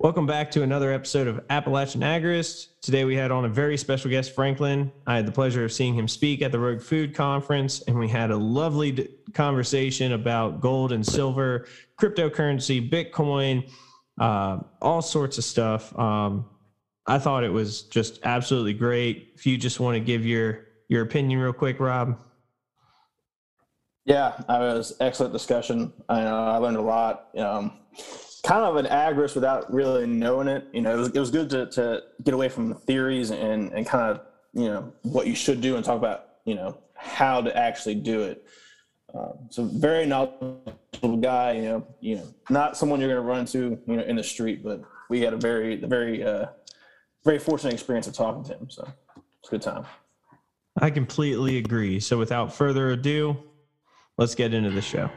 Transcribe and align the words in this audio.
Welcome 0.00 0.26
back 0.26 0.52
to 0.52 0.62
another 0.62 0.92
episode 0.92 1.26
of 1.26 1.44
Appalachian 1.50 2.02
Agorist. 2.02 2.68
Today 2.82 3.04
we 3.04 3.16
had 3.16 3.32
on 3.32 3.46
a 3.46 3.48
very 3.48 3.76
special 3.76 4.08
guest, 4.08 4.32
Franklin. 4.32 4.92
I 5.08 5.16
had 5.16 5.26
the 5.26 5.32
pleasure 5.32 5.64
of 5.64 5.72
seeing 5.72 5.92
him 5.92 6.06
speak 6.06 6.40
at 6.40 6.52
the 6.52 6.58
Rogue 6.60 6.80
Food 6.80 7.16
Conference, 7.16 7.82
and 7.82 7.98
we 7.98 8.06
had 8.06 8.30
a 8.30 8.36
lovely 8.36 9.08
conversation 9.34 10.12
about 10.12 10.60
gold 10.60 10.92
and 10.92 11.04
silver, 11.04 11.66
cryptocurrency, 12.00 12.88
Bitcoin, 12.88 13.68
uh, 14.20 14.60
all 14.80 15.02
sorts 15.02 15.36
of 15.36 15.42
stuff. 15.42 15.98
Um, 15.98 16.48
I 17.08 17.18
thought 17.18 17.42
it 17.42 17.52
was 17.52 17.82
just 17.82 18.20
absolutely 18.22 18.74
great. 18.74 19.32
If 19.34 19.46
you 19.46 19.58
just 19.58 19.80
want 19.80 19.96
to 19.96 20.00
give 20.00 20.24
your 20.24 20.66
your 20.86 21.02
opinion 21.02 21.40
real 21.40 21.52
quick, 21.52 21.80
Rob. 21.80 22.20
Yeah, 24.04 24.38
it 24.38 24.46
was 24.48 24.96
excellent 25.00 25.32
discussion. 25.32 25.92
I 26.08 26.22
know 26.22 26.36
I 26.36 26.58
learned 26.58 26.76
a 26.76 26.82
lot. 26.82 27.36
Um, 27.36 27.72
kind 28.48 28.64
of 28.64 28.76
an 28.76 28.86
agorist 28.86 29.34
without 29.34 29.70
really 29.70 30.06
knowing 30.06 30.48
it. 30.48 30.66
You 30.72 30.80
know, 30.80 30.94
it 30.94 30.98
was, 30.98 31.08
it 31.08 31.20
was 31.20 31.30
good 31.30 31.50
to, 31.50 31.66
to 31.66 32.02
get 32.24 32.32
away 32.32 32.48
from 32.48 32.70
the 32.70 32.74
theories 32.74 33.30
and, 33.30 33.70
and 33.74 33.86
kind 33.86 34.10
of, 34.10 34.22
you 34.54 34.64
know, 34.64 34.90
what 35.02 35.26
you 35.26 35.34
should 35.34 35.60
do 35.60 35.76
and 35.76 35.84
talk 35.84 35.98
about, 35.98 36.28
you 36.46 36.54
know, 36.54 36.78
how 36.94 37.42
to 37.42 37.54
actually 37.54 37.96
do 37.96 38.22
it. 38.22 38.46
Um, 39.12 39.34
so 39.50 39.64
very 39.64 40.06
knowledgeable 40.06 41.18
guy, 41.20 41.52
you 41.52 41.62
know, 41.62 41.86
you 42.00 42.16
know, 42.16 42.34
not 42.48 42.74
someone 42.74 43.00
you're 43.00 43.10
going 43.10 43.22
to 43.22 43.28
run 43.28 43.40
into, 43.40 43.78
you 43.86 43.96
know, 43.96 44.02
in 44.04 44.16
the 44.16 44.24
street, 44.24 44.64
but 44.64 44.80
we 45.10 45.20
had 45.20 45.34
a 45.34 45.36
very, 45.36 45.76
very, 45.76 46.24
uh, 46.24 46.46
very 47.24 47.38
fortunate 47.38 47.74
experience 47.74 48.06
of 48.06 48.14
talking 48.14 48.44
to 48.44 48.54
him. 48.54 48.70
So 48.70 48.88
it's 49.40 49.48
a 49.48 49.50
good 49.50 49.62
time. 49.62 49.84
I 50.80 50.88
completely 50.88 51.58
agree. 51.58 52.00
So 52.00 52.16
without 52.16 52.54
further 52.54 52.92
ado, 52.92 53.36
let's 54.16 54.34
get 54.34 54.54
into 54.54 54.70
the 54.70 54.80
show. 54.80 55.10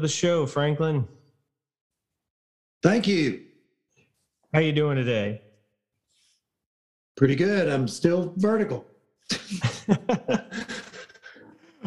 To 0.00 0.06
the 0.06 0.12
show, 0.12 0.46
Franklin. 0.46 1.06
Thank 2.82 3.06
you. 3.06 3.42
How 4.54 4.60
you 4.60 4.72
doing 4.72 4.96
today? 4.96 5.42
Pretty 7.16 7.36
good. 7.36 7.68
I'm 7.68 7.86
still 7.86 8.32
vertical. 8.36 8.86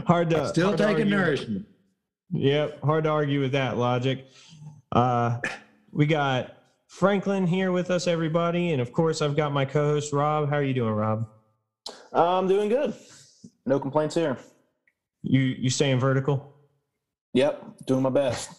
hard 0.06 0.30
to 0.30 0.48
Still 0.48 0.68
hard 0.68 0.78
to 0.78 0.84
taking 0.84 1.02
argue. 1.02 1.06
nourishment. 1.06 1.66
Yep, 2.32 2.82
hard 2.82 3.04
to 3.06 3.10
argue 3.10 3.42
with 3.42 3.52
that 3.54 3.78
logic. 3.78 4.28
Uh, 4.92 5.40
we 5.92 6.06
got 6.06 6.56
Franklin 6.88 7.48
here 7.48 7.72
with 7.72 7.90
us, 7.92 8.08
everybody, 8.08 8.72
and 8.72 8.82
of 8.82 8.92
course, 8.94 9.22
I've 9.22 9.36
got 9.36 9.52
my 9.52 9.66
co-host 9.66 10.14
Rob. 10.14 10.50
How 10.50 10.58
are 10.58 10.64
you 10.64 10.74
doing, 10.74 10.94
Rob? 10.94 11.28
I'm 12.12 12.48
doing 12.48 12.70
good. 12.70 12.94
No 13.66 13.80
complaints 13.80 14.16
here. 14.16 14.38
You 15.24 15.42
you 15.42 15.70
staying 15.70 16.00
vertical? 16.00 16.53
Yep, 17.34 17.86
doing 17.88 18.04
my 18.04 18.10
best. 18.10 18.52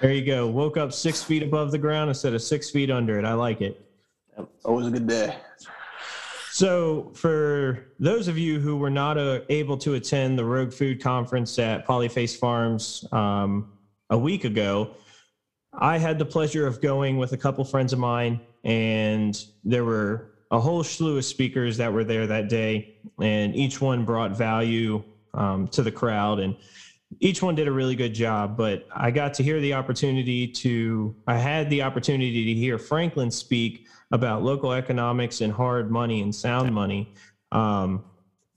There 0.00 0.12
you 0.12 0.24
go. 0.24 0.46
Woke 0.46 0.76
up 0.76 0.92
six 0.92 1.22
feet 1.22 1.42
above 1.42 1.70
the 1.72 1.78
ground 1.78 2.08
instead 2.08 2.34
of 2.34 2.42
six 2.42 2.70
feet 2.70 2.90
under 2.90 3.18
it. 3.18 3.24
I 3.24 3.32
like 3.32 3.60
it. 3.60 3.84
Always 4.64 4.86
a 4.86 4.90
good 4.90 5.06
day. 5.06 5.36
So, 6.52 7.12
for 7.14 7.86
those 7.98 8.28
of 8.28 8.36
you 8.36 8.60
who 8.60 8.76
were 8.76 8.90
not 8.90 9.16
uh, 9.16 9.40
able 9.48 9.76
to 9.78 9.94
attend 9.94 10.38
the 10.38 10.44
Rogue 10.44 10.72
Food 10.72 11.00
Conference 11.00 11.58
at 11.58 11.86
Polyface 11.86 12.36
Farms 12.36 13.04
um, 13.12 13.72
a 14.10 14.18
week 14.18 14.44
ago, 14.44 14.90
I 15.72 15.98
had 15.98 16.18
the 16.18 16.24
pleasure 16.24 16.66
of 16.66 16.80
going 16.80 17.16
with 17.16 17.32
a 17.32 17.36
couple 17.36 17.64
friends 17.64 17.92
of 17.92 17.98
mine, 17.98 18.40
and 18.64 19.40
there 19.64 19.84
were 19.84 20.32
a 20.50 20.58
whole 20.58 20.82
slew 20.82 21.18
of 21.18 21.24
speakers 21.24 21.76
that 21.76 21.92
were 21.92 22.04
there 22.04 22.26
that 22.26 22.48
day, 22.48 22.96
and 23.20 23.54
each 23.54 23.80
one 23.80 24.04
brought 24.04 24.36
value 24.36 25.02
um, 25.34 25.68
to 25.68 25.82
the 25.82 25.92
crowd, 25.92 26.40
and 26.40 26.56
each 27.20 27.42
one 27.42 27.54
did 27.54 27.68
a 27.68 27.72
really 27.72 27.96
good 27.96 28.14
job. 28.14 28.56
But 28.56 28.86
I 28.94 29.10
got 29.10 29.34
to 29.34 29.42
hear 29.42 29.60
the 29.60 29.74
opportunity 29.74 30.46
to, 30.46 31.14
I 31.26 31.36
had 31.36 31.70
the 31.70 31.82
opportunity 31.82 32.54
to 32.54 32.60
hear 32.60 32.78
Franklin 32.78 33.30
speak 33.30 33.86
about 34.10 34.42
local 34.42 34.72
economics 34.72 35.40
and 35.40 35.52
hard 35.52 35.90
money 35.90 36.22
and 36.22 36.34
sound 36.34 36.72
money. 36.72 37.12
Um, 37.52 38.04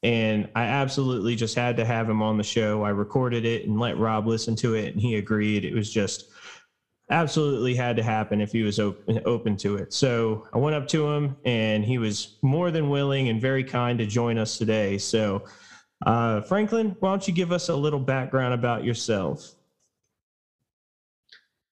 and 0.03 0.49
I 0.55 0.63
absolutely 0.63 1.35
just 1.35 1.55
had 1.55 1.77
to 1.77 1.85
have 1.85 2.09
him 2.09 2.21
on 2.21 2.37
the 2.37 2.43
show. 2.43 2.83
I 2.83 2.89
recorded 2.89 3.45
it 3.45 3.67
and 3.67 3.79
let 3.79 3.97
Rob 3.97 4.27
listen 4.27 4.55
to 4.57 4.73
it, 4.73 4.93
and 4.93 5.01
he 5.01 5.15
agreed. 5.15 5.63
It 5.63 5.73
was 5.73 5.91
just 5.91 6.31
absolutely 7.11 7.75
had 7.75 7.97
to 7.97 8.03
happen 8.03 8.41
if 8.41 8.51
he 8.51 8.63
was 8.63 8.79
open, 8.79 9.21
open 9.25 9.57
to 9.57 9.75
it. 9.75 9.93
So 9.93 10.47
I 10.53 10.57
went 10.57 10.75
up 10.75 10.87
to 10.89 11.07
him, 11.07 11.35
and 11.45 11.85
he 11.85 11.99
was 11.99 12.37
more 12.41 12.71
than 12.71 12.89
willing 12.89 13.29
and 13.29 13.39
very 13.39 13.63
kind 13.63 13.99
to 13.99 14.05
join 14.05 14.37
us 14.39 14.57
today. 14.57 14.97
So, 14.97 15.43
uh, 16.05 16.41
Franklin, 16.41 16.95
why 16.99 17.09
don't 17.09 17.27
you 17.27 17.33
give 17.33 17.51
us 17.51 17.69
a 17.69 17.75
little 17.75 17.99
background 17.99 18.53
about 18.53 18.83
yourself? 18.83 19.55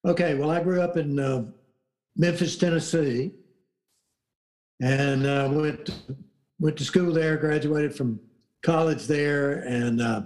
Okay, 0.06 0.36
well, 0.36 0.50
I 0.50 0.62
grew 0.64 0.82
up 0.82 0.98
in 0.98 1.20
uh, 1.20 1.46
Memphis, 2.16 2.58
Tennessee, 2.58 3.32
and 4.82 5.26
uh, 5.26 5.50
went 5.52 5.88
to, 5.88 5.94
went 6.60 6.78
to 6.78 6.86
school 6.86 7.14
there. 7.14 7.38
Graduated 7.38 7.96
from 7.96 8.20
college 8.62 9.08
there, 9.08 9.60
and 9.60 10.02
uh, 10.02 10.22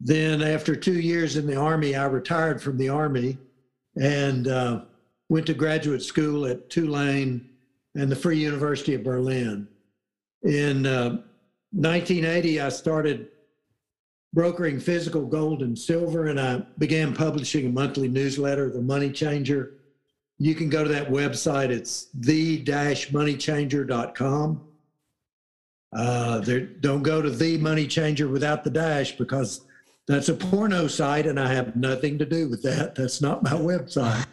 then 0.00 0.42
after 0.42 0.76
two 0.76 1.00
years 1.00 1.36
in 1.36 1.46
the 1.46 1.56
army, 1.56 1.96
I 1.96 2.04
retired 2.04 2.62
from 2.62 2.76
the 2.76 2.88
army 2.88 3.38
and 3.96 4.46
uh, 4.46 4.82
went 5.28 5.46
to 5.46 5.54
graduate 5.54 6.02
school 6.02 6.46
at 6.46 6.70
Tulane 6.70 7.48
and 7.94 8.10
the 8.10 8.16
Free 8.16 8.38
University 8.38 8.94
of 8.94 9.02
Berlin. 9.02 9.66
In 10.42 10.86
uh, 10.86 11.22
1980, 11.72 12.60
I 12.60 12.68
started 12.70 13.28
brokering 14.32 14.80
physical 14.80 15.26
gold 15.26 15.62
and 15.62 15.78
silver, 15.78 16.26
and 16.26 16.40
I 16.40 16.62
began 16.78 17.14
publishing 17.14 17.66
a 17.66 17.70
monthly 17.70 18.08
newsletter, 18.08 18.70
The 18.70 18.80
Money 18.80 19.10
Changer. 19.10 19.74
You 20.38 20.54
can 20.54 20.68
go 20.68 20.84
to 20.84 20.90
that 20.90 21.10
website. 21.10 21.70
It's 21.70 22.08
the-moneychanger.com. 22.14 24.64
Uh, 25.96 26.40
there, 26.40 26.60
don't 26.60 27.02
go 27.02 27.22
to 27.22 27.30
the 27.30 27.56
Money 27.58 27.86
Changer 27.86 28.28
without 28.28 28.62
the 28.62 28.68
dash 28.70 29.16
because 29.16 29.62
that's 30.06 30.28
a 30.28 30.34
porno 30.34 30.86
site, 30.86 31.26
and 31.26 31.40
I 31.40 31.50
have 31.52 31.76
nothing 31.76 32.18
to 32.18 32.26
do 32.26 32.48
with 32.48 32.62
that. 32.62 32.94
That's 32.94 33.20
not 33.20 33.42
my 33.42 33.52
website. 33.52 34.26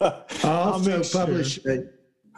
I 0.00 0.24
also 0.42 0.98
make 0.98 1.04
sure. 1.04 1.20
publish, 1.20 1.64
a, 1.66 1.84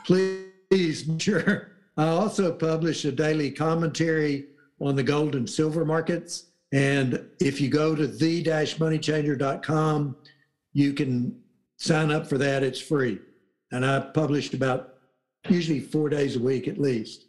please, 0.04 1.08
sure. 1.18 1.75
I 1.96 2.08
also 2.08 2.52
publish 2.52 3.04
a 3.04 3.12
daily 3.12 3.50
commentary 3.50 4.46
on 4.80 4.96
the 4.96 5.02
gold 5.02 5.34
and 5.34 5.48
silver 5.48 5.84
markets. 5.84 6.46
And 6.72 7.28
if 7.40 7.60
you 7.60 7.68
go 7.68 7.94
to 7.94 8.06
the-moneychanger.com, 8.06 10.16
you 10.72 10.92
can 10.92 11.40
sign 11.78 12.10
up 12.10 12.26
for 12.26 12.38
that. 12.38 12.62
It's 12.62 12.80
free. 12.80 13.18
And 13.72 13.84
I 13.86 14.00
published 14.00 14.54
about 14.54 14.94
usually 15.48 15.80
four 15.80 16.08
days 16.08 16.36
a 16.36 16.40
week 16.40 16.68
at 16.68 16.78
least. 16.78 17.26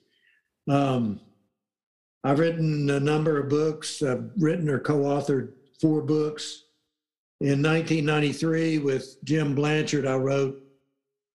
Um, 0.69 1.19
I've 2.23 2.39
written 2.39 2.89
a 2.89 2.99
number 2.99 3.39
of 3.39 3.49
books. 3.49 4.03
I've 4.03 4.29
written 4.37 4.69
or 4.69 4.79
co-authored 4.79 5.53
four 5.79 6.01
books. 6.01 6.63
In 7.39 7.61
1993, 7.61 8.79
with 8.79 9.23
Jim 9.23 9.53
Blanchard, 9.55 10.07
I 10.07 10.15
wrote 10.15 10.61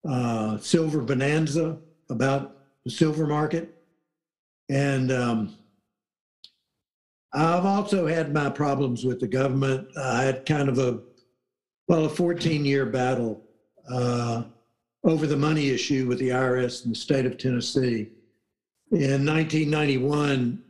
uh, 0.07 0.59
Silver 0.59 1.01
Bonanza 1.01 1.79
about 2.11 2.62
the 2.85 2.91
silver 2.91 3.27
market. 3.27 3.75
And 4.69 5.13
um, 5.13 5.57
I've 7.33 7.65
also 7.65 8.07
had 8.07 8.33
my 8.33 8.51
problems 8.51 9.05
with 9.05 9.21
the 9.21 9.29
government. 9.29 9.89
I 9.97 10.23
had 10.23 10.47
kind 10.47 10.69
of 10.69 10.79
a, 10.79 11.01
well, 11.89 12.05
a 12.05 12.09
14 12.09 12.65
year 12.65 12.87
battle 12.87 13.43
uh, 13.91 14.45
over 15.05 15.27
the 15.27 15.37
money 15.37 15.71
issue 15.71 16.07
with 16.07 16.19
the 16.19 16.29
IRS 16.29 16.85
in 16.85 16.91
the 16.91 16.97
state 16.97 17.27
of 17.27 17.39
Tennessee. 17.39 18.09
In 18.93 19.25
1991, 19.27 20.63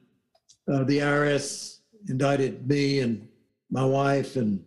uh, 0.72 0.84
the 0.84 0.98
IRS 0.98 1.78
indicted 2.08 2.66
me 2.68 3.00
and 3.00 3.28
my 3.70 3.84
wife 3.84 4.36
and 4.36 4.64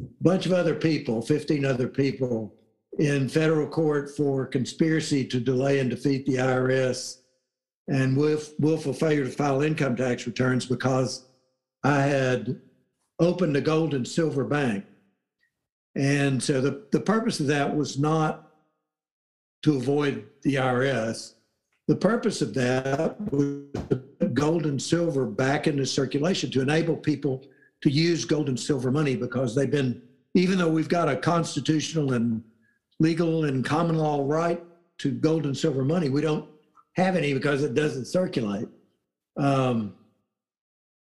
a 0.00 0.04
bunch 0.22 0.46
of 0.46 0.52
other 0.52 0.74
people, 0.74 1.22
15 1.22 1.64
other 1.64 1.86
people, 1.86 2.54
in 3.00 3.30
federal 3.30 3.66
court 3.66 4.14
for 4.14 4.44
conspiracy 4.44 5.24
to 5.24 5.40
delay 5.40 5.78
and 5.80 5.88
defeat 5.88 6.26
the 6.26 6.34
IRS 6.34 7.20
and 7.88 8.14
willf- 8.14 8.52
willful 8.60 8.92
failure 8.92 9.24
to 9.24 9.30
file 9.30 9.62
income 9.62 9.96
tax 9.96 10.26
returns 10.26 10.66
because 10.66 11.24
I 11.82 12.02
had 12.02 12.60
opened 13.18 13.56
a 13.56 13.62
gold 13.62 13.94
and 13.94 14.06
silver 14.06 14.44
bank. 14.44 14.84
And 15.96 16.42
so 16.42 16.60
the, 16.60 16.84
the 16.92 17.00
purpose 17.00 17.40
of 17.40 17.46
that 17.46 17.74
was 17.74 17.98
not 17.98 18.52
to 19.62 19.76
avoid 19.76 20.26
the 20.42 20.56
IRS. 20.56 21.32
The 21.88 21.96
purpose 21.96 22.42
of 22.42 22.52
that 22.52 23.18
was 23.32 23.64
gold 24.34 24.66
and 24.66 24.80
silver 24.80 25.24
back 25.24 25.66
into 25.66 25.86
circulation 25.86 26.50
to 26.50 26.60
enable 26.60 26.96
people 26.96 27.46
to 27.80 27.88
use 27.88 28.26
gold 28.26 28.50
and 28.50 28.60
silver 28.60 28.90
money 28.90 29.16
because 29.16 29.54
they've 29.54 29.70
been, 29.70 30.02
even 30.34 30.58
though 30.58 30.68
we've 30.68 30.88
got 30.88 31.08
a 31.08 31.16
constitutional 31.16 32.12
and 32.12 32.44
legal 33.00 33.46
and 33.46 33.64
common 33.64 33.96
law 33.96 34.24
right 34.24 34.62
to 34.98 35.10
gold 35.10 35.46
and 35.46 35.56
silver 35.56 35.84
money, 35.84 36.08
we 36.08 36.20
don't 36.20 36.48
have 36.94 37.16
any 37.16 37.34
because 37.34 37.64
it 37.64 37.74
doesn't 37.74 38.04
circulate. 38.04 38.68
Um, 39.36 39.94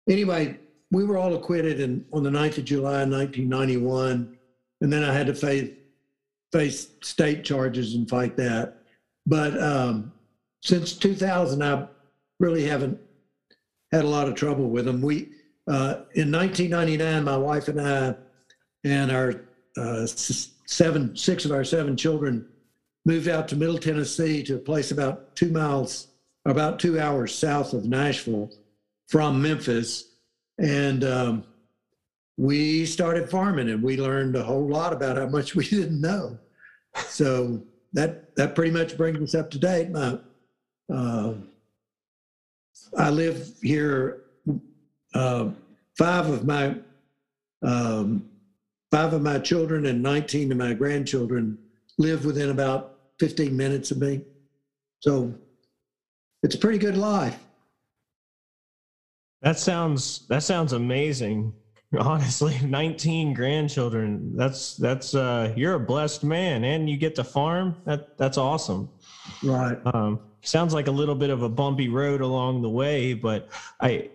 anyway, 0.08 0.58
we 0.90 1.04
were 1.04 1.18
all 1.18 1.34
acquitted 1.34 1.80
in, 1.80 2.04
on 2.12 2.22
the 2.22 2.30
9th 2.30 2.58
of 2.58 2.64
July, 2.64 3.04
1991. 3.04 4.36
And 4.80 4.92
then 4.92 5.04
I 5.04 5.12
had 5.12 5.26
to 5.26 5.34
face, 5.34 5.70
face 6.52 6.88
state 7.02 7.44
charges 7.44 7.94
and 7.94 8.08
fight 8.08 8.36
that. 8.36 8.78
But 9.26 9.60
um, 9.62 10.12
since 10.62 10.94
2000, 10.94 11.62
I 11.62 11.86
really 12.40 12.64
haven't 12.64 12.98
had 13.92 14.04
a 14.04 14.08
lot 14.08 14.28
of 14.28 14.34
trouble 14.34 14.70
with 14.70 14.86
them. 14.86 15.02
We, 15.02 15.30
uh, 15.68 16.04
in 16.14 16.32
1999, 16.32 17.24
my 17.24 17.36
wife 17.36 17.68
and 17.68 17.80
I 17.80 18.14
and 18.84 19.10
our 19.10 19.44
uh, 19.76 20.06
seven, 20.66 21.16
six 21.16 21.44
of 21.44 21.52
our 21.52 21.64
seven 21.64 21.96
children 21.96 22.46
moved 23.04 23.28
out 23.28 23.48
to 23.48 23.56
Middle 23.56 23.78
Tennessee 23.78 24.42
to 24.44 24.56
a 24.56 24.58
place 24.58 24.90
about 24.90 25.36
two 25.36 25.50
miles, 25.50 26.08
about 26.46 26.78
two 26.78 26.98
hours 26.98 27.34
south 27.34 27.72
of 27.72 27.84
Nashville 27.84 28.50
from 29.08 29.42
Memphis. 29.42 30.12
And 30.58 31.04
um, 31.04 31.44
we 32.36 32.86
started 32.86 33.30
farming 33.30 33.70
and 33.70 33.82
we 33.82 33.96
learned 33.96 34.36
a 34.36 34.42
whole 34.42 34.66
lot 34.66 34.92
about 34.92 35.16
how 35.16 35.26
much 35.26 35.54
we 35.56 35.66
didn't 35.66 36.00
know. 36.00 36.38
So 36.96 37.62
that, 37.92 38.34
that 38.36 38.54
pretty 38.54 38.70
much 38.70 38.96
brings 38.96 39.20
us 39.20 39.34
up 39.34 39.50
to 39.50 39.58
date. 39.58 39.90
My, 39.90 40.18
uh, 40.92 41.34
I 42.98 43.10
live 43.10 43.52
here, 43.62 44.22
uh, 45.14 45.50
five 45.96 46.28
of 46.28 46.44
my, 46.44 46.76
um, 47.62 48.28
five 48.94 49.12
of 49.12 49.22
my 49.22 49.40
children 49.40 49.86
and 49.86 50.00
19 50.00 50.52
of 50.52 50.56
my 50.56 50.72
grandchildren 50.72 51.58
live 51.98 52.24
within 52.24 52.50
about 52.50 53.00
15 53.18 53.56
minutes 53.56 53.90
of 53.90 53.98
me. 53.98 54.20
So 55.00 55.34
it's 56.44 56.54
a 56.54 56.58
pretty 56.58 56.78
good 56.78 56.96
life. 56.96 57.36
That 59.42 59.58
sounds 59.58 60.28
that 60.28 60.44
sounds 60.44 60.74
amazing. 60.74 61.52
Honestly, 61.98 62.56
19 62.64 63.34
grandchildren. 63.34 64.36
That's 64.36 64.76
that's 64.76 65.16
uh 65.16 65.52
you're 65.56 65.74
a 65.74 65.80
blessed 65.80 66.22
man 66.22 66.62
and 66.62 66.88
you 66.88 66.96
get 66.96 67.16
to 67.16 67.24
farm. 67.24 67.74
That 67.86 68.16
that's 68.16 68.38
awesome. 68.38 68.88
Right. 69.42 69.76
Um 69.92 70.20
sounds 70.42 70.72
like 70.72 70.86
a 70.86 70.92
little 70.92 71.16
bit 71.16 71.30
of 71.30 71.42
a 71.42 71.48
bumpy 71.48 71.88
road 71.88 72.20
along 72.20 72.62
the 72.62 72.70
way, 72.70 73.12
but 73.12 73.48
I 73.80 74.10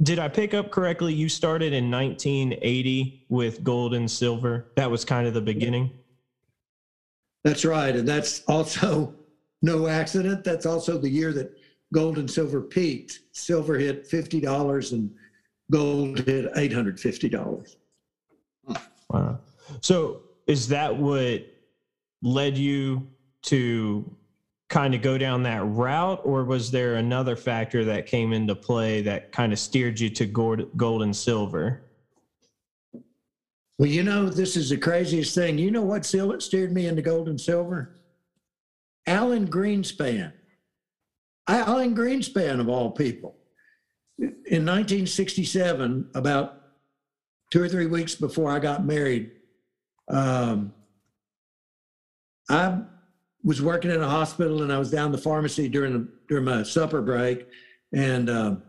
did 0.00 0.18
I 0.18 0.28
pick 0.28 0.54
up 0.54 0.70
correctly 0.70 1.12
you 1.12 1.28
started 1.28 1.72
in 1.72 1.90
1980 1.90 3.26
with 3.28 3.62
gold 3.62 3.94
and 3.94 4.10
silver. 4.10 4.72
That 4.76 4.90
was 4.90 5.04
kind 5.04 5.26
of 5.26 5.34
the 5.34 5.40
beginning. 5.40 5.90
That's 7.44 7.64
right. 7.64 7.94
And 7.94 8.08
that's 8.08 8.42
also 8.44 9.14
no 9.62 9.88
accident. 9.88 10.44
That's 10.44 10.66
also 10.66 10.98
the 10.98 11.10
year 11.10 11.32
that 11.34 11.56
gold 11.92 12.18
and 12.18 12.30
silver 12.30 12.60
peaked. 12.60 13.20
Silver 13.32 13.76
hit 13.76 14.08
$50 14.08 14.92
and 14.92 15.10
gold 15.70 16.20
hit 16.20 16.52
$850. 16.54 17.76
Wow. 19.10 19.38
So 19.80 20.22
is 20.46 20.68
that 20.68 20.96
what 20.96 21.46
led 22.22 22.56
you 22.56 23.06
to 23.42 24.16
kind 24.72 24.94
of 24.94 25.02
go 25.02 25.18
down 25.18 25.42
that 25.42 25.62
route, 25.66 26.22
or 26.24 26.44
was 26.44 26.70
there 26.70 26.94
another 26.94 27.36
factor 27.36 27.84
that 27.84 28.06
came 28.06 28.32
into 28.32 28.54
play 28.54 29.02
that 29.02 29.30
kind 29.30 29.52
of 29.52 29.58
steered 29.58 30.00
you 30.00 30.08
to 30.08 30.24
gold, 30.24 31.02
and 31.02 31.14
silver? 31.14 31.82
Well, 33.78 33.90
you 33.90 34.02
know, 34.02 34.30
this 34.30 34.56
is 34.56 34.70
the 34.70 34.78
craziest 34.78 35.34
thing. 35.34 35.58
You 35.58 35.70
know 35.70 35.82
what 35.82 36.06
steered 36.06 36.72
me 36.72 36.86
into 36.86 37.02
gold 37.02 37.28
and 37.28 37.38
silver? 37.38 38.00
Alan 39.06 39.46
Greenspan. 39.46 40.32
Alan 41.46 41.94
Greenspan, 41.94 42.58
of 42.58 42.70
all 42.70 42.92
people. 42.92 43.36
In 44.18 44.64
1967, 44.64 46.10
about 46.14 46.62
two 47.50 47.62
or 47.62 47.68
three 47.68 47.86
weeks 47.86 48.14
before 48.14 48.50
I 48.50 48.58
got 48.58 48.86
married, 48.86 49.32
um, 50.08 50.72
I 52.48 52.82
was 53.44 53.60
working 53.60 53.90
in 53.90 54.00
a 54.00 54.08
hospital 54.08 54.62
and 54.62 54.72
I 54.72 54.78
was 54.78 54.90
down 54.90 55.12
the 55.12 55.18
pharmacy 55.18 55.68
during 55.68 56.08
during 56.28 56.44
my 56.44 56.62
supper 56.62 57.02
break, 57.02 57.46
and 57.92 58.30
um, 58.30 58.62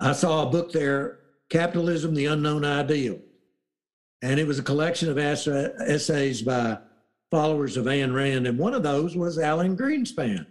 I 0.00 0.12
saw 0.12 0.46
a 0.46 0.50
book 0.50 0.72
there, 0.72 1.20
"Capitalism: 1.48 2.14
The 2.14 2.26
Unknown 2.26 2.64
Ideal," 2.64 3.18
and 4.22 4.38
it 4.38 4.46
was 4.46 4.58
a 4.58 4.62
collection 4.62 5.08
of 5.08 5.18
essays 5.18 6.42
by 6.42 6.78
followers 7.30 7.76
of 7.76 7.86
Ayn 7.86 8.14
Rand, 8.14 8.46
and 8.46 8.58
one 8.58 8.74
of 8.74 8.82
those 8.82 9.16
was 9.16 9.38
Alan 9.38 9.76
Greenspan. 9.76 10.46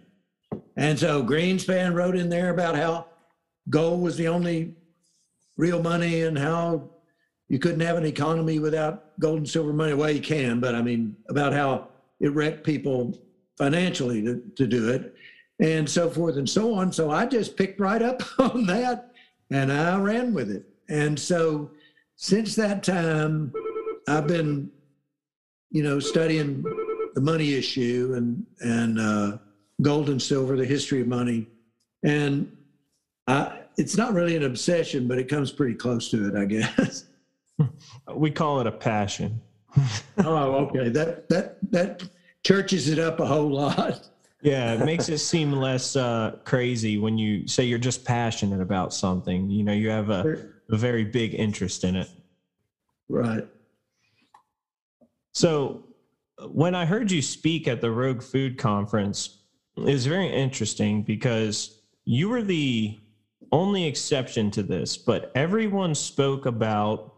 And 0.76 0.98
so 0.98 1.22
Greenspan 1.22 1.94
wrote 1.94 2.16
in 2.16 2.28
there 2.28 2.50
about 2.50 2.76
how 2.76 3.06
gold 3.70 4.02
was 4.02 4.16
the 4.16 4.28
only 4.28 4.74
real 5.56 5.82
money 5.82 6.22
and 6.22 6.36
how 6.36 6.90
you 7.48 7.58
couldn't 7.58 7.80
have 7.80 7.96
an 7.96 8.04
economy 8.04 8.58
without 8.58 9.18
gold 9.20 9.38
and 9.38 9.48
silver 9.48 9.72
money. 9.72 9.94
Well, 9.94 10.10
you 10.10 10.20
can, 10.20 10.60
but 10.60 10.74
I 10.74 10.82
mean, 10.82 11.16
about 11.28 11.52
how 11.52 11.88
it 12.24 12.34
wrecked 12.34 12.64
people 12.64 13.16
financially 13.58 14.22
to, 14.22 14.42
to 14.56 14.66
do 14.66 14.88
it 14.88 15.14
and 15.60 15.88
so 15.88 16.08
forth 16.08 16.36
and 16.38 16.48
so 16.48 16.74
on. 16.74 16.90
So 16.90 17.10
I 17.10 17.26
just 17.26 17.54
picked 17.54 17.78
right 17.78 18.00
up 18.00 18.22
on 18.38 18.64
that 18.66 19.12
and 19.50 19.70
I 19.70 19.98
ran 19.98 20.32
with 20.32 20.50
it. 20.50 20.64
And 20.88 21.20
so 21.20 21.70
since 22.16 22.56
that 22.56 22.82
time, 22.82 23.52
I've 24.08 24.26
been, 24.26 24.70
you 25.70 25.82
know, 25.82 26.00
studying 26.00 26.62
the 27.14 27.20
money 27.20 27.54
issue 27.54 28.14
and 28.16 28.44
and 28.60 28.98
uh, 28.98 29.38
gold 29.82 30.08
and 30.08 30.20
silver, 30.20 30.56
the 30.56 30.64
history 30.64 31.00
of 31.00 31.08
money, 31.08 31.46
and 32.02 32.54
I, 33.26 33.60
it's 33.76 33.96
not 33.96 34.12
really 34.12 34.36
an 34.36 34.44
obsession, 34.44 35.08
but 35.08 35.18
it 35.18 35.28
comes 35.28 35.50
pretty 35.52 35.74
close 35.74 36.10
to 36.10 36.28
it, 36.28 36.36
I 36.36 36.44
guess. 36.46 37.06
we 38.14 38.30
call 38.30 38.60
it 38.60 38.66
a 38.66 38.72
passion. 38.72 39.40
oh, 40.18 40.66
okay. 40.66 40.88
That 40.88 41.28
that 41.28 41.58
that 41.70 42.02
churches 42.44 42.88
it 42.88 42.98
up 42.98 43.18
a 43.20 43.26
whole 43.26 43.50
lot. 43.50 44.08
yeah, 44.42 44.74
it 44.74 44.84
makes 44.84 45.08
it 45.08 45.18
seem 45.18 45.52
less 45.52 45.96
uh, 45.96 46.36
crazy 46.44 46.98
when 46.98 47.18
you 47.18 47.48
say 47.48 47.64
you're 47.64 47.78
just 47.78 48.04
passionate 48.04 48.60
about 48.60 48.92
something. 48.92 49.50
You 49.50 49.64
know, 49.64 49.72
you 49.72 49.90
have 49.90 50.10
a, 50.10 50.48
a 50.70 50.76
very 50.76 51.04
big 51.04 51.34
interest 51.34 51.82
in 51.82 51.96
it. 51.96 52.08
Right. 53.08 53.46
So, 55.32 55.84
when 56.48 56.74
I 56.74 56.84
heard 56.84 57.10
you 57.10 57.22
speak 57.22 57.66
at 57.66 57.80
the 57.80 57.90
Rogue 57.90 58.22
Food 58.22 58.58
Conference, 58.58 59.38
it 59.76 59.84
was 59.84 60.06
very 60.06 60.28
interesting 60.28 61.02
because 61.02 61.80
you 62.04 62.28
were 62.28 62.42
the 62.42 62.98
only 63.52 63.84
exception 63.84 64.50
to 64.52 64.62
this, 64.62 64.96
but 64.96 65.32
everyone 65.34 65.94
spoke 65.94 66.46
about 66.46 67.14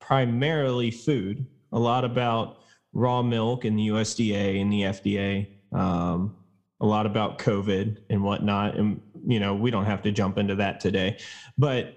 primarily 0.00 0.90
food, 0.90 1.46
a 1.72 1.78
lot 1.78 2.04
about 2.04 2.59
raw 2.92 3.22
milk 3.22 3.64
and 3.64 3.78
the 3.78 3.88
USDA 3.88 4.60
and 4.60 4.72
the 4.72 4.82
FDA, 4.82 5.48
um, 5.72 6.36
a 6.80 6.86
lot 6.86 7.06
about 7.06 7.38
COVID 7.38 7.98
and 8.08 8.22
whatnot. 8.22 8.76
And, 8.76 9.00
you 9.26 9.38
know, 9.38 9.54
we 9.54 9.70
don't 9.70 9.84
have 9.84 10.02
to 10.02 10.12
jump 10.12 10.38
into 10.38 10.56
that 10.56 10.80
today. 10.80 11.18
But 11.58 11.94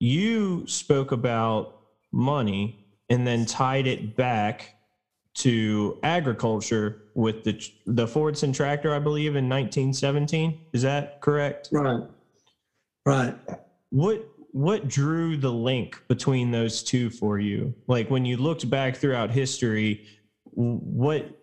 you 0.00 0.66
spoke 0.66 1.12
about 1.12 1.80
money 2.12 2.86
and 3.10 3.26
then 3.26 3.44
tied 3.44 3.86
it 3.86 4.16
back 4.16 4.74
to 5.34 5.98
agriculture 6.02 7.02
with 7.14 7.44
the 7.44 7.52
the 7.86 8.06
Fordson 8.06 8.52
tractor, 8.52 8.92
I 8.92 8.98
believe, 8.98 9.36
in 9.36 9.48
1917. 9.48 10.60
Is 10.72 10.82
that 10.82 11.20
correct? 11.20 11.68
Right. 11.70 12.02
Right. 13.06 13.34
What 13.90 14.28
what 14.52 14.88
drew 14.88 15.36
the 15.36 15.52
link 15.52 16.02
between 16.08 16.50
those 16.50 16.82
two 16.82 17.10
for 17.10 17.38
you? 17.38 17.74
Like 17.86 18.10
when 18.10 18.24
you 18.24 18.36
looked 18.36 18.68
back 18.68 18.96
throughout 18.96 19.30
history, 19.30 20.06
what 20.52 21.34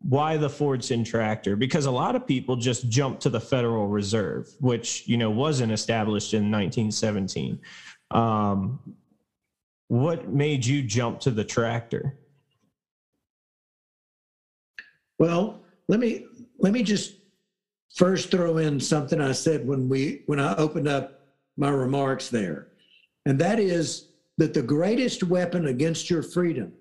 why 0.00 0.36
the 0.36 0.48
Fordson 0.48 1.04
tractor? 1.04 1.54
Because 1.54 1.86
a 1.86 1.90
lot 1.90 2.16
of 2.16 2.26
people 2.26 2.56
just 2.56 2.88
jump 2.88 3.20
to 3.20 3.30
the 3.30 3.40
Federal 3.40 3.86
Reserve, 3.86 4.48
which 4.60 5.06
you 5.06 5.16
know 5.16 5.30
wasn't 5.30 5.72
established 5.72 6.34
in 6.34 6.50
1917. 6.50 7.60
Um, 8.10 8.80
what 9.88 10.28
made 10.28 10.64
you 10.64 10.82
jump 10.82 11.20
to 11.20 11.30
the 11.30 11.44
tractor? 11.44 12.18
Well, 15.18 15.60
let 15.88 16.00
me 16.00 16.26
let 16.58 16.72
me 16.72 16.82
just 16.82 17.14
first 17.94 18.30
throw 18.30 18.56
in 18.56 18.80
something 18.80 19.20
I 19.20 19.32
said 19.32 19.66
when 19.66 19.88
we 19.88 20.22
when 20.26 20.40
I 20.40 20.56
opened 20.56 20.88
up 20.88 21.21
my 21.56 21.70
remarks 21.70 22.28
there, 22.28 22.68
and 23.26 23.38
that 23.38 23.58
is 23.58 24.08
that 24.38 24.54
the 24.54 24.62
greatest 24.62 25.22
weapon 25.22 25.66
against 25.66 26.10
your 26.10 26.22
freedom 26.22 26.72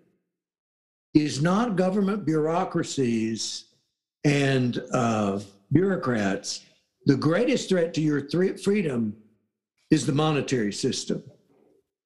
is 1.13 1.42
not 1.42 1.75
government 1.75 2.25
bureaucracies 2.25 3.66
and 4.24 4.82
uh, 4.94 5.40
bureaucrats. 5.72 6.66
The 7.06 7.18
greatest 7.18 7.70
threat 7.70 7.94
to 7.96 8.01
your 8.01 8.22
th- 8.22 8.63
freedom 8.63 9.16
is 9.90 10.06
the 10.06 10.13
monetary 10.13 10.72
system 10.72 11.24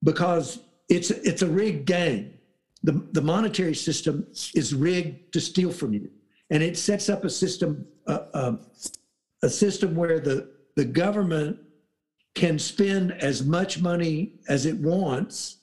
because 0.04 0.60
it's 0.90 1.12
it's 1.12 1.42
a 1.42 1.48
rigged 1.48 1.86
game. 1.86 2.34
The, 2.84 3.04
the 3.14 3.22
monetary 3.22 3.76
system 3.76 4.28
is 4.54 4.74
rigged 4.74 5.34
to 5.34 5.42
steal 5.42 5.72
from 5.72 5.94
you, 5.94 6.10
and 6.50 6.62
it 6.62 6.78
sets 6.78 7.10
up 7.10 7.24
a 7.24 7.30
system 7.30 7.88
uh, 8.08 8.20
uh, 8.34 8.56
a 9.44 9.50
system 9.50 9.96
where 9.96 10.20
the 10.20 10.50
the 10.76 10.86
government 10.86 11.60
can 12.36 12.60
spend 12.60 13.14
as 13.14 13.44
much 13.44 13.82
money 13.82 14.34
as 14.48 14.66
it 14.66 14.78
wants, 14.78 15.58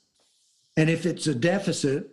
and 0.77 0.89
if 0.89 1.07
it's 1.07 1.27
a 1.27 1.35
deficit, 1.35 2.09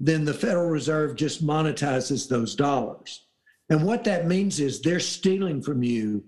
then 0.00 0.24
the 0.24 0.34
Federal 0.34 0.70
Reserve 0.70 1.16
just 1.16 1.44
monetizes 1.44 2.28
those 2.28 2.54
dollars. 2.54 3.26
And 3.68 3.84
what 3.84 4.04
that 4.04 4.26
means 4.26 4.60
is 4.60 4.80
they're 4.80 5.00
stealing 5.00 5.60
from 5.62 5.82
you 5.82 6.24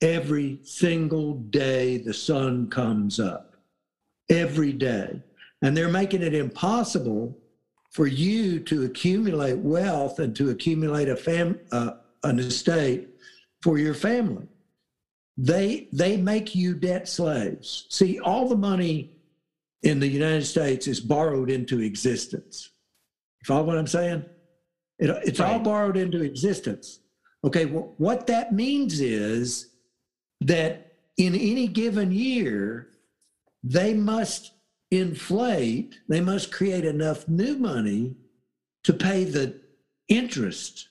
every 0.00 0.60
single 0.62 1.34
day 1.34 1.98
the 1.98 2.14
sun 2.14 2.68
comes 2.68 3.18
up, 3.18 3.56
every 4.30 4.72
day. 4.72 5.22
And 5.62 5.76
they're 5.76 5.88
making 5.88 6.22
it 6.22 6.34
impossible 6.34 7.36
for 7.90 8.06
you 8.06 8.60
to 8.60 8.84
accumulate 8.84 9.58
wealth 9.58 10.18
and 10.18 10.36
to 10.36 10.50
accumulate 10.50 11.08
a 11.08 11.16
fam, 11.16 11.58
uh, 11.72 11.92
an 12.24 12.38
estate 12.38 13.08
for 13.62 13.78
your 13.78 13.94
family. 13.94 14.46
They 15.36 15.88
they 15.92 16.16
make 16.16 16.54
you 16.54 16.74
debt 16.74 17.08
slaves. 17.08 17.86
See, 17.90 18.18
all 18.20 18.48
the 18.48 18.56
money 18.56 19.12
in 19.82 20.00
the 20.00 20.08
United 20.08 20.44
States 20.44 20.86
is 20.86 21.00
borrowed 21.00 21.50
into 21.50 21.80
existence. 21.80 22.70
You 23.40 23.46
follow 23.46 23.64
what 23.64 23.78
I'm 23.78 23.86
saying? 23.86 24.24
It, 24.98 25.10
it's 25.24 25.40
right. 25.40 25.52
all 25.52 25.58
borrowed 25.58 25.96
into 25.96 26.22
existence. 26.22 27.00
Okay, 27.44 27.66
well, 27.66 27.94
what 27.98 28.26
that 28.26 28.52
means 28.52 29.00
is 29.00 29.68
that 30.40 30.94
in 31.18 31.34
any 31.34 31.68
given 31.68 32.10
year, 32.10 32.88
they 33.62 33.94
must 33.94 34.52
inflate, 34.90 36.00
they 36.08 36.20
must 36.20 36.52
create 36.52 36.84
enough 36.84 37.28
new 37.28 37.56
money 37.56 38.16
to 38.84 38.92
pay 38.92 39.24
the 39.24 39.60
interest 40.08 40.88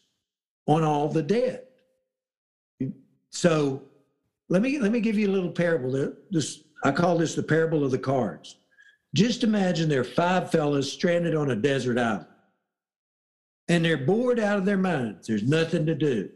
on 0.67 0.83
all 0.83 1.09
the 1.09 1.23
debt. 1.23 1.69
So 3.29 3.83
let 4.49 4.61
me 4.61 4.79
let 4.79 4.91
me 4.91 4.99
give 4.99 5.17
you 5.17 5.29
a 5.29 5.33
little 5.33 5.51
parable. 5.51 6.13
This 6.31 6.63
I 6.83 6.91
call 6.91 7.17
this 7.17 7.35
the 7.35 7.43
parable 7.43 7.83
of 7.83 7.91
the 7.91 7.97
cards. 7.97 8.57
Just 9.15 9.43
imagine 9.43 9.87
there 9.87 10.01
are 10.01 10.03
five 10.03 10.51
fellas 10.51 10.91
stranded 10.91 11.35
on 11.35 11.51
a 11.51 11.55
desert 11.55 11.97
island. 11.97 12.27
And 13.67 13.83
they're 13.83 13.97
bored 13.97 14.39
out 14.39 14.57
of 14.57 14.65
their 14.65 14.77
minds. 14.77 15.27
There's 15.27 15.43
nothing 15.43 15.85
to 15.87 15.95
do. 15.95 16.29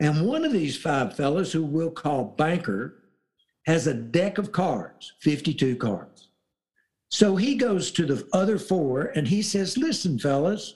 And 0.00 0.26
one 0.26 0.44
of 0.44 0.52
these 0.52 0.76
five 0.76 1.16
fellas, 1.16 1.52
who 1.52 1.64
we'll 1.64 1.90
call 1.90 2.34
Banker, 2.36 3.04
has 3.66 3.86
a 3.86 3.94
deck 3.94 4.38
of 4.38 4.52
cards, 4.52 5.12
52 5.20 5.76
cards. 5.76 6.28
So 7.10 7.36
he 7.36 7.54
goes 7.54 7.90
to 7.92 8.06
the 8.06 8.26
other 8.32 8.58
four 8.58 9.12
and 9.14 9.28
he 9.28 9.42
says, 9.42 9.76
Listen, 9.76 10.18
fellas, 10.18 10.74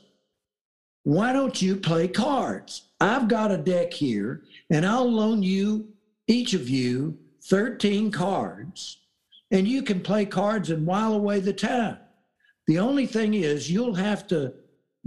why 1.04 1.32
don't 1.32 1.60
you 1.60 1.76
play 1.76 2.08
cards? 2.08 2.90
I've 3.00 3.28
got 3.28 3.50
a 3.50 3.58
deck 3.58 3.92
here 3.92 4.42
and 4.70 4.86
I'll 4.86 5.10
loan 5.10 5.42
you, 5.42 5.88
each 6.26 6.54
of 6.54 6.68
you, 6.68 7.18
13 7.44 8.10
cards, 8.10 8.98
and 9.50 9.66
you 9.66 9.82
can 9.82 10.00
play 10.00 10.24
cards 10.24 10.70
and 10.70 10.86
while 10.86 11.14
away 11.14 11.40
the 11.40 11.52
time. 11.52 11.98
The 12.66 12.78
only 12.78 13.06
thing 13.06 13.34
is, 13.34 13.70
you'll 13.70 13.94
have 13.94 14.26
to 14.28 14.54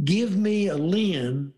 give 0.03 0.35
me 0.35 0.67
a 0.67 0.77
lien 0.77 1.53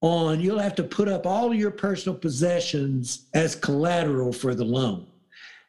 on, 0.00 0.40
you'll 0.40 0.58
have 0.58 0.76
to 0.76 0.84
put 0.84 1.08
up 1.08 1.26
all 1.26 1.52
your 1.52 1.70
personal 1.70 2.18
possessions 2.18 3.26
as 3.34 3.54
collateral 3.54 4.32
for 4.32 4.54
the 4.54 4.64
loan. 4.64 5.06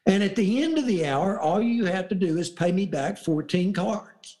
And 0.06 0.22
at 0.22 0.36
the 0.36 0.62
end 0.62 0.78
of 0.78 0.86
the 0.86 1.06
hour, 1.06 1.38
all 1.38 1.60
you 1.60 1.84
have 1.84 2.08
to 2.08 2.14
do 2.14 2.38
is 2.38 2.48
pay 2.48 2.72
me 2.72 2.86
back 2.86 3.18
14 3.18 3.72
cards. 3.72 4.38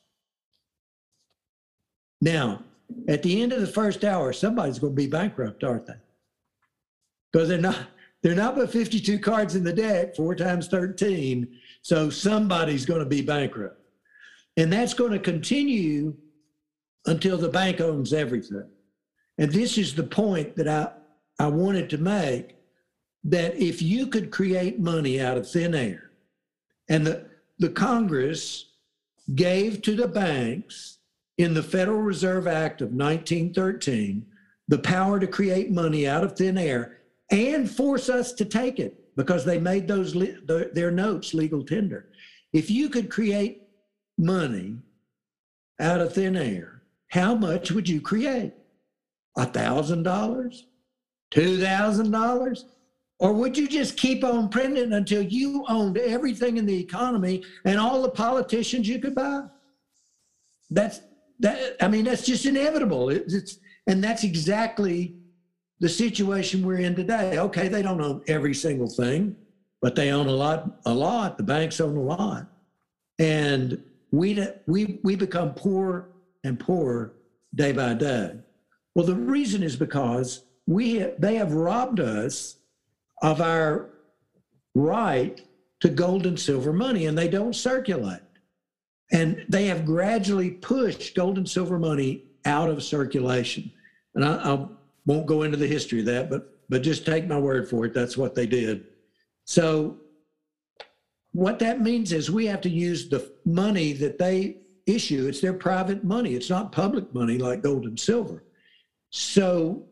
Now, 2.20 2.62
at 3.08 3.22
the 3.22 3.42
end 3.42 3.52
of 3.52 3.60
the 3.60 3.66
first 3.66 4.04
hour, 4.04 4.32
somebody's 4.32 4.78
going 4.78 4.92
to 4.92 4.96
be 4.96 5.06
bankrupt, 5.06 5.64
aren't 5.64 5.86
they? 5.86 5.94
Because 7.32 7.48
they're 7.48 7.58
not 7.58 7.78
they're 8.22 8.34
not 8.34 8.54
but 8.54 8.70
52 8.70 9.18
cards 9.18 9.56
in 9.56 9.64
the 9.64 9.72
deck, 9.72 10.14
four 10.14 10.34
times 10.34 10.68
13. 10.68 11.58
So 11.82 12.08
somebody's 12.08 12.86
going 12.86 13.00
to 13.00 13.06
be 13.06 13.20
bankrupt. 13.20 13.80
And 14.56 14.72
that's 14.72 14.94
going 14.94 15.12
to 15.12 15.18
continue 15.18 16.14
until 17.06 17.36
the 17.36 17.48
bank 17.48 17.80
owns 17.80 18.12
everything. 18.12 18.68
And 19.38 19.50
this 19.50 19.76
is 19.76 19.94
the 19.94 20.04
point 20.04 20.54
that 20.56 20.68
I, 20.68 20.90
I 21.42 21.48
wanted 21.48 21.90
to 21.90 21.98
make 21.98 22.56
that 23.24 23.56
if 23.56 23.82
you 23.82 24.06
could 24.06 24.30
create 24.30 24.78
money 24.78 25.20
out 25.20 25.36
of 25.36 25.48
thin 25.48 25.74
air, 25.74 26.10
and 26.88 27.06
the, 27.06 27.26
the 27.58 27.70
Congress 27.70 28.66
gave 29.34 29.82
to 29.82 29.96
the 29.96 30.08
banks 30.08 30.98
in 31.38 31.54
the 31.54 31.62
Federal 31.62 32.02
Reserve 32.02 32.46
Act 32.46 32.82
of 32.82 32.88
1913 32.88 34.26
the 34.68 34.78
power 34.78 35.18
to 35.18 35.26
create 35.26 35.70
money 35.70 36.06
out 36.06 36.24
of 36.24 36.36
thin 36.36 36.56
air 36.56 36.98
and 37.32 37.68
force 37.68 38.08
us 38.08 38.32
to 38.34 38.44
take 38.44 38.78
it 38.78 39.16
because 39.16 39.44
they 39.44 39.58
made 39.58 39.88
those 39.88 40.12
their 40.44 40.90
notes 40.90 41.34
legal 41.34 41.64
tender. 41.64 42.10
If 42.52 42.70
you 42.70 42.88
could 42.88 43.10
create 43.10 43.62
money 44.18 44.76
out 45.80 46.00
of 46.00 46.12
thin 46.12 46.36
air, 46.36 46.82
how 47.08 47.34
much 47.34 47.72
would 47.72 47.88
you 47.88 48.00
create? 48.00 48.52
A 49.36 49.46
thousand 49.46 50.02
dollars? 50.02 50.66
Two 51.30 51.58
thousand 51.58 52.10
dollars? 52.10 52.66
Or 53.18 53.32
would 53.32 53.56
you 53.56 53.68
just 53.68 53.96
keep 53.96 54.24
on 54.24 54.48
printing 54.48 54.92
until 54.92 55.22
you 55.22 55.64
owned 55.68 55.96
everything 55.96 56.56
in 56.56 56.66
the 56.66 56.78
economy 56.78 57.44
and 57.64 57.78
all 57.78 58.02
the 58.02 58.10
politicians 58.10 58.88
you 58.88 58.98
could 58.98 59.14
buy? 59.14 59.44
That's 60.70 61.00
that. 61.40 61.76
I 61.80 61.88
mean, 61.88 62.04
that's 62.04 62.26
just 62.26 62.44
inevitable. 62.44 63.08
It's 63.08 63.58
and 63.86 64.04
that's 64.04 64.24
exactly 64.24 65.16
the 65.82 65.88
situation 65.88 66.64
we're 66.64 66.78
in 66.78 66.94
today. 66.94 67.38
Okay, 67.38 67.66
they 67.66 67.82
don't 67.82 68.00
own 68.00 68.22
every 68.28 68.54
single 68.54 68.88
thing, 68.88 69.36
but 69.82 69.96
they 69.96 70.12
own 70.12 70.28
a 70.28 70.32
lot. 70.32 70.80
A 70.86 70.94
lot. 70.94 71.36
The 71.36 71.42
banks 71.42 71.80
own 71.80 71.96
a 71.96 72.00
lot, 72.00 72.46
and 73.18 73.82
we 74.12 74.46
we 74.66 75.00
we 75.02 75.16
become 75.16 75.54
poor 75.54 76.08
and 76.44 76.58
poorer 76.58 77.14
day 77.56 77.72
by 77.72 77.94
day. 77.94 78.36
Well, 78.94 79.04
the 79.04 79.16
reason 79.16 79.64
is 79.64 79.74
because 79.74 80.44
we 80.68 81.00
they 81.18 81.34
have 81.34 81.52
robbed 81.52 81.98
us 81.98 82.58
of 83.20 83.40
our 83.40 83.90
right 84.76 85.40
to 85.80 85.88
gold 85.88 86.26
and 86.26 86.38
silver 86.38 86.72
money, 86.72 87.06
and 87.06 87.18
they 87.18 87.28
don't 87.28 87.56
circulate. 87.56 88.20
And 89.10 89.44
they 89.48 89.66
have 89.66 89.84
gradually 89.84 90.50
pushed 90.50 91.16
gold 91.16 91.38
and 91.38 91.48
silver 91.48 91.78
money 91.78 92.22
out 92.44 92.70
of 92.70 92.84
circulation. 92.84 93.70
And 94.14 94.24
I, 94.24 94.52
I 94.54 94.66
won't 95.06 95.26
go 95.26 95.42
into 95.42 95.56
the 95.56 95.66
history 95.66 96.00
of 96.00 96.06
that, 96.06 96.30
but 96.30 96.48
but 96.68 96.82
just 96.82 97.04
take 97.04 97.26
my 97.26 97.38
word 97.38 97.68
for 97.68 97.84
it. 97.84 97.92
That's 97.92 98.16
what 98.16 98.34
they 98.34 98.46
did. 98.46 98.86
So 99.44 99.98
what 101.32 101.58
that 101.58 101.80
means 101.80 102.12
is 102.12 102.30
we 102.30 102.46
have 102.46 102.60
to 102.62 102.70
use 102.70 103.08
the 103.08 103.32
money 103.44 103.92
that 103.94 104.18
they 104.18 104.58
issue. 104.86 105.26
It's 105.26 105.40
their 105.40 105.52
private 105.52 106.04
money. 106.04 106.34
It's 106.34 106.48
not 106.48 106.72
public 106.72 107.12
money 107.12 107.38
like 107.38 107.62
gold 107.62 107.84
and 107.84 107.98
silver. 107.98 108.44
So 109.10 109.84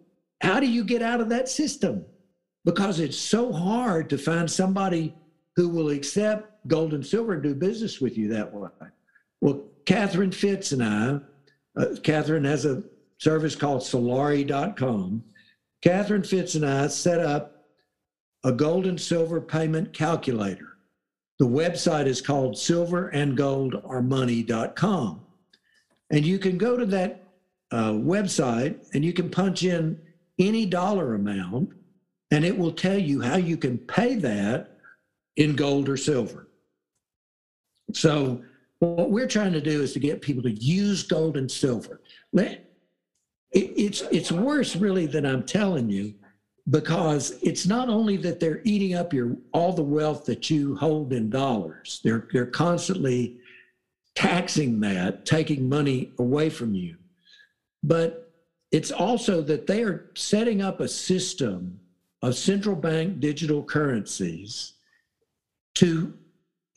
how 0.43 0.61
do 0.61 0.67
you 0.67 0.85
get 0.85 1.02
out 1.02 1.21
of 1.21 1.29
that 1.29 1.49
system? 1.49 2.05
because 2.64 3.00
it's 3.00 3.17
so 3.17 3.52
hard 3.52 4.11
to 4.11 4.19
find 4.19 4.50
somebody 4.50 5.14
who 5.57 5.69
will 5.69 5.90
accept 5.90 6.67
gold 6.67 6.95
and 6.95 7.05
silver 7.05 7.35
and 7.35 7.43
do 7.43 7.55
business 7.55 8.00
with 8.00 8.17
you 8.19 8.29
that 8.29 8.52
way. 8.52 8.69
Well, 9.40 9.64
Catherine 9.87 10.33
Fitts 10.33 10.73
and 10.73 10.83
I, 10.83 11.21
uh, 11.81 11.97
Catherine 12.02 12.45
has 12.45 12.67
a 12.67 12.83
service 13.20 13.54
called 13.54 13.82
Solari.com. 13.82 15.22
Catherine 15.82 16.24
Fitts 16.24 16.54
and 16.54 16.64
I 16.64 16.86
set 16.88 17.20
up 17.20 17.66
a 18.44 18.52
gold 18.52 18.86
and 18.86 18.98
silver 19.00 19.40
payment 19.40 19.92
calculator. 19.92 20.76
The 21.38 21.46
website 21.46 22.06
is 22.06 22.22
called 22.22 22.54
silverandgoldoremoney.com. 22.54 25.20
And 26.10 26.26
you 26.26 26.38
can 26.38 26.58
go 26.58 26.76
to 26.76 26.84
that 26.86 27.22
uh, 27.70 27.92
website 27.92 28.88
and 28.94 29.04
you 29.04 29.12
can 29.12 29.30
punch 29.30 29.62
in 29.62 30.00
any 30.38 30.66
dollar 30.66 31.14
amount 31.14 31.70
and 32.30 32.44
it 32.44 32.56
will 32.56 32.72
tell 32.72 32.98
you 32.98 33.20
how 33.20 33.36
you 33.36 33.56
can 33.56 33.78
pay 33.78 34.14
that 34.16 34.78
in 35.36 35.56
gold 35.56 35.88
or 35.88 35.96
silver. 35.96 36.48
So, 37.92 38.42
what 38.78 39.10
we're 39.10 39.26
trying 39.26 39.52
to 39.52 39.60
do 39.60 39.82
is 39.82 39.92
to 39.92 39.98
get 39.98 40.22
people 40.22 40.42
to 40.44 40.52
use 40.52 41.02
gold 41.02 41.36
and 41.36 41.50
silver. 41.50 42.00
It's, 43.52 44.02
it's 44.02 44.30
worse, 44.30 44.76
really, 44.76 45.07
than 45.07 45.26
I'm 45.26 45.42
telling 45.42 45.90
you, 45.90 46.14
because 46.69 47.38
it's 47.42 47.66
not 47.66 47.88
only 47.88 48.16
that 48.19 48.38
they're 48.38 48.61
eating 48.64 48.95
up 48.95 49.12
your 49.12 49.37
all 49.52 49.73
the 49.73 49.83
wealth 49.83 50.25
that 50.26 50.50
you 50.50 50.76
hold 50.76 51.12
in 51.12 51.30
dollars, 51.30 52.00
they're, 52.04 52.28
they're 52.33 52.47
constantly 52.47 53.38
taxing 54.14 54.80
that, 54.80 55.26
taking 55.26 55.69
money 55.69 56.12
away 56.19 56.50
from 56.50 56.75
you. 56.75 56.97
But 57.83 58.33
it's 58.71 58.92
also 58.92 59.40
that 59.42 59.66
they 59.66 59.83
are 59.83 60.11
setting 60.14 60.62
up 60.62 60.80
a 60.80 60.88
system 60.88 61.80
of 62.23 62.37
central 62.37 62.76
bank 62.76 63.19
digital 63.19 63.64
currencies 63.64 64.75
to 65.76 66.12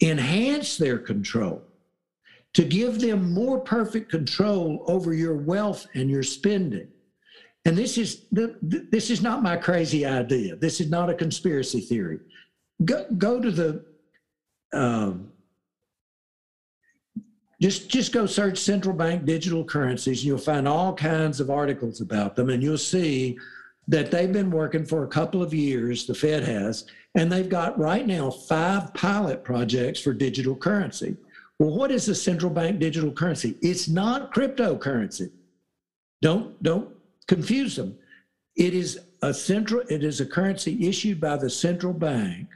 enhance 0.01 0.77
their 0.77 0.98
control, 0.98 1.62
to 2.53 2.63
give 2.63 3.00
them 3.00 3.33
more 3.33 3.60
perfect 3.60 4.12
control 4.12 4.83
over 4.88 5.13
your 5.13 5.36
wealth 5.36 5.88
and 5.95 6.10
your 6.10 6.24
spending. 6.24 6.88
And 7.65 7.77
this 7.77 7.98
is 7.98 8.25
this 8.31 9.10
is 9.10 9.22
not 9.22 9.41
my 9.41 9.55
crazy 9.55 10.05
idea. 10.05 10.55
This 10.55 10.81
is 10.81 10.89
not 10.89 11.10
a 11.10 11.13
conspiracy 11.13 11.79
theory. 11.79 12.19
Go, 12.83 13.05
go 13.17 13.39
to 13.39 13.51
the 13.51 13.86
um, 14.74 15.31
just 17.62 17.89
just 17.89 18.12
go 18.12 18.25
search 18.25 18.57
central 18.57 18.93
bank 18.93 19.24
digital 19.25 19.63
currencies 19.63 20.19
and 20.19 20.25
you'll 20.25 20.38
find 20.38 20.67
all 20.67 20.93
kinds 20.93 21.39
of 21.39 21.50
articles 21.50 22.01
about 22.01 22.36
them 22.36 22.50
and 22.50 22.62
you'll 22.62 22.77
see 22.77 23.38
that 23.88 24.12
they've 24.12 24.33
been 24.33 24.51
working 24.51 24.86
for 24.86 25.03
a 25.03 25.07
couple 25.07 25.41
of 25.41 25.53
years, 25.53 26.05
the 26.05 26.13
Fed 26.13 26.43
has, 26.43 26.86
and 27.15 27.31
they've 27.31 27.50
got 27.50 27.77
right 27.77 28.07
now 28.07 28.29
five 28.29 28.93
pilot 28.93 29.43
projects 29.43 30.01
for 30.01 30.13
digital 30.13 30.55
currency. 30.55 31.15
Well, 31.63 31.77
what 31.77 31.91
is 31.91 32.10
a 32.10 32.15
central 32.15 32.51
bank 32.51 32.79
digital 32.79 33.10
currency? 33.10 33.55
It's 33.62 33.88
not 33.88 34.34
cryptocurrency. 34.34 35.32
Don't 36.22 36.62
don't 36.62 36.89
confuse 37.29 37.77
them. 37.77 37.98
It 38.58 38.74
is 38.74 39.00
a 39.22 39.34
central. 39.34 39.82
It 39.89 40.03
is 40.03 40.20
a 40.20 40.25
currency 40.25 40.89
issued 40.89 41.22
by 41.22 41.38
the 41.38 41.50
central 41.50 41.93
bank. 41.93 42.50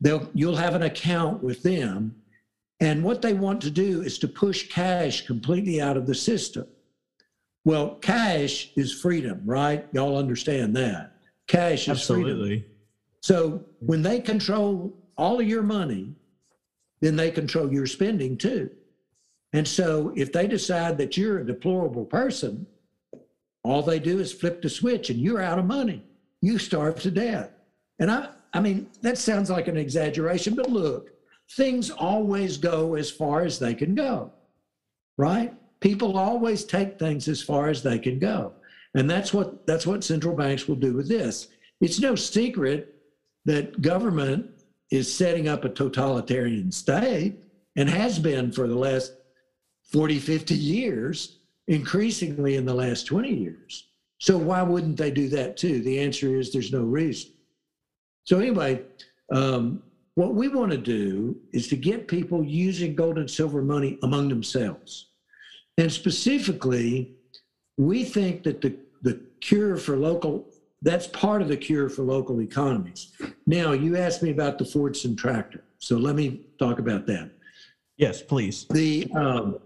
They'll 0.00 0.30
you'll 0.32 0.54
have 0.54 0.76
an 0.76 0.84
account 0.84 1.42
with 1.42 1.64
them, 1.64 2.14
and 2.78 3.02
what 3.02 3.20
they 3.20 3.34
want 3.34 3.60
to 3.62 3.70
do 3.70 4.02
is 4.02 4.16
to 4.20 4.28
push 4.28 4.68
cash 4.68 5.26
completely 5.26 5.80
out 5.80 5.96
of 5.96 6.06
the 6.06 6.14
system. 6.14 6.68
Well, 7.64 7.96
cash 7.96 8.70
is 8.76 8.92
freedom, 8.92 9.42
right? 9.44 9.88
Y'all 9.90 10.16
understand 10.16 10.76
that. 10.76 11.16
Cash 11.48 11.88
is 11.88 11.98
Absolutely. 11.98 12.48
freedom. 12.48 12.64
So 13.22 13.64
when 13.80 14.02
they 14.02 14.20
control 14.20 14.96
all 15.18 15.40
of 15.40 15.48
your 15.48 15.64
money, 15.64 16.14
then 17.00 17.16
they 17.16 17.30
control 17.30 17.72
your 17.72 17.86
spending 17.86 18.36
too. 18.36 18.70
And 19.52 19.66
so 19.66 20.12
if 20.16 20.32
they 20.32 20.46
decide 20.46 20.98
that 20.98 21.16
you're 21.16 21.38
a 21.38 21.46
deplorable 21.46 22.04
person, 22.04 22.66
all 23.64 23.82
they 23.82 23.98
do 23.98 24.20
is 24.20 24.32
flip 24.32 24.62
the 24.62 24.68
switch 24.68 25.10
and 25.10 25.18
you're 25.18 25.42
out 25.42 25.58
of 25.58 25.64
money. 25.64 26.02
You 26.40 26.58
starve 26.58 27.00
to 27.02 27.10
death. 27.10 27.50
And 27.98 28.10
I 28.10 28.30
I 28.52 28.60
mean, 28.60 28.88
that 29.02 29.16
sounds 29.16 29.48
like 29.48 29.68
an 29.68 29.76
exaggeration, 29.76 30.56
but 30.56 30.70
look, 30.70 31.12
things 31.52 31.90
always 31.90 32.56
go 32.56 32.94
as 32.96 33.08
far 33.08 33.42
as 33.42 33.60
they 33.60 33.74
can 33.74 33.94
go. 33.94 34.32
Right? 35.16 35.54
people 35.80 36.18
always 36.18 36.64
take 36.64 36.98
things 36.98 37.26
as 37.28 37.42
far 37.42 37.68
as 37.68 37.82
they 37.82 37.98
can 37.98 38.18
go. 38.18 38.52
And 38.94 39.08
that's 39.08 39.32
what 39.32 39.66
that's 39.66 39.86
what 39.86 40.04
central 40.04 40.36
banks 40.36 40.68
will 40.68 40.76
do 40.76 40.94
with 40.94 41.08
this. 41.08 41.48
It's 41.80 42.00
no 42.00 42.14
secret 42.14 42.94
that 43.44 43.80
government 43.80 44.50
is 44.90 45.12
setting 45.12 45.48
up 45.48 45.64
a 45.64 45.68
totalitarian 45.68 46.72
state 46.72 47.38
and 47.76 47.88
has 47.88 48.18
been 48.18 48.50
for 48.50 48.66
the 48.66 48.74
last 48.74 49.12
40, 49.92 50.18
50 50.18 50.54
years, 50.54 51.38
increasingly 51.68 52.56
in 52.56 52.64
the 52.64 52.74
last 52.74 53.06
20 53.06 53.32
years. 53.32 53.88
So 54.18 54.36
why 54.36 54.62
wouldn't 54.62 54.96
they 54.96 55.10
do 55.10 55.28
that 55.28 55.56
too? 55.56 55.80
The 55.82 55.98
answer 55.98 56.36
is 56.36 56.52
there's 56.52 56.72
no 56.72 56.82
reason. 56.82 57.32
So 58.24 58.38
anyway, 58.38 58.82
um, 59.32 59.82
what 60.14 60.34
we 60.34 60.48
want 60.48 60.72
to 60.72 60.78
do 60.78 61.36
is 61.52 61.68
to 61.68 61.76
get 61.76 62.08
people 62.08 62.44
using 62.44 62.94
gold 62.94 63.18
and 63.18 63.30
silver 63.30 63.62
money 63.62 63.98
among 64.02 64.28
themselves. 64.28 65.06
And 65.78 65.90
specifically, 65.90 67.14
we 67.78 68.04
think 68.04 68.42
that 68.42 68.60
the, 68.60 68.76
the 69.02 69.20
cure 69.40 69.76
for 69.76 69.96
local, 69.96 70.46
that's 70.82 71.06
part 71.06 71.42
of 71.42 71.48
the 71.48 71.56
cure 71.56 71.88
for 71.88 72.02
local 72.02 72.40
economies. 72.40 73.12
Now, 73.46 73.72
you 73.72 73.96
asked 73.96 74.22
me 74.22 74.30
about 74.30 74.58
the 74.58 74.64
Fordson 74.64 75.16
tractor. 75.16 75.62
So 75.78 75.96
let 75.96 76.14
me 76.14 76.42
talk 76.58 76.78
about 76.78 77.06
that. 77.06 77.30
Yes, 77.96 78.22
please. 78.22 78.66
The, 78.70 79.10
um, 79.14 79.58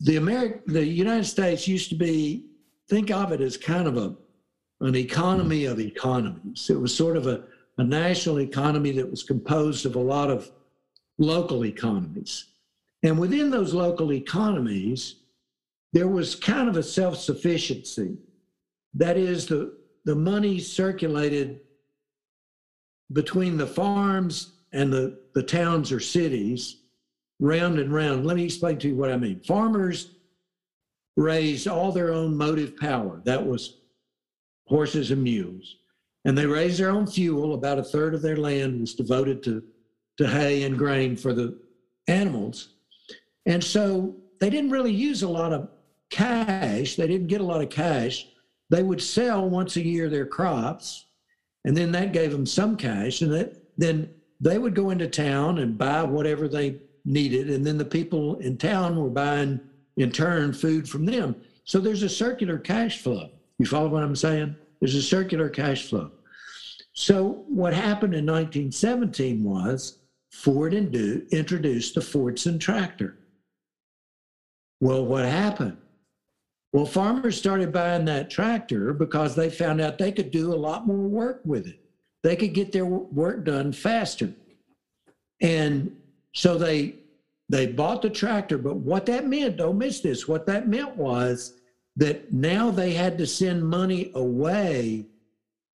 the 0.00 0.16
American, 0.16 0.60
the 0.66 0.84
United 0.84 1.24
States 1.24 1.66
used 1.66 1.88
to 1.90 1.94
be, 1.94 2.44
think 2.88 3.10
of 3.10 3.32
it 3.32 3.40
as 3.40 3.56
kind 3.56 3.88
of 3.88 3.96
a, 3.96 4.14
an 4.82 4.94
economy 4.94 5.64
of 5.64 5.80
economies. 5.80 6.68
It 6.68 6.78
was 6.78 6.94
sort 6.94 7.16
of 7.16 7.26
a, 7.26 7.44
a 7.78 7.84
national 7.84 8.40
economy 8.40 8.92
that 8.92 9.10
was 9.10 9.22
composed 9.22 9.86
of 9.86 9.96
a 9.96 10.00
lot 10.00 10.30
of 10.30 10.50
local 11.18 11.64
economies. 11.64 12.44
And 13.02 13.18
within 13.18 13.50
those 13.50 13.72
local 13.72 14.12
economies, 14.12 15.16
there 15.96 16.08
was 16.08 16.34
kind 16.34 16.68
of 16.68 16.76
a 16.76 16.82
self 16.82 17.16
sufficiency. 17.16 18.18
That 18.92 19.16
is, 19.16 19.46
the, 19.46 19.78
the 20.04 20.14
money 20.14 20.58
circulated 20.58 21.60
between 23.14 23.56
the 23.56 23.66
farms 23.66 24.52
and 24.74 24.92
the, 24.92 25.18
the 25.34 25.42
towns 25.42 25.90
or 25.90 26.00
cities 26.00 26.82
round 27.40 27.78
and 27.78 27.94
round. 27.94 28.26
Let 28.26 28.36
me 28.36 28.44
explain 28.44 28.76
to 28.80 28.88
you 28.88 28.94
what 28.94 29.10
I 29.10 29.16
mean. 29.16 29.40
Farmers 29.40 30.10
raised 31.16 31.66
all 31.66 31.92
their 31.92 32.12
own 32.12 32.36
motive 32.36 32.76
power. 32.76 33.22
That 33.24 33.46
was 33.46 33.78
horses 34.66 35.12
and 35.12 35.22
mules. 35.22 35.76
And 36.26 36.36
they 36.36 36.44
raised 36.44 36.78
their 36.78 36.90
own 36.90 37.06
fuel. 37.06 37.54
About 37.54 37.78
a 37.78 37.82
third 37.82 38.14
of 38.14 38.20
their 38.20 38.36
land 38.36 38.82
was 38.82 38.92
devoted 38.92 39.42
to, 39.44 39.62
to 40.18 40.28
hay 40.28 40.64
and 40.64 40.76
grain 40.76 41.16
for 41.16 41.32
the 41.32 41.58
animals. 42.06 42.74
And 43.46 43.64
so 43.64 44.14
they 44.40 44.50
didn't 44.50 44.72
really 44.72 44.92
use 44.92 45.22
a 45.22 45.28
lot 45.28 45.54
of 45.54 45.70
cash. 46.10 46.96
They 46.96 47.06
didn't 47.06 47.28
get 47.28 47.40
a 47.40 47.44
lot 47.44 47.62
of 47.62 47.70
cash. 47.70 48.26
They 48.70 48.82
would 48.82 49.02
sell 49.02 49.48
once 49.48 49.76
a 49.76 49.84
year 49.84 50.08
their 50.08 50.26
crops, 50.26 51.06
and 51.64 51.76
then 51.76 51.92
that 51.92 52.12
gave 52.12 52.32
them 52.32 52.46
some 52.46 52.76
cash. 52.76 53.22
And 53.22 53.32
that, 53.32 53.62
then 53.78 54.10
they 54.40 54.58
would 54.58 54.74
go 54.74 54.90
into 54.90 55.08
town 55.08 55.58
and 55.58 55.78
buy 55.78 56.02
whatever 56.02 56.48
they 56.48 56.80
needed. 57.04 57.50
And 57.50 57.64
then 57.64 57.78
the 57.78 57.84
people 57.84 58.36
in 58.38 58.56
town 58.56 59.00
were 59.00 59.08
buying, 59.08 59.60
in 59.96 60.10
turn, 60.10 60.52
food 60.52 60.88
from 60.88 61.06
them. 61.06 61.36
So 61.64 61.80
there's 61.80 62.02
a 62.02 62.08
circular 62.08 62.58
cash 62.58 62.98
flow. 62.98 63.30
You 63.58 63.66
follow 63.66 63.88
what 63.88 64.02
I'm 64.02 64.16
saying? 64.16 64.56
There's 64.80 64.94
a 64.94 65.02
circular 65.02 65.48
cash 65.48 65.88
flow. 65.88 66.10
So 66.92 67.44
what 67.48 67.72
happened 67.72 68.14
in 68.14 68.26
1917 68.26 69.42
was 69.42 69.98
Ford 70.30 70.74
introduced 70.74 71.94
the 71.94 72.00
Fordson 72.00 72.60
tractor. 72.60 73.16
Well, 74.80 75.04
what 75.04 75.24
happened? 75.24 75.78
Well, 76.76 76.84
farmers 76.84 77.38
started 77.38 77.72
buying 77.72 78.04
that 78.04 78.28
tractor 78.28 78.92
because 78.92 79.34
they 79.34 79.48
found 79.48 79.80
out 79.80 79.96
they 79.96 80.12
could 80.12 80.30
do 80.30 80.52
a 80.52 80.54
lot 80.54 80.86
more 80.86 81.08
work 81.08 81.40
with 81.42 81.66
it. 81.66 81.80
They 82.22 82.36
could 82.36 82.52
get 82.52 82.70
their 82.70 82.84
work 82.84 83.46
done 83.46 83.72
faster. 83.72 84.30
And 85.40 85.96
so 86.34 86.58
they 86.58 86.96
they 87.48 87.66
bought 87.66 88.02
the 88.02 88.10
tractor, 88.10 88.58
but 88.58 88.76
what 88.76 89.06
that 89.06 89.26
meant, 89.26 89.56
don't 89.56 89.78
miss 89.78 90.00
this, 90.00 90.28
what 90.28 90.44
that 90.48 90.68
meant 90.68 90.98
was 90.98 91.54
that 91.96 92.30
now 92.30 92.70
they 92.70 92.92
had 92.92 93.16
to 93.16 93.26
send 93.26 93.66
money 93.66 94.10
away 94.14 95.06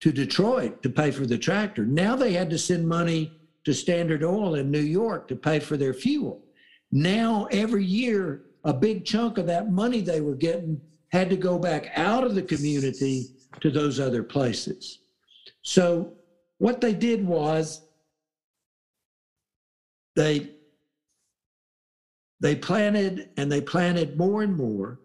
to 0.01 0.11
Detroit 0.11 0.83
to 0.83 0.89
pay 0.91 1.09
for 1.09 1.25
the 1.25 1.39
tractor. 1.39 1.83
Now 1.83 2.15
they 2.15 2.33
had 2.33 2.51
to 2.51 2.59
send 2.59 2.87
money 2.87 3.31
to 3.63 3.73
Standard 3.73 4.23
Oil 4.23 4.53
in 4.53 4.69
New 4.69 4.77
York 4.77 5.27
to 5.29 5.35
pay 5.35 5.57
for 5.57 5.77
their 5.77 5.95
fuel. 5.95 6.43
Now 6.91 7.47
every 7.49 7.85
year 7.85 8.43
a 8.63 8.73
big 8.73 9.03
chunk 9.03 9.39
of 9.39 9.47
that 9.47 9.71
money 9.71 10.01
they 10.01 10.21
were 10.21 10.35
getting 10.35 10.79
had 11.11 11.29
to 11.29 11.35
go 11.35 11.59
back 11.59 11.91
out 11.95 12.23
of 12.23 12.35
the 12.35 12.41
community 12.41 13.27
to 13.59 13.69
those 13.69 13.99
other 13.99 14.23
places. 14.23 14.99
So 15.61 16.13
what 16.57 16.81
they 16.81 16.93
did 16.93 17.25
was 17.25 17.81
they 20.15 20.51
they 22.39 22.55
planted 22.55 23.29
and 23.37 23.51
they 23.51 23.61
planted 23.61 24.17
more 24.17 24.41
and 24.41 24.55
more. 24.55 24.99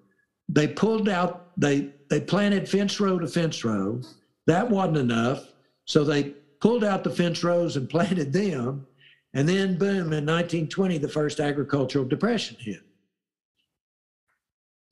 They 0.49 0.69
pulled 0.69 1.09
out 1.09 1.51
they 1.59 1.93
they 2.09 2.21
planted 2.21 2.69
fence 2.69 3.01
row 3.01 3.19
to 3.19 3.27
fence 3.27 3.65
row. 3.65 4.01
That 4.47 4.71
wasn't 4.71 4.99
enough, 4.99 5.53
so 5.87 6.05
they 6.05 6.35
pulled 6.61 6.85
out 6.85 7.05
the 7.05 7.11
fence 7.11 7.43
rows 7.43 7.77
and 7.77 7.89
planted 7.97 8.33
them. 8.33 8.87
And 9.35 9.47
then 9.47 9.77
boom 9.77 10.13
in 10.15 10.25
1920 10.25 10.99
the 10.99 11.09
first 11.09 11.41
agricultural 11.41 12.07
depression 12.07 12.57
hit. 12.61 12.86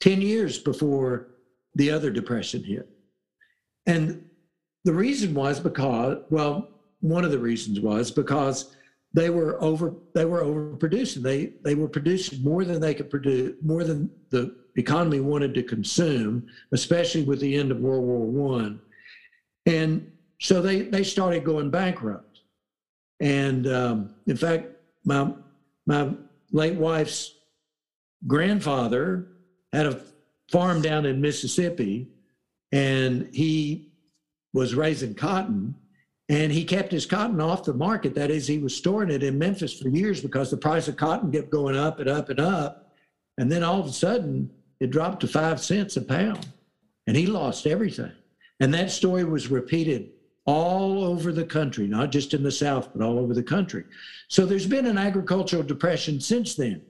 10 0.00 0.20
years 0.20 0.58
before 0.58 1.28
the 1.74 1.90
other 1.90 2.10
depression 2.10 2.62
hit. 2.62 2.88
And 3.86 4.28
the 4.84 4.92
reason 4.92 5.34
was 5.34 5.60
because, 5.60 6.18
well, 6.30 6.68
one 7.00 7.24
of 7.24 7.30
the 7.30 7.38
reasons 7.38 7.80
was 7.80 8.10
because 8.10 8.74
they 9.12 9.30
were 9.30 9.62
over 9.62 9.94
they 10.14 10.24
were 10.24 10.42
overproducing. 10.42 11.22
They 11.22 11.52
they 11.62 11.74
were 11.74 11.88
producing 11.88 12.42
more 12.42 12.64
than 12.64 12.80
they 12.80 12.94
could 12.94 13.10
produce, 13.10 13.54
more 13.62 13.84
than 13.84 14.10
the 14.30 14.56
economy 14.76 15.20
wanted 15.20 15.54
to 15.54 15.62
consume, 15.62 16.46
especially 16.72 17.22
with 17.22 17.40
the 17.40 17.54
end 17.54 17.70
of 17.70 17.78
World 17.78 18.04
War 18.04 18.26
One. 18.26 18.80
And 19.66 20.10
so 20.40 20.60
they 20.60 20.82
they 20.82 21.04
started 21.04 21.44
going 21.44 21.70
bankrupt. 21.70 22.40
And 23.20 23.66
um, 23.68 24.14
in 24.26 24.36
fact, 24.36 24.66
my 25.04 25.32
my 25.86 26.10
late 26.50 26.76
wife's 26.76 27.34
grandfather 28.26 29.28
had 29.74 29.86
a 29.86 30.00
farm 30.50 30.82
down 30.82 31.06
in 31.06 31.20
Mississippi, 31.20 32.08
and 32.72 33.28
he 33.32 33.92
was 34.52 34.74
raising 34.74 35.14
cotton 35.14 35.74
and 36.28 36.50
he 36.50 36.64
kept 36.64 36.90
his 36.90 37.04
cotton 37.04 37.40
off 37.40 37.64
the 37.64 37.74
market. 37.74 38.14
That 38.14 38.30
is, 38.30 38.46
he 38.46 38.58
was 38.58 38.74
storing 38.74 39.10
it 39.10 39.22
in 39.22 39.38
Memphis 39.38 39.78
for 39.78 39.88
years 39.88 40.22
because 40.22 40.50
the 40.50 40.56
price 40.56 40.88
of 40.88 40.96
cotton 40.96 41.30
kept 41.30 41.50
going 41.50 41.76
up 41.76 42.00
and 42.00 42.08
up 42.08 42.30
and 42.30 42.40
up. 42.40 42.92
And 43.36 43.50
then 43.52 43.62
all 43.62 43.80
of 43.80 43.86
a 43.86 43.92
sudden, 43.92 44.50
it 44.80 44.90
dropped 44.90 45.20
to 45.20 45.28
five 45.28 45.60
cents 45.60 45.96
a 45.96 46.02
pound, 46.02 46.46
and 47.06 47.16
he 47.16 47.26
lost 47.26 47.66
everything. 47.66 48.12
And 48.60 48.72
that 48.72 48.90
story 48.90 49.24
was 49.24 49.48
repeated 49.48 50.12
all 50.46 51.04
over 51.04 51.32
the 51.32 51.44
country, 51.44 51.86
not 51.86 52.12
just 52.12 52.32
in 52.32 52.42
the 52.42 52.50
South, 52.50 52.90
but 52.94 53.04
all 53.04 53.18
over 53.18 53.34
the 53.34 53.42
country. 53.42 53.84
So 54.28 54.46
there's 54.46 54.66
been 54.66 54.86
an 54.86 54.98
agricultural 54.98 55.62
depression 55.62 56.20
since 56.20 56.54
then. 56.54 56.82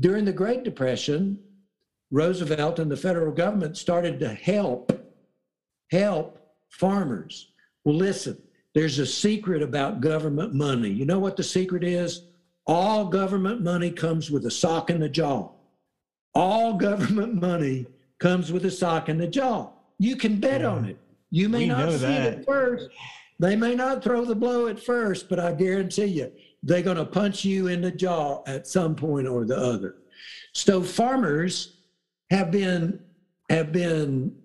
During 0.00 0.24
the 0.24 0.32
Great 0.32 0.64
Depression, 0.64 1.38
Roosevelt 2.10 2.78
and 2.78 2.90
the 2.90 2.96
federal 2.96 3.32
government 3.32 3.76
started 3.76 4.18
to 4.20 4.32
help 4.32 4.92
help 5.90 6.38
farmers. 6.68 7.48
Well, 7.84 7.96
listen, 7.96 8.40
there's 8.74 8.98
a 8.98 9.06
secret 9.06 9.62
about 9.62 10.00
government 10.00 10.54
money. 10.54 10.90
You 10.90 11.06
know 11.06 11.18
what 11.18 11.36
the 11.36 11.42
secret 11.42 11.82
is? 11.82 12.24
All 12.66 13.06
government 13.06 13.62
money 13.62 13.90
comes 13.90 14.30
with 14.30 14.44
a 14.46 14.50
sock 14.50 14.90
in 14.90 15.00
the 15.00 15.08
jaw. 15.08 15.50
All 16.34 16.74
government 16.74 17.34
money 17.40 17.86
comes 18.18 18.52
with 18.52 18.66
a 18.66 18.70
sock 18.70 19.08
in 19.08 19.18
the 19.18 19.26
jaw. 19.26 19.70
You 19.98 20.16
can 20.16 20.38
bet 20.38 20.60
yeah. 20.60 20.68
on 20.68 20.84
it. 20.84 20.98
You 21.30 21.48
may 21.48 21.60
we 21.60 21.66
not 21.66 21.92
see 21.92 21.98
that. 21.98 22.26
it 22.26 22.38
at 22.40 22.44
first. 22.44 22.88
They 23.38 23.56
may 23.56 23.74
not 23.74 24.02
throw 24.02 24.24
the 24.24 24.34
blow 24.34 24.66
at 24.66 24.80
first, 24.80 25.28
but 25.28 25.38
I 25.38 25.52
guarantee 25.52 26.06
you, 26.06 26.32
they're 26.62 26.82
going 26.82 26.96
to 26.96 27.04
punch 27.04 27.44
you 27.44 27.68
in 27.68 27.80
the 27.80 27.90
jaw 27.90 28.42
at 28.46 28.66
some 28.66 28.94
point 28.94 29.28
or 29.28 29.44
the 29.44 29.56
other. 29.56 29.96
So 30.52 30.82
farmers 30.82 31.77
have 32.30 32.50
been 32.50 33.00
have 33.50 33.72
been 33.72 34.36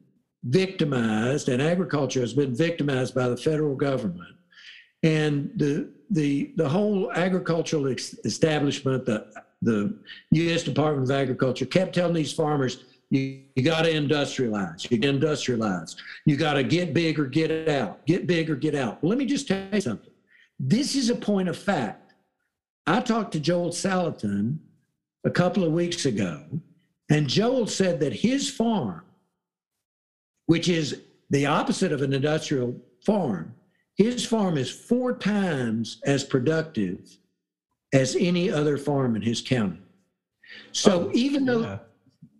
victimized, 0.43 1.49
and 1.49 1.61
agriculture 1.61 2.21
has 2.21 2.33
been 2.33 2.55
victimized 2.55 3.13
by 3.13 3.27
the 3.27 3.37
federal 3.37 3.75
government. 3.75 4.35
And 5.03 5.51
the 5.55 5.91
the 6.09 6.53
the 6.55 6.67
whole 6.67 7.11
agricultural 7.13 7.87
establishment, 7.87 9.05
the 9.05 9.27
the 9.61 9.97
U.S. 10.31 10.63
Department 10.63 11.09
of 11.09 11.15
Agriculture, 11.15 11.65
kept 11.65 11.95
telling 11.95 12.13
these 12.13 12.33
farmers, 12.33 12.83
you, 13.09 13.41
you 13.55 13.63
got 13.63 13.83
to 13.83 13.91
industrialize. 13.91 14.89
You 14.91 14.99
industrialize. 14.99 15.95
You 16.25 16.35
got 16.35 16.53
to 16.53 16.63
get 16.63 16.93
big 16.93 17.17
or 17.19 17.25
get 17.25 17.69
out. 17.69 18.05
Get 18.05 18.27
big 18.27 18.49
or 18.49 18.55
get 18.55 18.75
out. 18.75 19.01
Well, 19.01 19.09
let 19.09 19.17
me 19.17 19.25
just 19.25 19.47
tell 19.47 19.65
you 19.71 19.81
something. 19.81 20.11
This 20.59 20.95
is 20.95 21.09
a 21.09 21.15
point 21.15 21.49
of 21.49 21.57
fact. 21.57 22.13
I 22.85 22.99
talked 22.99 23.31
to 23.33 23.39
Joel 23.39 23.69
Salatin 23.69 24.57
a 25.23 25.29
couple 25.29 25.63
of 25.63 25.71
weeks 25.71 26.05
ago, 26.05 26.43
and 27.09 27.27
Joel 27.27 27.67
said 27.67 27.99
that 27.99 28.13
his 28.13 28.49
farm 28.49 29.03
which 30.45 30.69
is 30.69 31.01
the 31.29 31.45
opposite 31.45 31.91
of 31.91 32.01
an 32.01 32.13
industrial 32.13 32.75
farm. 33.05 33.53
His 33.95 34.25
farm 34.25 34.57
is 34.57 34.69
four 34.69 35.17
times 35.17 36.01
as 36.05 36.23
productive 36.23 37.17
as 37.93 38.15
any 38.15 38.51
other 38.51 38.77
farm 38.77 39.15
in 39.15 39.21
his 39.21 39.41
county. 39.41 39.79
So 40.71 41.05
oh, 41.05 41.11
even 41.13 41.45
though 41.45 41.61
yeah. 41.61 41.77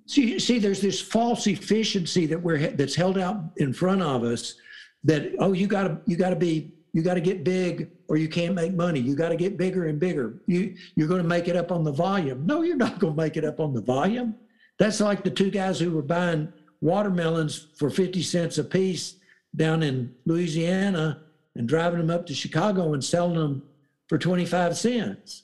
see, 0.07 0.39
see, 0.39 0.59
there's 0.59 0.81
this 0.81 0.99
false 0.99 1.47
efficiency 1.47 2.25
that 2.25 2.41
we're 2.41 2.71
that's 2.71 2.95
held 2.95 3.17
out 3.17 3.37
in 3.57 3.71
front 3.71 4.01
of 4.01 4.23
us 4.23 4.55
that 5.03 5.31
oh 5.39 5.53
you 5.53 5.67
got 5.67 5.83
to 5.83 6.01
you 6.05 6.17
got 6.17 6.31
to 6.31 6.35
be 6.35 6.73
you 6.93 7.01
got 7.01 7.15
to 7.15 7.21
get 7.21 7.43
big 7.43 7.89
or 8.07 8.17
you 8.17 8.27
can't 8.27 8.55
make 8.55 8.73
money 8.73 8.99
you 8.99 9.15
got 9.15 9.29
to 9.29 9.35
get 9.35 9.57
bigger 9.57 9.87
and 9.87 9.99
bigger 9.99 10.41
you 10.47 10.75
you're 10.95 11.07
going 11.07 11.21
to 11.21 11.27
make 11.27 11.47
it 11.47 11.55
up 11.55 11.71
on 11.71 11.83
the 11.83 11.91
volume 11.91 12.45
no 12.45 12.61
you're 12.61 12.77
not 12.77 12.99
going 12.99 13.13
to 13.13 13.21
make 13.21 13.35
it 13.35 13.43
up 13.43 13.59
on 13.59 13.73
the 13.73 13.81
volume 13.81 14.35
that's 14.83 14.99
like 14.99 15.23
the 15.23 15.29
two 15.29 15.49
guys 15.49 15.79
who 15.79 15.91
were 15.91 16.01
buying 16.01 16.51
watermelons 16.81 17.67
for 17.75 17.89
50 17.89 18.21
cents 18.21 18.57
a 18.57 18.63
piece 18.63 19.15
down 19.55 19.81
in 19.81 20.13
Louisiana 20.25 21.21
and 21.55 21.67
driving 21.67 21.99
them 21.99 22.09
up 22.09 22.25
to 22.25 22.33
Chicago 22.33 22.93
and 22.93 23.03
selling 23.03 23.35
them 23.37 23.63
for 24.09 24.17
25 24.17 24.75
cents. 24.75 25.43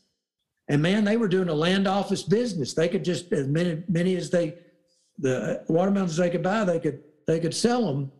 And 0.67 0.81
man, 0.81 1.03
they 1.03 1.17
were 1.17 1.27
doing 1.27 1.49
a 1.49 1.53
land 1.53 1.87
office 1.87 2.23
business. 2.23 2.73
They 2.73 2.89
could 2.89 3.05
just 3.05 3.31
as 3.31 3.47
many 3.47 3.83
many 3.87 4.15
as 4.15 4.29
they 4.29 4.55
the 5.17 5.63
watermelons 5.67 6.17
they 6.17 6.29
could 6.29 6.43
buy, 6.43 6.63
they 6.63 6.79
could 6.79 7.01
they 7.25 7.39
could 7.39 7.53
sell 7.53 7.85
them 7.85 8.11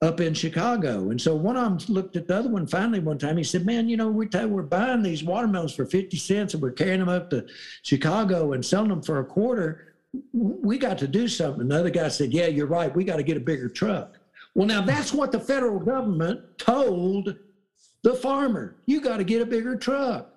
up 0.00 0.20
in 0.20 0.34
Chicago. 0.34 1.10
And 1.10 1.20
so 1.20 1.34
one 1.34 1.56
of 1.56 1.64
them 1.64 1.94
looked 1.94 2.16
at 2.16 2.26
the 2.26 2.36
other 2.36 2.48
one 2.48 2.66
finally 2.66 2.98
one 2.98 3.18
time. 3.18 3.36
He 3.36 3.44
said, 3.44 3.64
Man, 3.64 3.88
you 3.88 3.96
know, 3.96 4.08
we're, 4.08 4.26
t- 4.26 4.44
we're 4.44 4.62
buying 4.62 5.02
these 5.02 5.22
watermelons 5.22 5.74
for 5.74 5.86
50 5.86 6.16
cents 6.16 6.54
and 6.54 6.62
we're 6.62 6.72
carrying 6.72 7.00
them 7.00 7.08
up 7.08 7.30
to 7.30 7.46
Chicago 7.82 8.52
and 8.52 8.64
selling 8.64 8.88
them 8.88 9.02
for 9.02 9.20
a 9.20 9.24
quarter 9.24 9.91
we 10.32 10.78
got 10.78 10.98
to 10.98 11.08
do 11.08 11.28
something. 11.28 11.62
Another 11.62 11.90
guy 11.90 12.08
said, 12.08 12.32
Yeah, 12.32 12.46
you're 12.46 12.66
right. 12.66 12.94
We 12.94 13.04
got 13.04 13.16
to 13.16 13.22
get 13.22 13.36
a 13.36 13.40
bigger 13.40 13.68
truck. 13.68 14.18
Well, 14.54 14.66
now 14.66 14.82
that's 14.82 15.12
what 15.12 15.32
the 15.32 15.40
federal 15.40 15.78
government 15.78 16.58
told 16.58 17.36
the 18.02 18.14
farmer. 18.14 18.76
You 18.86 19.00
got 19.00 19.18
to 19.18 19.24
get 19.24 19.40
a 19.40 19.46
bigger 19.46 19.76
truck. 19.76 20.28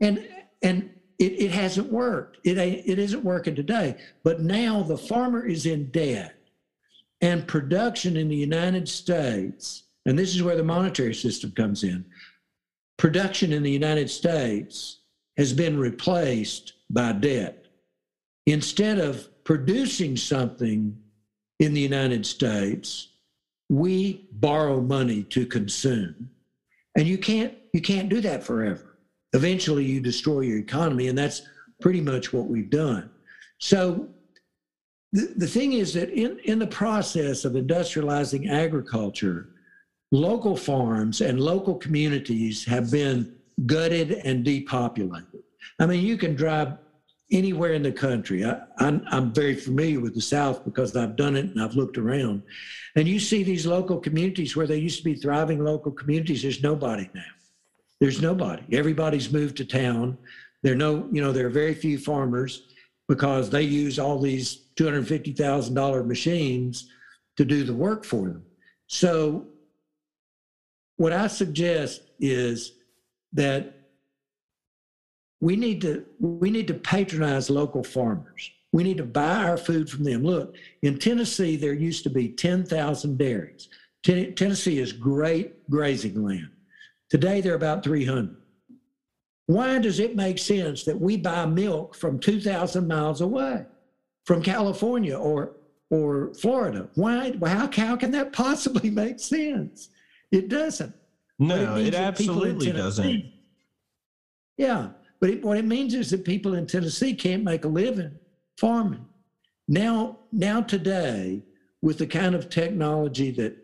And 0.00 0.26
and 0.62 0.90
it, 1.18 1.40
it 1.40 1.50
hasn't 1.50 1.92
worked. 1.92 2.38
It 2.44 2.58
it 2.58 2.98
isn't 2.98 3.24
working 3.24 3.54
today. 3.54 3.96
But 4.22 4.40
now 4.40 4.82
the 4.82 4.98
farmer 4.98 5.46
is 5.46 5.66
in 5.66 5.90
debt. 5.90 6.34
And 7.20 7.46
production 7.46 8.16
in 8.16 8.28
the 8.28 8.36
United 8.36 8.88
States, 8.88 9.84
and 10.06 10.18
this 10.18 10.34
is 10.34 10.42
where 10.42 10.56
the 10.56 10.64
monetary 10.64 11.14
system 11.14 11.52
comes 11.52 11.84
in, 11.84 12.04
production 12.96 13.52
in 13.52 13.62
the 13.62 13.70
United 13.70 14.10
States 14.10 14.98
has 15.36 15.52
been 15.52 15.78
replaced 15.78 16.72
by 16.90 17.12
debt 17.12 17.61
instead 18.46 18.98
of 18.98 19.28
producing 19.44 20.16
something 20.16 20.96
in 21.58 21.74
the 21.74 21.80
United 21.80 22.26
States, 22.26 23.08
we 23.68 24.28
borrow 24.32 24.80
money 24.80 25.22
to 25.24 25.46
consume. 25.46 26.30
And 26.96 27.06
you 27.06 27.18
can't 27.18 27.54
you 27.72 27.80
can't 27.80 28.08
do 28.08 28.20
that 28.20 28.44
forever. 28.44 28.98
Eventually 29.32 29.84
you 29.84 30.00
destroy 30.00 30.40
your 30.40 30.58
economy 30.58 31.08
and 31.08 31.16
that's 31.16 31.42
pretty 31.80 32.02
much 32.02 32.32
what 32.32 32.48
we've 32.48 32.68
done. 32.68 33.08
So 33.58 34.08
the, 35.12 35.32
the 35.36 35.46
thing 35.46 35.72
is 35.72 35.94
that 35.94 36.10
in, 36.10 36.38
in 36.44 36.58
the 36.58 36.66
process 36.66 37.46
of 37.46 37.52
industrializing 37.52 38.50
agriculture, 38.50 39.48
local 40.10 40.54
farms 40.54 41.22
and 41.22 41.40
local 41.40 41.76
communities 41.76 42.64
have 42.66 42.90
been 42.90 43.34
gutted 43.64 44.12
and 44.24 44.44
depopulated. 44.44 45.42
I 45.80 45.86
mean, 45.86 46.04
you 46.04 46.18
can 46.18 46.34
drive 46.34 46.74
anywhere 47.32 47.72
in 47.72 47.82
the 47.82 47.92
country. 47.92 48.44
I, 48.44 48.60
I'm, 48.78 49.04
I'm 49.10 49.32
very 49.32 49.54
familiar 49.54 50.00
with 50.00 50.14
the 50.14 50.20
South 50.20 50.64
because 50.64 50.96
I've 50.96 51.16
done 51.16 51.36
it 51.36 51.46
and 51.46 51.60
I've 51.60 51.74
looked 51.74 51.98
around. 51.98 52.42
And 52.94 53.08
you 53.08 53.18
see 53.18 53.42
these 53.42 53.66
local 53.66 53.98
communities 53.98 54.54
where 54.54 54.66
they 54.66 54.76
used 54.76 54.98
to 54.98 55.04
be 55.04 55.14
thriving 55.14 55.64
local 55.64 55.92
communities, 55.92 56.42
there's 56.42 56.62
nobody 56.62 57.08
now. 57.14 57.22
There's 58.00 58.20
nobody. 58.20 58.62
Everybody's 58.76 59.32
moved 59.32 59.56
to 59.58 59.64
town. 59.64 60.18
There 60.62 60.72
are 60.72 60.76
no, 60.76 61.08
you 61.10 61.22
know, 61.22 61.32
there 61.32 61.46
are 61.46 61.50
very 61.50 61.74
few 61.74 61.98
farmers 61.98 62.68
because 63.08 63.50
they 63.50 63.62
use 63.62 63.98
all 63.98 64.18
these 64.18 64.66
$250,000 64.76 66.06
machines 66.06 66.88
to 67.36 67.44
do 67.44 67.64
the 67.64 67.74
work 67.74 68.04
for 68.04 68.28
them. 68.28 68.44
So 68.86 69.46
what 70.96 71.12
I 71.12 71.26
suggest 71.26 72.02
is 72.20 72.72
that 73.32 73.81
we 75.42 75.56
need 75.56 75.80
to 75.80 76.06
we 76.20 76.50
need 76.50 76.68
to 76.68 76.74
patronize 76.74 77.50
local 77.50 77.82
farmers. 77.82 78.50
We 78.72 78.84
need 78.84 78.96
to 78.98 79.04
buy 79.04 79.44
our 79.44 79.58
food 79.58 79.90
from 79.90 80.04
them. 80.04 80.22
Look, 80.22 80.54
in 80.80 80.98
Tennessee, 80.98 81.56
there 81.56 81.74
used 81.74 82.04
to 82.04 82.10
be 82.10 82.28
10,000 82.30 83.18
dairies. 83.18 83.68
Ten- 84.02 84.34
Tennessee 84.34 84.78
is 84.78 84.94
great 84.94 85.68
grazing 85.68 86.24
land. 86.24 86.48
Today, 87.10 87.42
there 87.42 87.52
are 87.52 87.56
about 87.56 87.84
300. 87.84 88.34
Why 89.46 89.78
does 89.78 90.00
it 90.00 90.16
make 90.16 90.38
sense 90.38 90.84
that 90.84 90.98
we 90.98 91.18
buy 91.18 91.44
milk 91.44 91.94
from 91.94 92.18
2,000 92.18 92.88
miles 92.88 93.20
away, 93.20 93.66
from 94.24 94.42
California 94.42 95.18
or 95.18 95.56
or 95.90 96.32
Florida? 96.34 96.88
Why? 96.94 97.36
How, 97.44 97.68
how 97.70 97.96
can 97.96 98.12
that 98.12 98.32
possibly 98.32 98.90
make 99.02 99.18
sense? 99.18 99.90
It 100.30 100.48
doesn't. 100.48 100.94
No, 101.40 101.76
it, 101.76 101.88
it 101.88 101.94
absolutely 101.94 102.70
doesn't. 102.70 103.24
Yeah. 104.56 104.90
But 105.22 105.30
it, 105.30 105.44
what 105.44 105.56
it 105.56 105.64
means 105.64 105.94
is 105.94 106.10
that 106.10 106.24
people 106.24 106.54
in 106.54 106.66
Tennessee 106.66 107.14
can't 107.14 107.44
make 107.44 107.64
a 107.64 107.68
living 107.68 108.18
farming. 108.58 109.06
now, 109.68 110.18
now 110.32 110.60
today, 110.60 111.44
with 111.80 111.98
the 111.98 112.08
kind 112.08 112.34
of 112.34 112.50
technology 112.50 113.30
that 113.30 113.56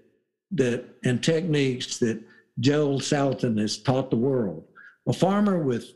that 0.53 0.85
and 1.05 1.23
techniques 1.23 1.99
that 1.99 2.23
Joel 2.61 3.01
Salatin 3.01 3.59
has 3.61 3.77
taught 3.77 4.09
the 4.09 4.17
world, 4.17 4.63
a 5.09 5.13
farmer 5.13 5.59
with 5.59 5.95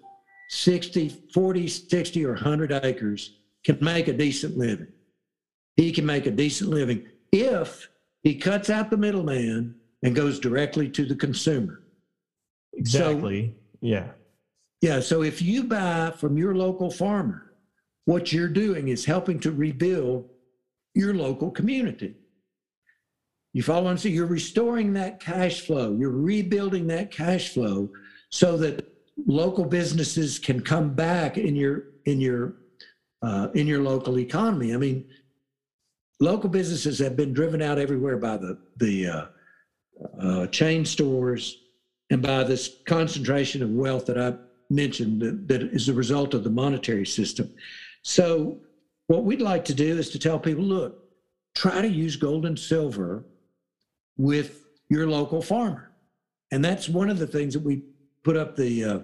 60, 0.51 1.09
40, 1.33 1.69
60, 1.69 2.25
or 2.27 2.33
100 2.33 2.73
acres 2.85 3.37
can 3.65 3.79
make 3.81 4.09
a 4.09 4.13
decent 4.13 4.59
living. 4.59 4.89
He 5.77 5.93
can 5.93 6.05
make 6.05 6.27
a 6.27 6.33
decent 6.33 6.71
living 6.71 7.07
if 7.31 7.89
he 8.25 8.35
cuts 8.35 8.69
out 8.69 8.91
the 8.91 8.97
middleman 8.97 9.77
and 10.03 10.17
goes 10.17 10.41
directly 10.41 10.89
to 10.91 11.07
the 11.07 11.15
consumer. 11.15 11.83
Exactly. 12.73 13.55
So, 13.55 13.79
yeah. 13.81 14.09
Yeah. 14.83 15.01
So 15.01 15.23
if 15.23 15.41
you 15.41 15.65
buy 15.65 16.11
from 16.11 16.37
your 16.37 16.55
local 16.55 16.91
farmer, 16.91 17.53
what 18.05 18.33
you're 18.33 18.49
doing 18.49 18.89
is 18.89 19.05
helping 19.05 19.39
to 19.41 19.53
rebuild 19.53 20.29
your 20.95 21.15
local 21.15 21.51
community. 21.51 22.17
You 23.55 23.63
follow 23.63 23.89
I'm 23.89 23.97
saying? 23.97 24.15
You're 24.15 24.27
restoring 24.27 24.93
that 24.95 25.21
cash 25.21 25.61
flow. 25.61 25.95
You're 25.95 26.11
rebuilding 26.11 26.89
that 26.89 27.11
cash 27.11 27.51
flow 27.51 27.91
so 28.31 28.57
that 28.59 28.93
local 29.27 29.65
businesses 29.65 30.39
can 30.39 30.61
come 30.61 30.95
back 30.95 31.39
in 31.39 31.55
your 31.55 31.85
in 32.05 32.21
your 32.21 32.57
uh, 33.23 33.49
in 33.55 33.67
your 33.69 33.83
local 33.83 34.19
economy. 34.19 34.75
I 34.75 34.79
mean, 34.79 35.09
local 36.19 36.49
businesses 36.49 36.99
have 36.99 37.15
been 37.15 37.33
driven 37.33 37.63
out 37.63 37.79
everywhere 37.79 38.17
by 38.17 38.37
the 38.37 38.59
the 38.79 39.07
uh, 39.07 39.27
uh, 40.21 40.47
chain 40.49 40.85
stores 40.85 41.59
and 42.11 42.21
by 42.21 42.43
this 42.43 42.79
concentration 42.87 43.63
of 43.63 43.71
wealth 43.71 44.07
that 44.07 44.19
I 44.19 44.35
mentioned 44.73 45.21
that, 45.23 45.49
that 45.49 45.63
is 45.63 45.89
a 45.89 45.95
result 45.95 46.35
of 46.35 46.45
the 46.45 46.51
monetary 46.51 47.07
system. 47.07 47.53
So, 48.03 48.59
what 49.07 49.25
we'd 49.25 49.43
like 49.43 49.65
to 49.67 49.75
do 49.75 49.99
is 49.99 50.11
to 50.11 50.19
tell 50.19 50.39
people, 50.39 50.65
look, 50.65 50.99
try 51.55 51.83
to 51.83 51.89
use 51.89 52.17
gold 52.17 52.47
and 52.47 52.59
silver 52.59 53.25
with 54.17 54.65
your 54.89 55.07
local 55.07 55.43
farmer, 55.43 55.93
and 56.51 56.65
that's 56.65 56.89
one 56.89 57.11
of 57.11 57.19
the 57.19 57.27
things 57.27 57.55
that 57.55 57.63
we 57.63 57.83
put 58.25 58.37
up 58.37 58.57
the 58.57 58.85
uh, 58.85 58.99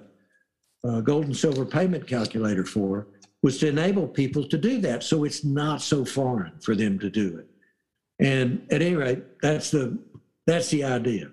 uh, 0.84 1.00
gold 1.00 1.24
and 1.24 1.36
silver 1.36 1.64
payment 1.64 2.06
calculator 2.06 2.64
for 2.64 3.08
was 3.42 3.58
to 3.58 3.68
enable 3.68 4.06
people 4.06 4.44
to 4.44 4.58
do 4.58 4.80
that. 4.80 5.02
So 5.02 5.24
it's 5.24 5.44
not 5.44 5.82
so 5.82 6.04
foreign 6.04 6.58
for 6.60 6.74
them 6.74 6.98
to 6.98 7.10
do 7.10 7.38
it. 7.38 7.46
And 8.18 8.66
at 8.70 8.82
any 8.82 8.96
rate 8.96 9.22
that's 9.40 9.70
the 9.70 9.98
that's 10.46 10.70
the 10.70 10.84
idea. 10.84 11.30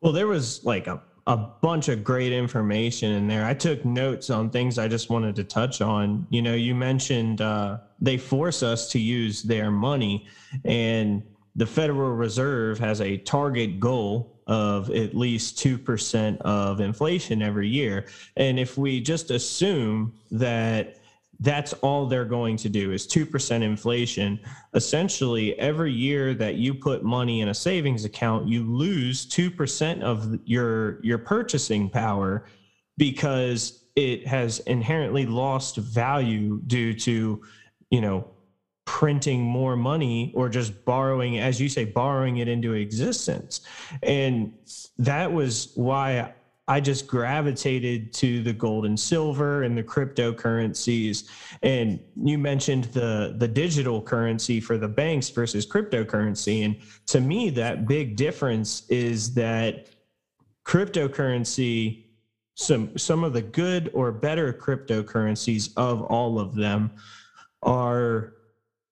Well 0.00 0.12
there 0.12 0.26
was 0.26 0.64
like 0.64 0.86
a, 0.86 1.02
a 1.26 1.36
bunch 1.36 1.88
of 1.88 2.02
great 2.02 2.32
information 2.32 3.12
in 3.12 3.28
there 3.28 3.44
i 3.44 3.54
took 3.54 3.84
notes 3.84 4.28
on 4.30 4.50
things 4.50 4.78
i 4.78 4.88
just 4.88 5.08
wanted 5.10 5.36
to 5.36 5.44
touch 5.44 5.80
on 5.80 6.26
you 6.30 6.42
know 6.42 6.54
you 6.54 6.74
mentioned 6.74 7.40
uh, 7.40 7.78
they 8.00 8.16
force 8.16 8.62
us 8.62 8.90
to 8.90 8.98
use 8.98 9.42
their 9.42 9.70
money 9.70 10.26
and 10.64 11.22
the 11.54 11.66
federal 11.66 12.10
reserve 12.12 12.78
has 12.78 13.00
a 13.00 13.16
target 13.18 13.78
goal 13.78 14.32
of 14.46 14.90
at 14.90 15.14
least 15.14 15.56
2% 15.58 16.38
of 16.38 16.80
inflation 16.80 17.42
every 17.42 17.68
year. 17.68 18.06
And 18.36 18.58
if 18.58 18.76
we 18.76 19.00
just 19.00 19.30
assume 19.30 20.14
that 20.30 20.96
that's 21.42 21.72
all 21.74 22.06
they're 22.06 22.24
going 22.24 22.56
to 22.58 22.68
do 22.68 22.92
is 22.92 23.06
2% 23.06 23.62
inflation, 23.62 24.38
essentially 24.74 25.58
every 25.58 25.92
year 25.92 26.34
that 26.34 26.54
you 26.54 26.72
put 26.72 27.02
money 27.02 27.40
in 27.40 27.48
a 27.48 27.54
savings 27.54 28.04
account, 28.04 28.46
you 28.46 28.62
lose 28.62 29.26
2% 29.26 30.02
of 30.02 30.38
your 30.44 31.04
your 31.04 31.18
purchasing 31.18 31.90
power 31.90 32.46
because 32.96 33.86
it 33.96 34.26
has 34.26 34.60
inherently 34.60 35.26
lost 35.26 35.76
value 35.76 36.60
due 36.66 36.94
to, 36.94 37.42
you 37.90 38.00
know, 38.00 38.24
printing 38.84 39.42
more 39.42 39.76
money 39.76 40.32
or 40.36 40.48
just 40.48 40.84
borrowing 40.84 41.38
as 41.38 41.60
you 41.60 41.68
say 41.68 41.84
borrowing 41.84 42.36
it 42.38 42.48
into 42.48 42.74
existence. 42.74 43.62
And 44.02 44.52
that 44.98 45.32
was 45.32 45.72
why 45.74 46.34
i 46.68 46.80
just 46.80 47.06
gravitated 47.06 48.12
to 48.12 48.42
the 48.42 48.52
gold 48.52 48.86
and 48.86 48.98
silver 48.98 49.62
and 49.62 49.76
the 49.76 49.82
cryptocurrencies 49.82 51.28
and 51.62 52.00
you 52.24 52.38
mentioned 52.38 52.84
the 52.84 53.34
the 53.38 53.48
digital 53.48 54.00
currency 54.00 54.60
for 54.60 54.78
the 54.78 54.88
banks 54.88 55.28
versus 55.30 55.66
cryptocurrency 55.66 56.64
and 56.64 56.76
to 57.06 57.20
me 57.20 57.50
that 57.50 57.86
big 57.86 58.16
difference 58.16 58.88
is 58.88 59.34
that 59.34 59.88
cryptocurrency 60.64 62.04
some 62.54 62.96
some 62.98 63.24
of 63.24 63.32
the 63.32 63.42
good 63.42 63.90
or 63.94 64.12
better 64.12 64.52
cryptocurrencies 64.52 65.72
of 65.76 66.02
all 66.02 66.38
of 66.38 66.54
them 66.54 66.90
are 67.62 68.34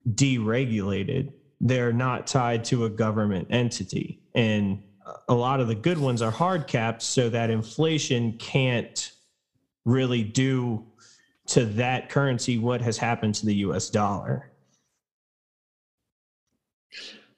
deregulated. 0.09 1.33
They're 1.61 1.93
not 1.93 2.27
tied 2.27 2.65
to 2.67 2.85
a 2.85 2.91
government 2.91 3.49
entity. 3.51 4.23
And 4.35 4.83
a 5.29 5.35
lot 5.35 5.61
of 5.61 5.69
the 5.69 5.75
good 5.75 5.99
ones 5.99 6.23
are 6.23 6.31
hard 6.31 6.67
capped 6.67 7.03
so 7.03 7.29
that 7.29 7.51
inflation 7.51 8.33
can't 8.39 9.13
really 9.85 10.23
do 10.23 10.85
to 11.47 11.65
that 11.65 12.09
currency 12.09 12.59
what 12.59 12.81
has 12.81 12.97
happened 12.97 13.35
to 13.35 13.47
the 13.47 13.57
US 13.57 13.91
dollar. 13.91 14.51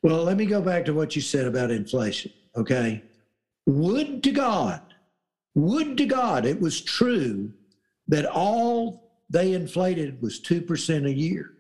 Well, 0.03 0.25
let 0.25 0.37
me 0.37 0.46
go 0.46 0.61
back 0.61 0.85
to 0.87 0.94
what 0.94 1.14
you 1.14 1.22
said 1.22 1.46
about 1.46 1.70
inflation. 1.70 2.33
Okay. 2.57 3.03
Would 3.66 4.22
to 4.25 4.33
God, 4.33 4.83
would 5.55 5.96
to 5.96 6.07
God, 6.07 6.44
it 6.44 6.61
was 6.61 6.81
true 6.81 7.53
that 8.09 8.27
all 8.27 9.12
they 9.31 9.55
inflated 9.55 10.20
was 10.20 10.40
2% 10.40 11.07
a 11.07 11.12
year. 11.12 11.53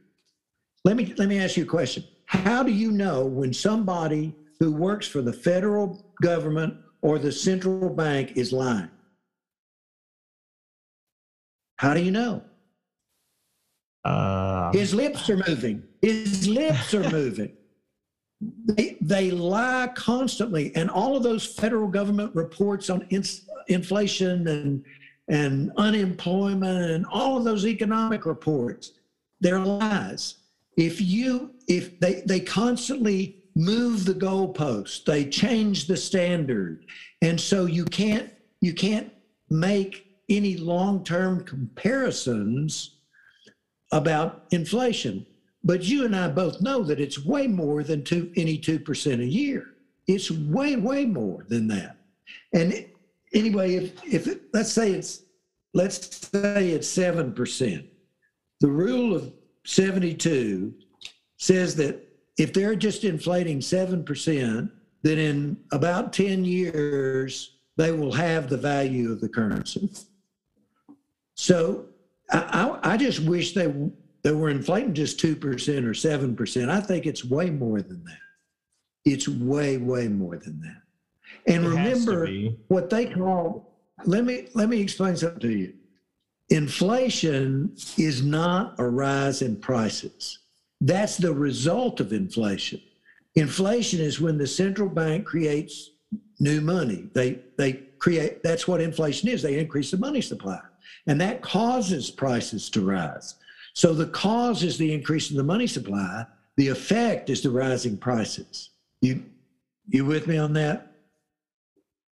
Let 0.84 0.96
me 0.96 1.14
let 1.16 1.28
me 1.28 1.38
ask 1.38 1.56
you 1.56 1.62
a 1.62 1.66
question. 1.66 2.04
How 2.26 2.62
do 2.64 2.72
you 2.72 2.90
know 2.90 3.24
when 3.24 3.52
somebody 3.52 4.34
who 4.62 4.70
works 4.70 5.08
for 5.08 5.22
the 5.22 5.32
federal 5.32 6.06
government 6.22 6.72
or 7.00 7.18
the 7.18 7.32
central 7.32 7.90
bank 7.90 8.34
is 8.36 8.52
lying? 8.52 8.88
How 11.78 11.94
do 11.94 12.00
you 12.00 12.12
know? 12.12 12.44
Uh, 14.04 14.70
His 14.70 14.94
lips 14.94 15.28
are 15.28 15.42
moving. 15.48 15.82
His 16.00 16.46
lips 16.46 16.94
are 16.94 17.10
moving. 17.10 17.56
They, 18.40 18.98
they 19.00 19.32
lie 19.32 19.90
constantly. 19.96 20.72
And 20.76 20.88
all 20.88 21.16
of 21.16 21.24
those 21.24 21.44
federal 21.44 21.88
government 21.88 22.32
reports 22.36 22.88
on 22.88 23.04
in, 23.10 23.24
inflation 23.66 24.46
and, 24.46 24.84
and 25.26 25.72
unemployment 25.76 26.88
and 26.92 27.04
all 27.06 27.36
of 27.36 27.42
those 27.42 27.66
economic 27.66 28.26
reports, 28.26 28.92
they're 29.40 29.58
lies 29.58 30.36
if 30.76 31.00
you 31.00 31.50
if 31.68 31.98
they 32.00 32.22
they 32.26 32.40
constantly 32.40 33.41
move 33.54 34.04
the 34.04 34.14
goalposts. 34.14 35.04
They 35.04 35.24
change 35.24 35.86
the 35.86 35.96
standard. 35.96 36.86
And 37.20 37.40
so 37.40 37.66
you 37.66 37.84
can't 37.84 38.30
you 38.60 38.74
can't 38.74 39.12
make 39.50 40.06
any 40.28 40.56
long-term 40.56 41.44
comparisons 41.44 42.96
about 43.90 44.44
inflation. 44.50 45.26
But 45.64 45.84
you 45.84 46.04
and 46.04 46.16
i 46.16 46.28
both 46.28 46.60
know 46.60 46.82
that 46.82 47.00
it's 47.00 47.24
way 47.24 47.46
more 47.46 47.82
than 47.82 48.02
two, 48.02 48.32
any 48.36 48.58
2% 48.58 49.20
a 49.20 49.26
year. 49.26 49.74
It's 50.06 50.30
way 50.30 50.76
way 50.76 51.04
more 51.04 51.44
than 51.48 51.68
that. 51.68 51.96
And 52.52 52.86
anyway 53.34 53.74
if 53.74 54.04
if 54.04 54.26
it, 54.26 54.42
let's 54.52 54.72
say 54.72 54.92
it's 54.92 55.22
let's 55.74 56.28
say 56.28 56.70
it's 56.70 56.96
7% 56.96 57.88
the 58.62 58.68
rule 58.68 59.14
of 59.16 59.32
72 59.64 60.72
says 61.36 61.74
that 61.76 62.11
if 62.38 62.52
they're 62.52 62.76
just 62.76 63.04
inflating 63.04 63.58
7%, 63.58 64.70
then 65.02 65.18
in 65.18 65.56
about 65.72 66.12
10 66.12 66.44
years, 66.44 67.56
they 67.76 67.92
will 67.92 68.12
have 68.12 68.48
the 68.48 68.56
value 68.56 69.10
of 69.12 69.20
the 69.20 69.28
currency. 69.28 69.90
So 71.34 71.86
I, 72.30 72.78
I, 72.82 72.94
I 72.94 72.96
just 72.96 73.20
wish 73.20 73.52
they, 73.52 73.72
they 74.22 74.32
were 74.32 74.50
inflating 74.50 74.94
just 74.94 75.18
2% 75.18 75.42
or 75.42 75.56
7%. 75.56 76.68
I 76.68 76.80
think 76.80 77.06
it's 77.06 77.24
way 77.24 77.50
more 77.50 77.82
than 77.82 78.04
that. 78.04 78.18
It's 79.04 79.28
way, 79.28 79.78
way 79.78 80.08
more 80.08 80.36
than 80.36 80.60
that. 80.60 80.82
And 81.46 81.64
it 81.64 81.68
remember 81.68 82.28
what 82.68 82.88
they 82.88 83.06
call, 83.06 83.74
let 84.04 84.24
me, 84.24 84.48
let 84.54 84.68
me 84.68 84.80
explain 84.80 85.16
something 85.16 85.40
to 85.40 85.50
you. 85.50 85.74
Inflation 86.50 87.74
is 87.96 88.22
not 88.22 88.78
a 88.78 88.86
rise 88.86 89.42
in 89.42 89.56
prices. 89.56 90.41
That's 90.82 91.16
the 91.16 91.32
result 91.32 92.00
of 92.00 92.12
inflation. 92.12 92.80
Inflation 93.36 94.00
is 94.00 94.20
when 94.20 94.36
the 94.36 94.48
central 94.48 94.88
bank 94.88 95.24
creates 95.24 95.90
new 96.40 96.60
money. 96.60 97.08
They 97.14 97.38
they 97.56 97.84
create 98.00 98.42
that's 98.42 98.66
what 98.66 98.80
inflation 98.80 99.28
is. 99.28 99.42
They 99.42 99.58
increase 99.58 99.92
the 99.92 99.96
money 99.96 100.20
supply. 100.20 100.60
And 101.06 101.20
that 101.20 101.40
causes 101.40 102.10
prices 102.10 102.68
to 102.70 102.84
rise. 102.84 103.36
So 103.74 103.94
the 103.94 104.08
cause 104.08 104.64
is 104.64 104.76
the 104.76 104.92
increase 104.92 105.30
in 105.30 105.36
the 105.36 105.44
money 105.44 105.68
supply. 105.68 106.26
The 106.56 106.68
effect 106.68 107.30
is 107.30 107.42
the 107.42 107.50
rising 107.50 107.96
prices. 107.96 108.70
You 109.00 109.24
you 109.86 110.04
with 110.04 110.26
me 110.26 110.36
on 110.36 110.52
that? 110.54 110.96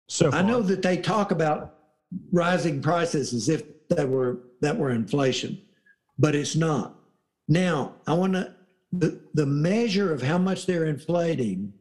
So 0.08 0.30
far. 0.30 0.42
I 0.42 0.44
know 0.44 0.62
that 0.62 0.84
they 0.84 0.98
talk 0.98 1.32
about 1.32 1.76
rising 2.32 2.84
prices 2.84 3.34
as 3.34 3.50
if 3.50 3.64
that 3.90 4.08
were 4.08 4.38
that 4.62 4.78
were 4.78 4.92
inflation, 4.92 5.60
but 6.20 6.36
it's 6.36 6.56
not. 6.56 6.96
Now, 7.48 7.96
I 8.06 8.14
want 8.14 8.34
to, 8.34 8.54
the, 8.92 9.20
the 9.34 9.46
measure 9.46 10.12
of 10.14 10.22
how 10.22 10.38
much 10.38 10.66
they're 10.66 10.86
inflating 10.86 11.74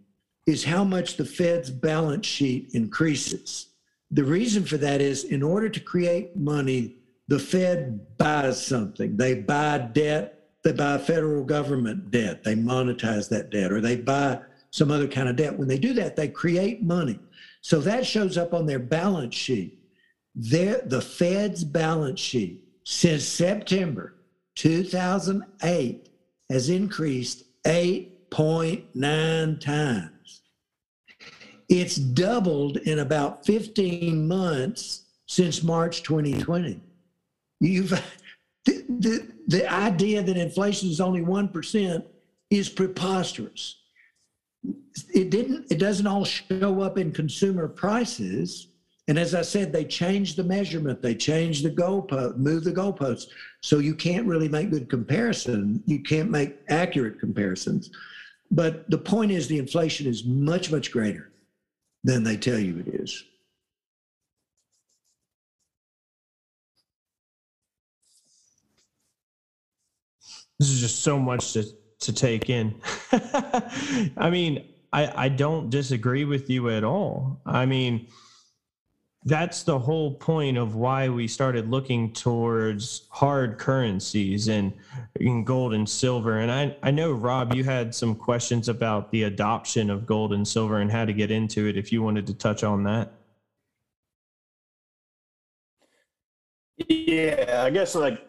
is 0.46 0.64
how 0.64 0.84
much 0.84 1.16
the 1.16 1.24
Fed's 1.24 1.70
balance 1.70 2.26
sheet 2.26 2.70
increases. 2.72 3.68
The 4.10 4.24
reason 4.24 4.64
for 4.64 4.78
that 4.78 5.00
is 5.00 5.24
in 5.24 5.42
order 5.42 5.68
to 5.68 5.80
create 5.80 6.36
money, 6.36 6.96
the 7.28 7.38
Fed 7.38 8.16
buys 8.16 8.64
something. 8.64 9.16
They 9.16 9.34
buy 9.34 9.78
debt, 9.78 10.48
they 10.64 10.72
buy 10.72 10.98
federal 10.98 11.44
government 11.44 12.10
debt, 12.10 12.44
they 12.44 12.54
monetize 12.54 13.28
that 13.28 13.50
debt, 13.50 13.72
or 13.72 13.80
they 13.80 13.96
buy 13.96 14.40
some 14.70 14.90
other 14.90 15.08
kind 15.08 15.28
of 15.28 15.36
debt. 15.36 15.58
When 15.58 15.68
they 15.68 15.78
do 15.78 15.92
that, 15.94 16.16
they 16.16 16.28
create 16.28 16.82
money. 16.82 17.18
So 17.60 17.80
that 17.80 18.06
shows 18.06 18.38
up 18.38 18.54
on 18.54 18.66
their 18.66 18.78
balance 18.78 19.34
sheet. 19.34 19.78
Their, 20.34 20.80
the 20.82 21.02
Fed's 21.02 21.64
balance 21.64 22.20
sheet 22.20 22.64
since 22.84 23.24
September 23.24 24.14
2008 24.54 26.07
has 26.50 26.68
increased 26.68 27.44
8.9 27.64 29.60
times. 29.60 30.42
It's 31.68 31.96
doubled 31.96 32.78
in 32.78 33.00
about 33.00 33.44
15 33.44 34.26
months 34.26 35.04
since 35.26 35.62
March 35.62 36.02
2020. 36.02 36.80
You've 37.60 37.90
the, 38.64 38.84
the, 38.88 39.32
the 39.46 39.72
idea 39.72 40.22
that 40.22 40.36
inflation 40.36 40.90
is 40.90 41.00
only 41.00 41.20
1% 41.20 42.04
is 42.50 42.68
preposterous. 42.68 43.76
It 45.14 45.30
didn't 45.30 45.70
it 45.70 45.78
doesn't 45.78 46.06
all 46.06 46.24
show 46.24 46.80
up 46.80 46.98
in 46.98 47.12
consumer 47.12 47.68
prices. 47.68 48.67
And 49.08 49.18
as 49.18 49.34
I 49.34 49.40
said, 49.40 49.72
they 49.72 49.86
changed 49.86 50.36
the 50.36 50.44
measurement, 50.44 51.00
they 51.00 51.14
changed 51.14 51.64
the 51.64 51.70
goalpost, 51.70 52.36
move 52.36 52.62
the 52.62 52.72
goalposts. 52.72 53.28
So 53.62 53.78
you 53.78 53.94
can't 53.94 54.26
really 54.26 54.48
make 54.48 54.70
good 54.70 54.90
comparison. 54.90 55.82
You 55.86 56.02
can't 56.02 56.30
make 56.30 56.58
accurate 56.68 57.18
comparisons. 57.18 57.90
But 58.50 58.88
the 58.90 58.98
point 58.98 59.32
is 59.32 59.48
the 59.48 59.58
inflation 59.58 60.06
is 60.06 60.24
much, 60.24 60.70
much 60.70 60.92
greater 60.92 61.32
than 62.04 62.22
they 62.22 62.36
tell 62.36 62.58
you 62.58 62.78
it 62.78 62.88
is. 62.88 63.24
This 70.58 70.70
is 70.70 70.80
just 70.80 71.02
so 71.02 71.18
much 71.18 71.52
to, 71.54 71.64
to 72.00 72.12
take 72.12 72.50
in. 72.50 72.78
I 74.16 74.28
mean, 74.30 74.68
I, 74.92 75.24
I 75.24 75.28
don't 75.28 75.70
disagree 75.70 76.24
with 76.24 76.50
you 76.50 76.68
at 76.70 76.84
all. 76.84 77.40
I 77.46 77.64
mean, 77.64 78.08
that's 79.24 79.62
the 79.64 79.78
whole 79.78 80.14
point 80.14 80.56
of 80.56 80.74
why 80.74 81.08
we 81.08 81.26
started 81.26 81.68
looking 81.68 82.12
towards 82.12 83.08
hard 83.10 83.58
currencies 83.58 84.48
and 84.48 84.72
gold 85.44 85.74
and 85.74 85.88
silver. 85.88 86.38
And 86.38 86.50
I, 86.50 86.76
I 86.82 86.90
know, 86.90 87.12
Rob, 87.12 87.52
you 87.54 87.64
had 87.64 87.94
some 87.94 88.14
questions 88.14 88.68
about 88.68 89.10
the 89.10 89.24
adoption 89.24 89.90
of 89.90 90.06
gold 90.06 90.32
and 90.32 90.46
silver 90.46 90.78
and 90.78 90.90
how 90.90 91.04
to 91.04 91.12
get 91.12 91.30
into 91.30 91.66
it, 91.66 91.76
if 91.76 91.92
you 91.92 92.02
wanted 92.02 92.26
to 92.28 92.34
touch 92.34 92.62
on 92.62 92.84
that. 92.84 93.12
Yeah, 96.88 97.62
I 97.66 97.70
guess 97.70 97.96
like 97.96 98.24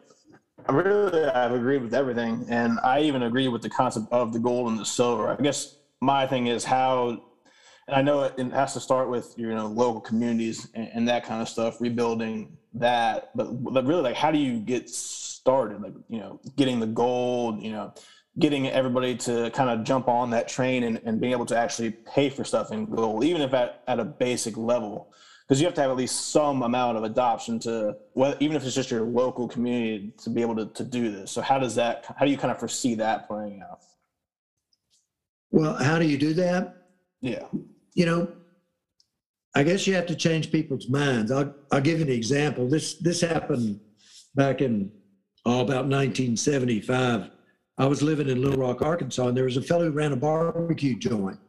I 0.68 0.72
really 0.72 1.24
I've 1.24 1.52
agreed 1.52 1.84
with 1.84 1.94
everything, 1.94 2.46
and 2.50 2.80
I 2.84 3.02
even 3.02 3.24
agree 3.24 3.48
with 3.48 3.62
the 3.62 3.70
concept 3.70 4.08
of 4.12 4.34
the 4.34 4.40
gold 4.40 4.70
and 4.70 4.80
the 4.80 4.86
silver. 4.86 5.30
I 5.30 5.36
guess 5.36 5.76
my 6.02 6.26
thing 6.26 6.48
is 6.48 6.64
how 6.64 7.24
and 7.90 7.98
I 7.98 8.04
know 8.04 8.24
it 8.24 8.52
has 8.52 8.74
to 8.74 8.80
start 8.80 9.10
with 9.10 9.34
you 9.36 9.48
know 9.50 9.66
local 9.66 10.00
communities 10.00 10.68
and, 10.76 10.90
and, 10.94 11.08
that 11.08 11.26
kind 11.26 11.42
of 11.42 11.50
stuff, 11.50 11.82
rebuilding 11.82 12.56
that. 12.76 13.32
But 13.36 13.86
really, 13.86 14.04
like, 14.04 14.16
how 14.16 14.32
do 14.32 14.38
you 14.38 14.60
get 14.60 14.90
started? 14.90 15.82
Like, 15.82 15.94
you 16.08 16.20
know, 16.20 16.40
getting 16.56 16.80
the 16.80 16.86
gold, 16.86 17.64
you 17.64 17.72
know, 17.72 17.94
getting 18.38 18.68
everybody 18.68 19.16
to 19.16 19.50
kind 19.52 19.72
of 19.72 19.84
jump 19.84 20.08
on 20.08 20.30
that 20.30 20.48
train 20.48 20.84
and, 20.84 21.02
and 21.04 21.20
being 21.20 21.34
able 21.34 21.48
to 21.48 21.58
actually 21.58 21.92
pay 21.92 22.30
for 22.30 22.44
stuff 22.44 22.72
in 22.72 22.86
gold, 22.86 23.24
even 23.24 23.42
if 23.42 23.54
at, 23.56 23.82
at 23.88 24.00
a 24.00 24.06
basic 24.06 24.56
level, 24.56 25.12
because 25.48 25.60
you 25.60 25.66
have 25.66 25.74
to 25.74 25.82
have 25.82 25.90
at 25.90 25.98
least 25.98 26.32
some 26.32 26.62
amount 26.62 26.96
of 26.96 27.04
adoption 27.04 27.58
to, 27.60 27.96
well, 28.14 28.36
even 28.40 28.56
if 28.56 28.64
it's 28.64 28.76
just 28.76 28.92
your 28.92 29.02
local 29.02 29.48
community 29.48 30.14
to 30.18 30.30
be 30.30 30.44
able 30.44 30.56
to, 30.56 30.68
to 30.68 30.84
do 30.84 31.12
this. 31.12 31.32
So 31.32 31.42
how 31.42 31.58
does 31.58 31.74
that, 31.76 32.06
how 32.18 32.26
do 32.26 32.30
you 32.30 32.38
kind 32.38 32.52
of 32.52 32.60
foresee 32.60 32.94
that 32.96 33.28
playing 33.28 33.64
out? 33.68 33.80
Well, 35.50 35.74
how 35.74 35.98
do 35.98 36.06
you 36.06 36.20
do 36.20 36.36
that? 36.36 36.76
Yeah 37.22 37.46
you 37.94 38.06
know, 38.06 38.32
I 39.56 39.64
guess 39.64 39.88
you 39.88 39.96
have 39.96 40.06
to 40.08 40.16
change 40.16 40.52
people's 40.52 40.90
minds. 40.90 41.32
I'll, 41.32 41.54
I'll 41.72 41.82
give 41.82 42.00
you 42.00 42.06
an 42.06 42.12
example. 42.12 42.70
This 42.70 42.96
this 42.96 43.22
happened 43.22 43.80
back 44.36 44.62
in 44.62 44.92
oh, 45.46 45.62
about 45.62 45.88
1975. 45.88 47.32
I 47.78 47.86
was 47.86 48.02
living 48.02 48.30
in 48.30 48.42
Little 48.42 48.60
Rock, 48.60 48.82
Arkansas, 48.82 49.28
and 49.28 49.38
there 49.38 49.46
was 49.46 49.58
a 49.58 49.62
fellow 49.62 49.86
who 49.86 49.92
ran 49.92 50.12
a 50.12 50.18
barbecue 50.18 50.98
joint. 50.98 51.40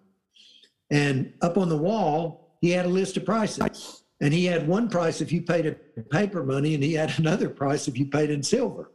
And 0.91 1.33
up 1.43 1.59
on 1.59 1.69
the 1.69 1.77
wall, 1.77 2.57
he 2.61 2.71
had 2.71 2.87
a 2.87 2.89
list 2.89 3.17
of 3.17 3.25
prices. 3.25 4.03
And 4.23 4.33
he 4.35 4.45
had 4.45 4.69
one 4.69 4.89
price 4.89 5.21
if 5.21 5.33
you 5.33 5.43
paid 5.43 5.67
in 5.67 6.05
paper 6.05 6.45
money, 6.45 6.75
and 6.75 6.83
he 6.83 6.95
had 6.95 7.13
another 7.19 7.49
price 7.49 7.89
if 7.89 7.99
you 7.99 8.07
paid 8.07 8.31
in 8.31 8.43
silver. 8.43 8.91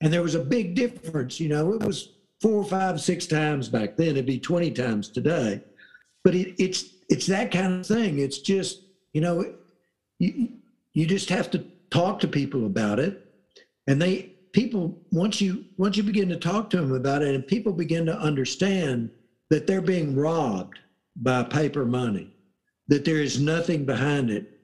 And 0.00 0.12
there 0.12 0.22
was 0.22 0.34
a 0.34 0.44
big 0.44 0.74
difference. 0.74 1.38
You 1.38 1.50
know, 1.50 1.72
it 1.72 1.82
was 1.82 2.14
four, 2.40 2.64
five, 2.64 3.00
six 3.00 3.26
times 3.26 3.68
back 3.68 3.96
then. 3.96 4.10
It'd 4.10 4.26
be 4.26 4.40
20 4.40 4.72
times 4.72 5.08
today 5.08 5.62
but 6.24 6.34
it, 6.34 6.54
it's 6.62 6.84
it's 7.08 7.26
that 7.26 7.50
kind 7.50 7.80
of 7.80 7.86
thing. 7.86 8.18
It's 8.18 8.38
just 8.38 8.82
you 9.12 9.20
know 9.20 9.54
you 10.18 10.48
you 10.92 11.06
just 11.06 11.28
have 11.28 11.50
to 11.52 11.64
talk 11.90 12.20
to 12.20 12.28
people 12.28 12.66
about 12.66 12.98
it, 12.98 13.26
and 13.86 14.00
they 14.00 14.32
people 14.52 14.98
once 15.10 15.40
you 15.40 15.64
once 15.76 15.96
you 15.96 16.02
begin 16.02 16.28
to 16.28 16.36
talk 16.36 16.70
to 16.70 16.76
them 16.76 16.92
about 16.92 17.22
it, 17.22 17.34
and 17.34 17.46
people 17.46 17.72
begin 17.72 18.06
to 18.06 18.18
understand 18.18 19.10
that 19.50 19.66
they're 19.66 19.80
being 19.80 20.14
robbed 20.14 20.78
by 21.16 21.42
paper 21.42 21.84
money, 21.84 22.32
that 22.88 23.04
there 23.04 23.20
is 23.20 23.40
nothing 23.40 23.84
behind 23.84 24.30
it, 24.30 24.60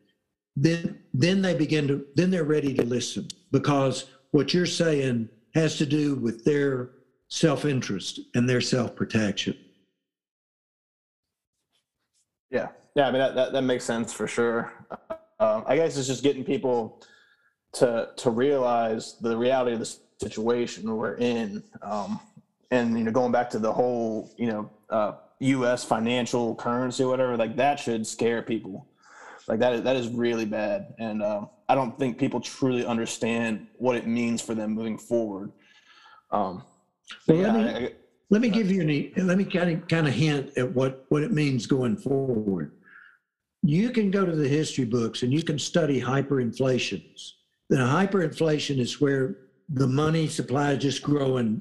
then 0.55 0.99
then 1.13 1.43
they 1.43 1.55
begin 1.55 1.89
to 1.89 2.05
then 2.15 2.31
they're 2.31 2.45
ready 2.45 2.75
to 2.75 2.85
listen 2.85 3.29
because 3.53 4.07
what 4.31 4.53
you're 4.53 4.67
saying 4.67 5.29
has 5.55 5.77
to 5.79 5.87
do 5.87 6.15
with 6.17 6.45
their 6.45 6.91
self-interest 7.29 8.21
and 8.35 8.49
their 8.49 8.61
self-protection. 8.61 9.57
Yeah, 12.51 12.69
yeah. 12.95 13.09
I 13.09 13.11
mean 13.11 13.21
that 13.21 13.35
that, 13.35 13.53
that 13.53 13.63
makes 13.63 13.85
sense 13.85 14.13
for 14.13 14.27
sure. 14.27 14.73
Uh, 15.39 15.63
I 15.67 15.77
guess 15.77 15.97
it's 15.97 16.07
just 16.07 16.23
getting 16.23 16.45
people 16.45 17.03
to 17.75 18.11
to 18.17 18.31
realize 18.31 19.17
the 19.21 19.37
reality 19.37 19.73
of 19.73 19.81
the 19.81 19.97
situation 20.19 20.97
we're 20.97 21.17
in, 21.17 21.63
um, 21.83 22.21
and 22.71 22.97
you 22.97 23.05
know, 23.05 23.11
going 23.11 23.33
back 23.33 23.51
to 23.51 23.59
the 23.59 23.73
whole 23.73 24.33
you 24.39 24.47
know 24.47 24.71
uh, 24.91 25.13
U.S. 25.41 25.85
financial 25.85 26.55
currency, 26.55 27.03
or 27.03 27.09
whatever, 27.09 27.37
like 27.37 27.57
that 27.57 27.79
should 27.79 28.07
scare 28.07 28.43
people. 28.43 28.87
Like 29.49 29.61
that 29.61 29.75
is 29.75 29.83
that 29.83 29.97
is 29.97 30.09
really 30.09 30.47
bad, 30.47 30.95
and 30.99 31.23
um, 31.23 31.51
I 31.69 31.75
don't 31.75 31.99
think 31.99 32.19
people 32.19 32.41
truly 32.41 32.85
understand 32.85 33.67
what 33.77 33.97
it 33.97 34.07
means 34.07 34.41
for 34.41 34.55
them 34.55 34.73
moving 34.73 34.99
forward. 34.99 35.53
Um, 36.31 36.65
well, 37.29 37.37
yeah, 37.37 37.57
I, 37.57 37.61
I, 37.61 37.93
let 38.31 38.41
me 38.41 38.49
give 38.49 38.71
you 38.71 38.81
an, 38.81 39.27
let 39.27 39.39
me 39.39 39.45
kind 39.45 39.71
of, 39.71 39.89
kind 39.89 40.09
of 40.09 40.15
hint 40.15 40.51
at 40.57 40.75
what, 40.75 41.05
what 41.11 41.23
it 41.23 41.33
means 41.33 41.67
going 41.67 41.97
forward. 41.97 42.73
You 43.63 43.91
can 43.91 44.11
go 44.11 44.27
to 44.27 44.35
the 44.35 44.49
history 44.49 44.85
books 44.85 45.23
and 45.23 45.33
you 45.33 45.43
can 45.43 45.59
study 45.59 46.01
hyperinflations. 46.01 47.33
The 47.69 47.77
hyperinflation 47.77 48.79
is 48.79 49.01
where 49.01 49.39
the 49.69 49.87
money 49.87 50.29
supply 50.29 50.73
is 50.73 50.83
just 50.83 51.03
growing, 51.03 51.61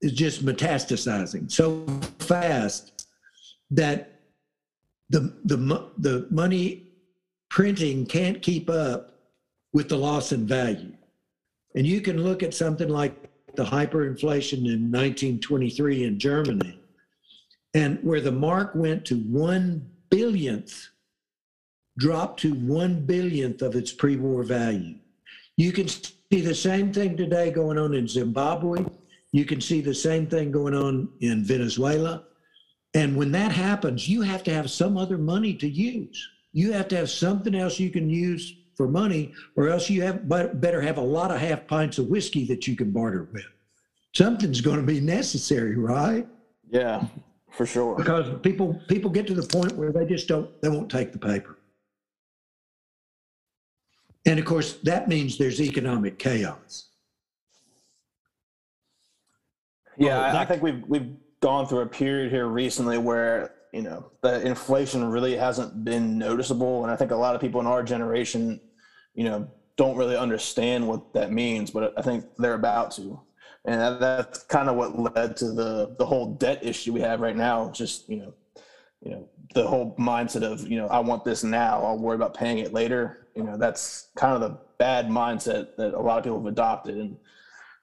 is 0.00 0.12
just 0.12 0.44
metastasizing 0.44 1.50
so 1.50 1.86
fast 2.18 3.06
that 3.70 4.20
the, 5.08 5.34
the, 5.44 5.90
the 5.98 6.26
money 6.30 6.92
printing 7.48 8.06
can't 8.06 8.42
keep 8.42 8.68
up 8.68 9.12
with 9.72 9.88
the 9.88 9.96
loss 9.96 10.32
in 10.32 10.46
value. 10.46 10.92
And 11.74 11.86
you 11.86 12.00
can 12.00 12.22
look 12.22 12.42
at 12.42 12.54
something 12.54 12.88
like 12.88 13.25
the 13.56 13.64
hyperinflation 13.64 14.58
in 14.58 14.90
1923 14.90 16.04
in 16.04 16.18
Germany, 16.18 16.78
and 17.74 17.98
where 18.02 18.20
the 18.20 18.32
mark 18.32 18.74
went 18.74 19.04
to 19.06 19.16
one 19.16 19.90
billionth, 20.10 20.88
dropped 21.98 22.40
to 22.40 22.54
one 22.54 23.04
billionth 23.04 23.62
of 23.62 23.74
its 23.74 23.92
pre 23.92 24.16
war 24.16 24.42
value. 24.42 24.96
You 25.56 25.72
can 25.72 25.88
see 25.88 26.40
the 26.40 26.54
same 26.54 26.92
thing 26.92 27.16
today 27.16 27.50
going 27.50 27.78
on 27.78 27.94
in 27.94 28.06
Zimbabwe. 28.06 28.84
You 29.32 29.44
can 29.44 29.60
see 29.60 29.80
the 29.80 29.94
same 29.94 30.26
thing 30.26 30.50
going 30.50 30.74
on 30.74 31.08
in 31.20 31.44
Venezuela. 31.44 32.24
And 32.94 33.16
when 33.16 33.32
that 33.32 33.52
happens, 33.52 34.08
you 34.08 34.22
have 34.22 34.42
to 34.44 34.54
have 34.54 34.70
some 34.70 34.96
other 34.96 35.18
money 35.18 35.54
to 35.54 35.68
use. 35.68 36.28
You 36.52 36.72
have 36.72 36.88
to 36.88 36.96
have 36.96 37.10
something 37.10 37.54
else 37.54 37.78
you 37.78 37.90
can 37.90 38.08
use 38.08 38.54
for 38.76 38.86
money, 38.86 39.32
or 39.56 39.68
else 39.68 39.88
you 39.88 40.02
have 40.02 40.28
better 40.28 40.80
have 40.80 40.98
a 40.98 41.02
lot 41.02 41.30
of 41.30 41.38
half 41.38 41.66
pints 41.66 41.98
of 41.98 42.08
whiskey 42.08 42.44
that 42.46 42.66
you 42.68 42.76
can 42.76 42.90
barter 42.90 43.28
with. 43.32 43.46
Something's 44.14 44.60
going 44.60 44.76
to 44.76 44.86
be 44.86 45.00
necessary, 45.00 45.76
right? 45.76 46.26
Yeah, 46.70 47.06
for 47.50 47.66
sure. 47.66 47.96
Because 47.96 48.38
people 48.42 48.80
people 48.88 49.10
get 49.10 49.26
to 49.28 49.34
the 49.34 49.46
point 49.46 49.76
where 49.76 49.92
they 49.92 50.06
just 50.06 50.28
don't 50.28 50.50
they 50.60 50.68
won't 50.68 50.90
take 50.90 51.12
the 51.12 51.18
paper. 51.18 51.58
And 54.26 54.38
of 54.38 54.44
course, 54.44 54.74
that 54.82 55.08
means 55.08 55.38
there's 55.38 55.60
economic 55.60 56.18
chaos. 56.18 56.88
Yeah, 59.98 60.08
well, 60.08 60.32
that, 60.32 60.36
I 60.36 60.44
think 60.44 60.62
we've 60.62 60.82
we've 60.86 61.16
gone 61.40 61.66
through 61.66 61.80
a 61.80 61.86
period 61.86 62.30
here 62.30 62.46
recently 62.46 62.98
where 62.98 63.54
you 63.72 63.82
know 63.82 64.10
the 64.22 64.44
inflation 64.46 65.08
really 65.10 65.36
hasn't 65.36 65.84
been 65.84 66.18
noticeable, 66.18 66.82
and 66.82 66.90
I 66.90 66.96
think 66.96 67.12
a 67.12 67.16
lot 67.16 67.34
of 67.34 67.40
people 67.40 67.60
in 67.60 67.66
our 67.66 67.82
generation, 67.82 68.60
you 69.16 69.24
know, 69.24 69.48
don't 69.76 69.96
really 69.96 70.16
understand 70.16 70.86
what 70.86 71.12
that 71.14 71.32
means, 71.32 71.70
but 71.70 71.92
I 71.98 72.02
think 72.02 72.24
they're 72.38 72.54
about 72.54 72.92
to, 72.92 73.20
and 73.64 74.00
that's 74.00 74.44
kind 74.44 74.68
of 74.68 74.76
what 74.76 75.16
led 75.16 75.36
to 75.38 75.52
the 75.52 75.96
the 75.98 76.06
whole 76.06 76.34
debt 76.34 76.64
issue 76.64 76.92
we 76.92 77.00
have 77.00 77.20
right 77.20 77.36
now. 77.36 77.70
Just 77.70 78.08
you 78.08 78.18
know, 78.18 78.34
you 79.02 79.10
know, 79.10 79.28
the 79.54 79.66
whole 79.66 79.96
mindset 79.98 80.42
of 80.42 80.66
you 80.68 80.78
know 80.78 80.86
I 80.86 81.00
want 81.00 81.24
this 81.24 81.42
now, 81.42 81.82
I'll 81.82 81.98
worry 81.98 82.14
about 82.14 82.34
paying 82.34 82.58
it 82.58 82.72
later. 82.72 83.26
You 83.34 83.42
know, 83.42 83.56
that's 83.56 84.08
kind 84.16 84.34
of 84.34 84.40
the 84.40 84.58
bad 84.78 85.08
mindset 85.08 85.76
that 85.76 85.94
a 85.94 86.00
lot 86.00 86.18
of 86.18 86.24
people 86.24 86.38
have 86.38 86.46
adopted, 86.46 86.96
and 86.96 87.16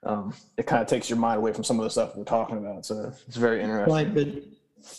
um, 0.04 0.34
it 0.58 0.66
kind 0.66 0.82
of 0.82 0.88
takes 0.88 1.10
your 1.10 1.20
mind 1.20 1.38
away 1.38 1.54
from 1.54 1.64
some 1.64 1.80
of 1.80 1.84
the 1.84 1.90
stuff 1.90 2.16
we're 2.16 2.24
talking 2.24 2.58
about. 2.58 2.86
So 2.86 3.12
it's 3.28 3.38
very 3.38 3.62
interesting. 3.62 3.94
Right, 3.94 4.14
but 4.14 4.28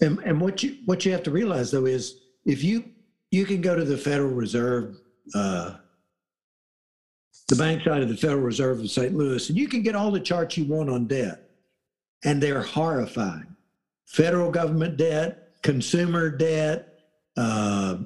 and, 0.01 0.19
and 0.21 0.41
what 0.41 0.63
you 0.63 0.79
what 0.85 1.05
you 1.05 1.13
have 1.13 1.23
to 1.25 1.31
realize 1.31 1.71
though 1.71 1.87
is 1.87 2.21
if 2.45 2.63
you 2.63 2.85
you 3.31 3.45
can 3.45 3.61
go 3.61 3.75
to 3.75 3.85
the 3.85 3.99
Federal 3.99 4.31
Reserve, 4.31 4.97
uh, 5.35 5.77
the 7.49 7.57
bank 7.57 7.83
side 7.83 8.03
of 8.03 8.09
the 8.09 8.17
Federal 8.17 8.41
Reserve 8.41 8.81
of 8.81 8.91
St. 8.91 9.15
Louis, 9.15 9.49
and 9.49 9.59
you 9.59 9.69
can 9.69 9.83
get 9.83 9.95
all 9.95 10.11
the 10.11 10.21
charts 10.21 10.57
you 10.57 10.65
want 10.65 10.89
on 10.89 11.07
debt, 11.07 11.51
and 12.25 12.43
they're 12.43 12.63
horrifying. 12.63 13.55
Federal 14.07 14.51
government 14.51 14.97
debt, 14.97 15.51
consumer 15.63 16.31
debt, 16.31 17.01
uh, 17.37 17.99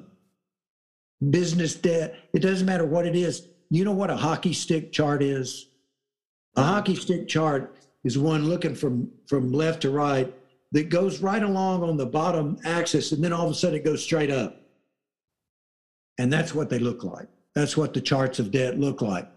business 1.29 1.75
debt. 1.75 2.15
It 2.33 2.39
doesn't 2.39 2.65
matter 2.65 2.85
what 2.85 3.05
it 3.05 3.15
is. 3.15 3.47
You 3.69 3.85
know 3.85 3.91
what 3.91 4.09
a 4.09 4.17
hockey 4.17 4.53
stick 4.53 4.91
chart 4.91 5.21
is? 5.21 5.67
A 6.55 6.63
hockey 6.63 6.95
stick 6.95 7.27
chart 7.27 7.75
is 8.03 8.17
one 8.17 8.45
looking 8.45 8.75
from 8.75 9.11
from 9.27 9.51
left 9.51 9.81
to 9.81 9.89
right 9.89 10.33
that 10.71 10.89
goes 10.89 11.19
right 11.19 11.43
along 11.43 11.83
on 11.83 11.97
the 11.97 12.05
bottom 12.05 12.57
axis 12.63 13.11
and 13.11 13.23
then 13.23 13.33
all 13.33 13.45
of 13.45 13.51
a 13.51 13.55
sudden 13.55 13.77
it 13.77 13.85
goes 13.85 14.03
straight 14.03 14.31
up. 14.31 14.61
And 16.17 16.31
that's 16.31 16.53
what 16.53 16.69
they 16.69 16.79
look 16.79 17.03
like. 17.03 17.27
That's 17.55 17.75
what 17.75 17.93
the 17.93 18.01
charts 18.01 18.39
of 18.39 18.51
debt 18.51 18.79
look 18.79 19.01
like. 19.01 19.29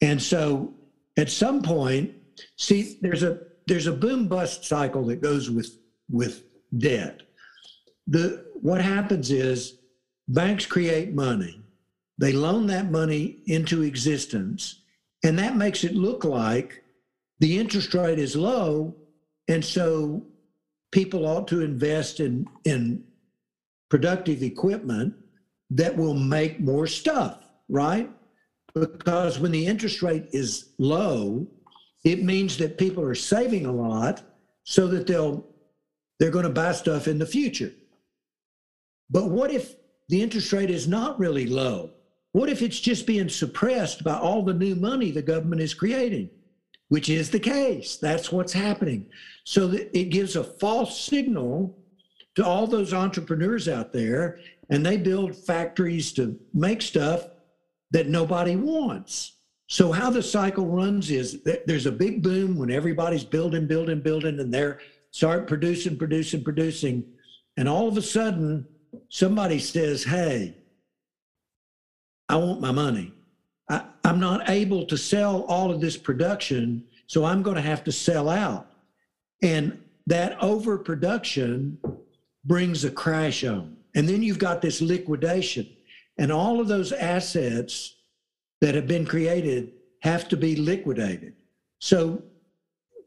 And 0.00 0.20
so 0.20 0.72
at 1.16 1.30
some 1.30 1.62
point, 1.62 2.14
see, 2.56 2.98
there's 3.00 3.22
a 3.22 3.40
there's 3.66 3.86
a 3.86 3.92
boom 3.92 4.28
bust 4.28 4.64
cycle 4.64 5.04
that 5.06 5.20
goes 5.20 5.50
with 5.50 5.78
with 6.10 6.44
debt. 6.78 7.22
The 8.06 8.46
what 8.60 8.80
happens 8.80 9.30
is 9.30 9.78
banks 10.28 10.66
create 10.66 11.14
money, 11.14 11.60
they 12.18 12.32
loan 12.32 12.66
that 12.68 12.90
money 12.90 13.42
into 13.46 13.82
existence, 13.82 14.82
and 15.24 15.38
that 15.38 15.56
makes 15.56 15.84
it 15.84 15.94
look 15.94 16.24
like 16.24 16.82
the 17.40 17.58
interest 17.58 17.94
rate 17.94 18.18
is 18.18 18.36
low. 18.36 18.94
And 19.48 19.64
so 19.64 20.24
people 20.90 21.26
ought 21.26 21.48
to 21.48 21.62
invest 21.62 22.20
in, 22.20 22.46
in 22.64 23.04
productive 23.90 24.42
equipment 24.42 25.14
that 25.70 25.96
will 25.96 26.14
make 26.14 26.60
more 26.60 26.86
stuff, 26.86 27.44
right? 27.68 28.10
Because 28.74 29.38
when 29.38 29.52
the 29.52 29.66
interest 29.66 30.02
rate 30.02 30.28
is 30.32 30.70
low, 30.78 31.46
it 32.04 32.22
means 32.22 32.56
that 32.58 32.78
people 32.78 33.02
are 33.02 33.14
saving 33.14 33.66
a 33.66 33.72
lot 33.72 34.22
so 34.64 34.86
that 34.88 35.06
they'll 35.06 35.46
they're 36.18 36.30
going 36.30 36.44
to 36.44 36.50
buy 36.50 36.72
stuff 36.72 37.08
in 37.08 37.18
the 37.18 37.26
future. 37.26 37.72
But 39.10 39.30
what 39.30 39.50
if 39.50 39.74
the 40.08 40.22
interest 40.22 40.52
rate 40.52 40.70
is 40.70 40.88
not 40.88 41.18
really 41.18 41.46
low? 41.46 41.90
What 42.32 42.48
if 42.48 42.62
it's 42.62 42.80
just 42.80 43.06
being 43.06 43.28
suppressed 43.28 44.02
by 44.04 44.14
all 44.14 44.42
the 44.42 44.54
new 44.54 44.74
money 44.74 45.10
the 45.10 45.22
government 45.22 45.60
is 45.60 45.74
creating? 45.74 46.30
Which 46.88 47.08
is 47.08 47.30
the 47.30 47.40
case. 47.40 47.96
That's 47.96 48.30
what's 48.30 48.52
happening. 48.52 49.06
So 49.44 49.70
it 49.72 50.10
gives 50.10 50.36
a 50.36 50.44
false 50.44 51.00
signal 51.00 51.76
to 52.36 52.44
all 52.44 52.66
those 52.66 52.94
entrepreneurs 52.94 53.68
out 53.68 53.92
there, 53.92 54.38
and 54.70 54.84
they 54.84 54.96
build 54.96 55.34
factories 55.34 56.12
to 56.12 56.38
make 56.52 56.82
stuff 56.82 57.28
that 57.90 58.08
nobody 58.08 58.56
wants. 58.56 59.32
So 59.68 59.92
how 59.92 60.10
the 60.10 60.22
cycle 60.22 60.66
runs 60.66 61.10
is 61.10 61.42
there's 61.66 61.86
a 61.86 61.92
big 61.92 62.22
boom 62.22 62.56
when 62.56 62.70
everybody's 62.70 63.24
building, 63.24 63.66
building, 63.66 64.00
building, 64.00 64.38
and 64.38 64.52
they're 64.52 64.80
start 65.10 65.46
producing, 65.46 65.96
producing, 65.96 66.44
producing, 66.44 67.04
and 67.56 67.68
all 67.68 67.88
of 67.88 67.96
a 67.96 68.02
sudden 68.02 68.66
somebody 69.08 69.58
says, 69.58 70.04
"Hey, 70.04 70.56
I 72.28 72.36
want 72.36 72.60
my 72.60 72.72
money. 72.72 73.12
I, 73.68 73.84
I'm 74.04 74.20
not 74.20 74.48
able 74.48 74.86
to 74.86 74.96
sell 74.96 75.42
all 75.42 75.70
of 75.70 75.80
this 75.80 75.96
production, 75.96 76.84
so 77.06 77.24
I'm 77.24 77.42
going 77.42 77.56
to 77.56 77.62
have 77.62 77.84
to 77.84 77.92
sell 77.92 78.28
out. 78.28 78.70
And 79.42 79.80
that 80.06 80.40
overproduction 80.42 81.78
brings 82.44 82.84
a 82.84 82.90
crash 82.90 83.44
on. 83.44 83.76
And 83.94 84.08
then 84.08 84.22
you've 84.22 84.38
got 84.38 84.62
this 84.62 84.80
liquidation. 84.80 85.68
And 86.18 86.32
all 86.32 86.60
of 86.60 86.68
those 86.68 86.92
assets 86.92 87.94
that 88.60 88.74
have 88.74 88.86
been 88.86 89.04
created 89.04 89.72
have 90.02 90.28
to 90.28 90.36
be 90.36 90.56
liquidated. 90.56 91.34
So 91.78 92.22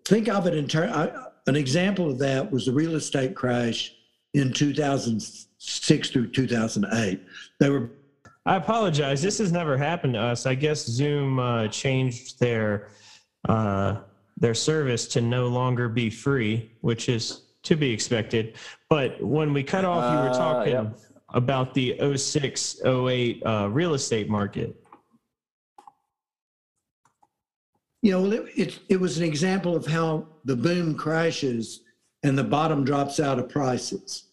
think 0.06 0.28
of 0.28 0.48
it 0.48 0.54
in 0.54 0.68
terms, 0.68 1.12
an 1.48 1.56
example 1.56 2.10
of 2.10 2.20
that 2.20 2.52
was 2.52 2.66
the 2.66 2.72
real 2.72 2.96
estate 2.96 3.36
crash 3.36 3.94
in 4.34 4.54
2006 4.54 6.10
through 6.10 6.28
2008. 6.28 7.22
They 7.60 7.70
were 7.70 7.90
I 8.46 8.56
apologize. 8.56 9.22
This 9.22 9.38
has 9.38 9.52
never 9.52 9.78
happened 9.78 10.16
to 10.16 10.20
us. 10.20 10.48
I 10.48 10.56
guess 10.56 10.84
Zoom 10.86 11.38
uh, 11.38 11.68
changed 11.68 12.40
their 12.40 12.88
uh, 13.48 13.98
their 14.38 14.56
service 14.56 15.08
to 15.10 15.22
no 15.22 15.48
longer 15.48 15.88
be 15.88 16.10
free, 16.10 16.72
which 16.82 17.10
is 17.10 17.44
to 17.64 17.76
be 17.76 17.92
expected. 17.92 18.56
But 18.90 19.22
when 19.22 19.54
we 19.54 19.62
cut 19.62 19.86
off, 19.86 20.12
you 20.12 20.20
were 20.20 20.30
uh, 20.32 20.38
talking 20.38 20.76
uh, 20.76 20.84
yep. 20.84 21.00
About 21.34 21.74
the 21.74 21.96
06, 22.16 22.82
08 22.86 23.44
uh, 23.46 23.70
real 23.70 23.94
estate 23.94 24.30
market. 24.30 24.76
You 28.02 28.12
know, 28.12 28.32
it, 28.32 28.46
it, 28.56 28.80
it 28.90 29.00
was 29.00 29.18
an 29.18 29.26
example 29.26 29.76
of 29.76 29.86
how 29.86 30.28
the 30.46 30.56
boom 30.56 30.96
crashes 30.96 31.82
and 32.24 32.38
the 32.38 32.44
bottom 32.44 32.84
drops 32.84 33.20
out 33.20 33.40
of 33.40 33.50
prices. 33.50 34.26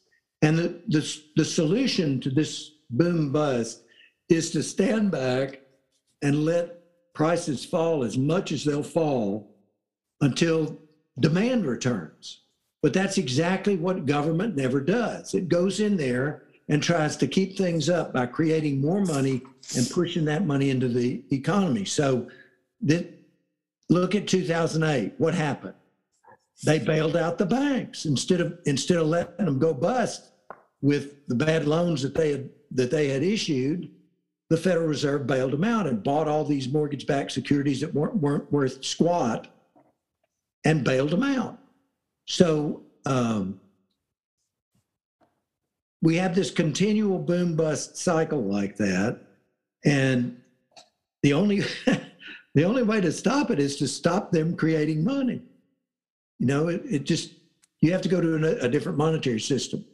And 0.42 0.57
the, 0.57 0.80
the, 0.88 1.20
the 1.36 1.44
solution 1.44 2.20
to 2.20 2.30
this 2.30 2.70
boom 2.90 3.32
bust 3.32 3.82
is 4.28 4.51
to 4.53 4.62
stand 4.62 5.11
back 5.11 5.61
and 6.22 6.44
let 6.44 6.80
prices 7.14 7.64
fall 7.64 8.05
as 8.05 8.16
much 8.16 8.53
as 8.53 8.64
they'll 8.64 8.82
fall 8.82 9.57
until 10.20 10.76
demand 11.20 11.66
returns. 11.66 12.42
But 12.82 12.92
that's 12.92 13.18
exactly 13.18 13.76
what 13.76 14.07
government 14.07 14.57
never 14.57 14.80
does. 14.80 15.34
It 15.34 15.49
goes 15.49 15.80
in 15.80 15.97
there 15.97 16.45
and 16.69 16.83
tries 16.83 17.17
to 17.17 17.27
keep 17.27 17.57
things 17.57 17.89
up 17.89 18.12
by 18.12 18.27
creating 18.27 18.81
more 18.81 19.01
money 19.05 19.43
and 19.77 19.89
pushing 19.91 20.25
that 20.25 20.47
money 20.47 20.71
into 20.71 20.89
the 20.89 21.23
economy. 21.31 21.85
So 21.85 22.29
that, 22.83 23.12
look 23.89 24.14
at 24.14 24.27
2008. 24.27 25.14
What 25.19 25.35
happened? 25.35 25.75
They 26.64 26.79
bailed 26.79 27.17
out 27.17 27.39
the 27.39 27.47
banks 27.47 28.07
instead 28.07 28.41
of 28.41 28.59
instead 28.64 28.97
of 28.97 29.07
letting 29.07 29.45
them 29.45 29.59
go 29.59 29.75
bust 29.75 30.31
with 30.81 31.27
the 31.29 31.35
bad 31.35 31.69
loans 31.69 32.01
that 32.03 32.14
they 32.14 32.33
had 32.33 32.51
that 32.71 32.91
they 32.91 33.09
had 33.09 33.23
issued 33.23 33.91
the 34.49 34.57
Federal 34.57 34.87
Reserve 34.87 35.27
bailed 35.27 35.53
them 35.53 35.64
out 35.64 35.87
and 35.87 36.03
bought 36.03 36.29
all 36.29 36.45
these 36.45 36.69
mortgage 36.69 37.07
backed 37.07 37.33
securities 37.33 37.81
that 37.81 37.93
weren't, 37.93 38.17
weren't 38.17 38.51
worth 38.53 38.85
squat 38.85 39.49
and 40.64 40.85
bailed 40.85 41.11
them 41.11 41.23
out. 41.23 41.59
So 42.27 42.83
um, 43.07 43.61
we 46.07 46.14
have 46.14 46.36
this 46.36 46.52
continual 46.52 47.18
boom 47.18 47.57
bust 47.57 47.96
cycle 47.96 48.40
like 48.40 48.76
that. 48.76 49.18
And 49.84 50.40
the 51.24 51.32
only, 51.32 51.64
the 52.54 52.62
only 52.62 52.84
way 52.84 53.00
to 53.00 53.11
stop 53.11 53.50
it 53.50 53.59
is 53.59 53.74
to 53.78 53.88
stop 53.88 54.30
them 54.30 54.57
creating 54.57 55.02
money. 55.02 55.42
You 56.38 56.46
know, 56.46 56.68
it, 56.68 56.82
it 56.88 57.04
just, 57.07 57.32
you 57.80 57.90
have 57.90 58.02
to 58.02 58.09
go 58.09 58.20
to 58.20 58.36
a, 58.36 58.66
a 58.66 58.68
different 58.68 58.96
monetary 58.96 59.40
system. 59.40 59.84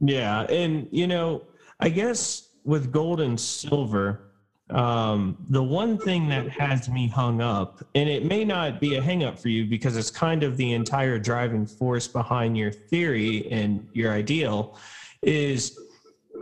Yeah, 0.00 0.44
and 0.44 0.88
you 0.90 1.06
know, 1.06 1.42
I 1.80 1.90
guess 1.90 2.48
with 2.64 2.90
gold 2.90 3.20
and 3.20 3.38
silver, 3.38 4.29
um, 4.70 5.36
the 5.48 5.62
one 5.62 5.98
thing 5.98 6.28
that 6.28 6.48
has 6.48 6.88
me 6.88 7.08
hung 7.08 7.40
up, 7.40 7.84
and 7.94 8.08
it 8.08 8.24
may 8.24 8.44
not 8.44 8.80
be 8.80 8.96
a 8.96 9.02
hang 9.02 9.24
up 9.24 9.38
for 9.38 9.48
you 9.48 9.64
because 9.64 9.96
it's 9.96 10.10
kind 10.10 10.42
of 10.42 10.56
the 10.56 10.72
entire 10.72 11.18
driving 11.18 11.66
force 11.66 12.06
behind 12.06 12.56
your 12.56 12.70
theory 12.72 13.50
and 13.50 13.86
your 13.92 14.12
ideal, 14.12 14.76
is 15.22 15.78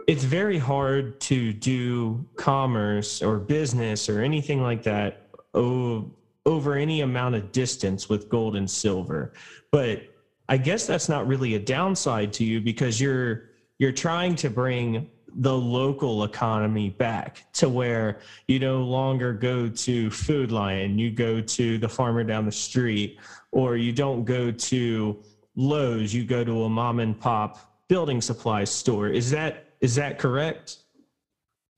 it's 0.07 0.24
very 0.24 0.59
hard 0.59 1.20
to 1.20 1.53
do 1.53 2.24
commerce 2.37 3.22
or 3.22 3.39
business 3.39 4.09
or 4.09 4.20
anything 4.20 4.62
like 4.62 4.83
that 4.83 5.29
over 5.55 6.74
any 6.74 7.03
amount 7.03 7.35
of 7.35 7.53
distance 7.53 8.09
with 8.09 8.29
gold 8.29 8.57
and 8.57 8.70
silver. 8.70 9.33
But 9.70 10.03
I 10.49 10.57
guess 10.57 10.87
that's 10.87 11.09
not 11.09 11.26
really 11.26 11.55
a 11.55 11.59
downside 11.59 12.33
to 12.35 12.45
you 12.45 12.61
because 12.61 13.01
you're 13.01 13.51
you're 13.79 13.93
trying 13.93 14.35
to 14.37 14.51
bring 14.51 15.09
the 15.39 15.55
local 15.55 16.24
economy 16.24 16.91
back 16.91 17.45
to 17.53 17.68
where 17.68 18.18
you 18.49 18.59
no 18.59 18.82
longer 18.82 19.32
go 19.32 19.68
to 19.68 20.11
Food 20.11 20.51
Lion, 20.51 20.99
you 20.99 21.12
go 21.12 21.41
to 21.41 21.78
the 21.78 21.89
farmer 21.89 22.24
down 22.24 22.45
the 22.45 22.53
street, 22.53 23.18
or 23.53 23.76
you 23.76 23.93
don't 23.93 24.24
go 24.24 24.51
to 24.51 25.22
Lowe's, 25.55 26.12
you 26.12 26.24
go 26.24 26.45
to 26.45 26.64
a 26.64 26.68
mom 26.68 26.99
and 26.99 27.18
pop 27.18 27.84
building 27.89 28.20
supplies 28.20 28.70
store. 28.70 29.09
Is 29.09 29.30
that 29.30 29.64
is 29.80 29.95
that 29.95 30.18
correct? 30.18 30.78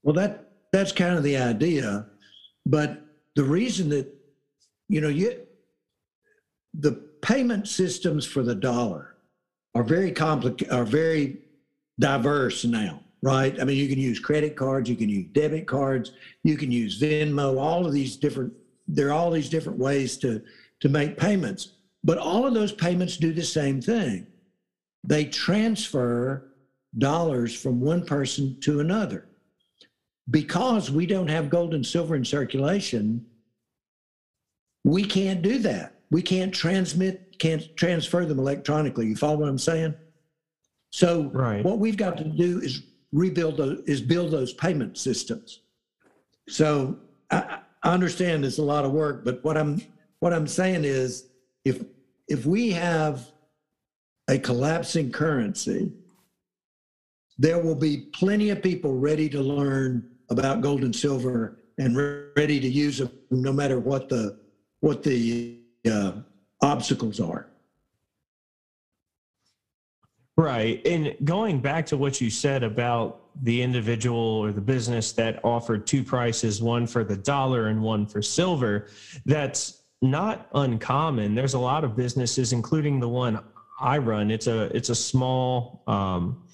Well, 0.02 0.14
that 0.14 0.52
that's 0.72 0.92
kind 0.92 1.16
of 1.16 1.22
the 1.22 1.36
idea, 1.36 2.06
but 2.64 3.02
the 3.36 3.44
reason 3.44 3.90
that 3.90 4.12
you 4.88 5.02
know 5.02 5.08
you 5.08 5.46
the 6.72 6.92
payment 7.20 7.68
systems 7.68 8.24
for 8.24 8.42
the 8.42 8.54
dollar 8.54 9.16
are 9.74 9.82
very 9.82 10.12
complicated, 10.12 10.72
are 10.72 10.84
very 10.84 11.38
diverse 11.98 12.64
now, 12.64 13.00
right? 13.22 13.60
I 13.60 13.64
mean, 13.64 13.76
you 13.76 13.88
can 13.88 13.98
use 13.98 14.18
credit 14.18 14.56
cards, 14.56 14.88
you 14.88 14.96
can 14.96 15.08
use 15.08 15.26
debit 15.32 15.66
cards, 15.66 16.12
you 16.42 16.56
can 16.56 16.70
use 16.70 17.00
Venmo, 17.00 17.60
all 17.60 17.86
of 17.86 17.92
these 17.92 18.16
different. 18.16 18.52
There 18.88 19.08
are 19.08 19.12
all 19.12 19.30
these 19.30 19.48
different 19.48 19.78
ways 19.78 20.16
to 20.18 20.42
to 20.80 20.88
make 20.88 21.18
payments, 21.18 21.74
but 22.02 22.18
all 22.18 22.46
of 22.46 22.54
those 22.54 22.72
payments 22.72 23.16
do 23.16 23.32
the 23.32 23.42
same 23.42 23.80
thing. 23.80 24.26
They 25.04 25.26
transfer 25.26 26.54
dollars 26.98 27.54
from 27.54 27.80
one 27.80 28.04
person 28.04 28.58
to 28.60 28.80
another. 28.80 29.26
Because 30.30 30.90
we 30.90 31.06
don't 31.06 31.28
have 31.28 31.50
gold 31.50 31.74
and 31.74 31.84
silver 31.84 32.14
in 32.16 32.24
circulation, 32.24 33.26
we 34.84 35.04
can't 35.04 35.42
do 35.42 35.58
that. 35.58 36.00
We 36.10 36.22
can't 36.22 36.54
transmit, 36.54 37.38
can't 37.38 37.76
transfer 37.76 38.24
them 38.24 38.38
electronically. 38.38 39.06
You 39.06 39.16
follow 39.16 39.38
what 39.38 39.48
I'm 39.48 39.58
saying? 39.58 39.94
So 40.90 41.30
Right. 41.32 41.64
what 41.64 41.78
we've 41.78 41.96
got 41.96 42.16
to 42.18 42.24
do 42.24 42.60
is 42.60 42.82
rebuild 43.12 43.56
those, 43.56 43.80
is 43.86 44.00
build 44.00 44.30
those 44.30 44.52
payment 44.52 44.98
systems. 44.98 45.60
So 46.48 46.98
I, 47.30 47.60
I 47.82 47.92
understand 47.92 48.44
it's 48.44 48.58
a 48.58 48.62
lot 48.62 48.84
of 48.84 48.92
work, 48.92 49.24
but 49.24 49.42
what 49.44 49.56
I'm 49.56 49.80
what 50.20 50.32
I'm 50.32 50.46
saying 50.46 50.84
is 50.84 51.28
if 51.64 51.82
if 52.28 52.46
we 52.46 52.70
have 52.70 53.30
a 54.28 54.38
collapsing 54.38 55.10
currency, 55.10 55.92
there 57.38 57.58
will 57.58 57.74
be 57.74 58.08
plenty 58.12 58.50
of 58.50 58.62
people 58.62 58.96
ready 58.96 59.28
to 59.28 59.40
learn 59.40 60.08
about 60.28 60.60
gold 60.60 60.84
and 60.84 60.94
silver 60.94 61.58
and 61.78 61.96
re- 61.96 62.26
ready 62.36 62.60
to 62.60 62.68
use 62.68 62.98
them 62.98 63.10
no 63.30 63.52
matter 63.52 63.80
what 63.80 64.08
the 64.08 64.38
what 64.80 65.02
the 65.02 65.58
uh, 65.90 66.12
obstacles 66.62 67.20
are. 67.20 67.48
Right. 70.40 70.80
And 70.86 71.14
going 71.22 71.60
back 71.60 71.84
to 71.86 71.98
what 71.98 72.18
you 72.18 72.30
said 72.30 72.62
about 72.62 73.26
the 73.42 73.60
individual 73.60 74.18
or 74.18 74.52
the 74.52 74.60
business 74.62 75.12
that 75.12 75.44
offered 75.44 75.86
two 75.86 76.02
prices, 76.02 76.62
one 76.62 76.86
for 76.86 77.04
the 77.04 77.14
dollar 77.14 77.66
and 77.66 77.82
one 77.82 78.06
for 78.06 78.22
silver, 78.22 78.86
that's 79.26 79.82
not 80.00 80.48
uncommon. 80.54 81.34
There's 81.34 81.52
a 81.52 81.58
lot 81.58 81.84
of 81.84 81.94
businesses, 81.94 82.54
including 82.54 83.00
the 83.00 83.08
one 83.08 83.38
I 83.82 83.98
run. 83.98 84.30
It's 84.30 84.46
a 84.46 84.74
it's 84.74 84.88
a 84.88 84.94
small 84.94 85.82
um, 85.86 86.48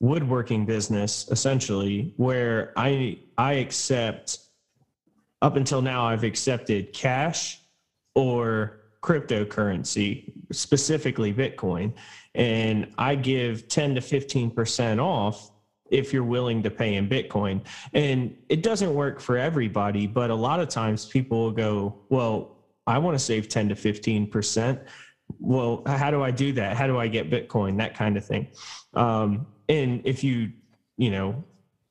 woodworking 0.00 0.66
business 0.66 1.28
essentially 1.30 2.12
where 2.16 2.72
I 2.76 3.20
I 3.38 3.52
accept 3.52 4.40
up 5.42 5.54
until 5.54 5.80
now 5.80 6.06
I've 6.06 6.24
accepted 6.24 6.92
cash 6.92 7.60
or 8.16 8.80
cryptocurrency, 9.00 10.32
specifically 10.50 11.32
Bitcoin, 11.32 11.92
and 12.34 12.92
I 12.98 13.14
give 13.14 13.68
10 13.68 13.94
to 13.96 14.00
15% 14.00 15.02
off 15.02 15.50
if 15.90 16.12
you're 16.12 16.24
willing 16.24 16.62
to 16.62 16.70
pay 16.70 16.94
in 16.94 17.08
Bitcoin. 17.08 17.64
And 17.92 18.36
it 18.48 18.62
doesn't 18.62 18.92
work 18.94 19.20
for 19.20 19.36
everybody, 19.36 20.06
but 20.06 20.30
a 20.30 20.34
lot 20.34 20.60
of 20.60 20.68
times 20.68 21.06
people 21.06 21.44
will 21.44 21.52
go, 21.52 22.00
Well, 22.08 22.56
I 22.86 22.98
want 22.98 23.14
to 23.14 23.18
save 23.18 23.48
10 23.48 23.68
to 23.70 23.74
15%. 23.74 24.80
Well, 25.38 25.82
how 25.86 26.10
do 26.10 26.22
I 26.22 26.30
do 26.30 26.52
that? 26.52 26.76
How 26.76 26.86
do 26.86 26.98
I 26.98 27.08
get 27.08 27.30
Bitcoin? 27.30 27.78
That 27.78 27.94
kind 27.94 28.16
of 28.16 28.24
thing. 28.24 28.48
Um, 28.92 29.46
and 29.68 30.02
if 30.04 30.22
you, 30.22 30.52
you 30.96 31.10
know, 31.10 31.44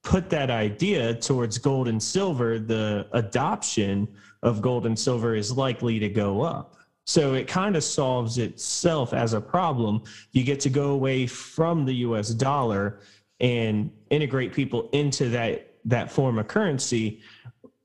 put 0.04 0.30
that 0.30 0.52
idea 0.52 1.16
towards 1.16 1.58
gold 1.58 1.88
and 1.88 2.02
silver, 2.02 2.60
the 2.60 3.08
adoption 3.14 4.08
of 4.44 4.62
gold 4.62 4.86
and 4.86 4.98
silver 4.98 5.36
is 5.36 5.52
likely 5.52 5.98
to 6.00 6.10
go 6.10 6.42
up. 6.42 6.76
So 7.06 7.34
it 7.34 7.48
kind 7.48 7.76
of 7.76 7.84
solves 7.84 8.38
itself 8.38 9.14
as 9.14 9.34
a 9.34 9.42
problem. 9.42 10.04
You 10.32 10.44
get 10.44 10.60
to 10.62 10.70
go 10.70 10.92
away 10.92 11.28
from 11.28 11.86
the 11.86 11.94
US 11.96 12.30
dollar 12.30 13.00
and 13.40 13.92
integrate 14.10 14.54
people 14.54 14.90
into 14.94 15.30
that 15.30 15.70
that 15.86 16.12
form 16.12 16.40
of 16.40 16.48
currency 16.48 17.22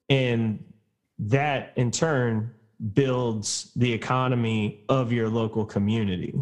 and 0.09 0.65
that 1.19 1.73
in 1.77 1.91
turn 1.91 2.55
builds 2.93 3.73
the 3.75 3.93
economy 3.93 4.85
of 4.89 5.11
your 5.13 5.29
local 5.29 5.65
community. 5.65 6.33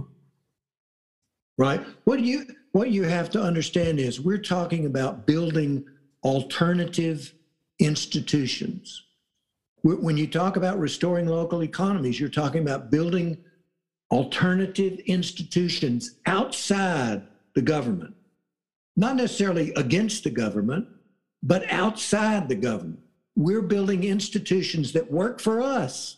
right? 1.59 1.83
What 2.05 2.21
you 2.21 2.45
what 2.73 2.91
you 2.91 3.05
have 3.05 3.31
to 3.31 3.41
understand 3.41 3.99
is 3.99 4.21
we're 4.21 4.37
talking 4.37 4.85
about 4.85 5.27
building 5.27 5.87
alternative 6.23 7.33
institutions. 7.79 9.06
Wh- 9.87 10.03
When 10.03 10.17
you 10.17 10.27
talk 10.27 10.57
about 10.57 10.79
restoring 10.81 11.27
local 11.27 11.63
economies, 11.63 12.19
you're 12.19 12.29
talking 12.29 12.63
about 12.63 12.91
building 12.91 13.39
alternative 14.11 14.99
institutions 15.07 16.17
outside 16.27 17.23
the 17.55 17.63
government, 17.63 18.15
not 18.97 19.17
necessarily 19.17 19.73
against 19.75 20.25
the 20.25 20.31
government, 20.31 20.87
but 21.43 21.71
outside 21.71 22.49
the 22.49 22.55
government. 22.55 23.01
We're 23.37 23.63
building 23.63 24.05
institutions 24.05 24.93
that 24.93 25.11
work 25.11 25.41
for 25.41 25.61
us. 25.61 26.17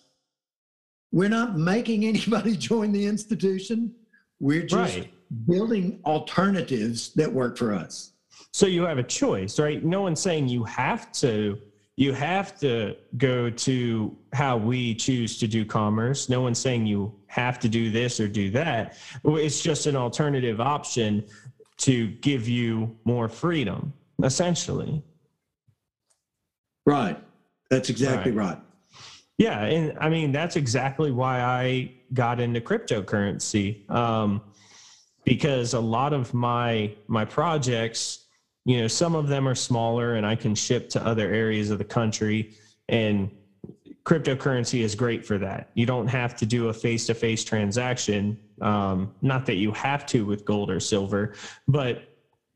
We're 1.12 1.29
not 1.29 1.59
making 1.59 2.05
anybody 2.05 2.57
join 2.71 2.93
the 2.93 3.07
institution. 3.07 3.95
We're 4.41 4.62
just 4.66 4.97
Right. 4.99 5.12
building 5.47 6.01
alternatives 6.05 7.12
that 7.14 7.33
work 7.33 7.57
for 7.59 7.75
us. 7.75 8.12
So 8.53 8.66
you 8.66 8.83
have 8.83 8.99
a 8.99 9.03
choice, 9.03 9.59
right? 9.59 9.85
No 9.85 10.03
one's 10.03 10.21
saying 10.21 10.49
you 10.49 10.64
have 10.64 11.11
to 11.12 11.59
you 11.99 12.12
have 12.12 12.57
to 12.57 12.94
go 13.16 13.51
to 13.51 14.16
how 14.32 14.57
we 14.57 14.94
choose 14.94 15.36
to 15.36 15.49
do 15.49 15.64
commerce. 15.64 16.28
No 16.28 16.40
one's 16.40 16.61
saying 16.61 16.86
you 16.86 17.12
have 17.26 17.59
to 17.59 17.68
do 17.68 17.90
this 17.90 18.20
or 18.20 18.28
do 18.28 18.51
that. 18.51 18.96
It's 19.24 19.61
just 19.61 19.86
an 19.86 19.96
alternative 19.96 20.61
option 20.61 21.24
to 21.78 22.07
give 22.07 22.46
you 22.49 22.96
more 23.05 23.28
freedom, 23.28 23.92
essentially. 24.22 25.03
Right. 26.86 27.18
That's 27.68 27.90
exactly 27.90 28.30
right. 28.30 28.61
Yeah, 29.36 29.64
and 29.64 29.99
I 29.99 30.09
mean 30.09 30.30
that's 30.30 30.55
exactly 30.55 31.11
why 31.11 31.40
I 31.40 31.94
got 32.14 32.38
into 32.38 32.61
cryptocurrency 32.61 33.90
um, 33.90 34.40
because 35.24 35.74
a 35.74 35.80
lot 35.80 36.12
of 36.12 36.32
my 36.32 36.94
my 37.09 37.24
projects, 37.24 38.26
you 38.69 38.79
know, 38.83 38.87
some 38.87 39.14
of 39.14 39.29
them 39.29 39.49
are 39.49 39.55
smaller 39.55 40.16
and 40.16 40.27
I 40.27 40.37
can 40.37 40.55
ship 40.55 40.91
to 40.91 41.03
other 41.03 41.33
areas 41.33 41.71
of 41.71 41.79
the 41.79 41.85
country, 41.85 42.53
and 42.91 43.31
cryptocurrency 44.05 44.81
is 44.81 44.95
great 44.95 45.25
for 45.25 45.39
that. 45.39 45.71
You 45.73 45.87
don't 45.87 46.07
have 46.07 46.37
to 46.37 46.45
do 46.45 46.69
a 46.69 46.73
face 46.75 47.07
to 47.07 47.14
face 47.14 47.43
transaction. 47.43 48.39
Um, 48.61 49.14
not 49.23 49.47
that 49.47 49.55
you 49.55 49.73
have 49.73 50.05
to 50.09 50.27
with 50.27 50.45
gold 50.45 50.71
or 50.71 50.81
silver, 50.81 51.33
but 51.66 52.14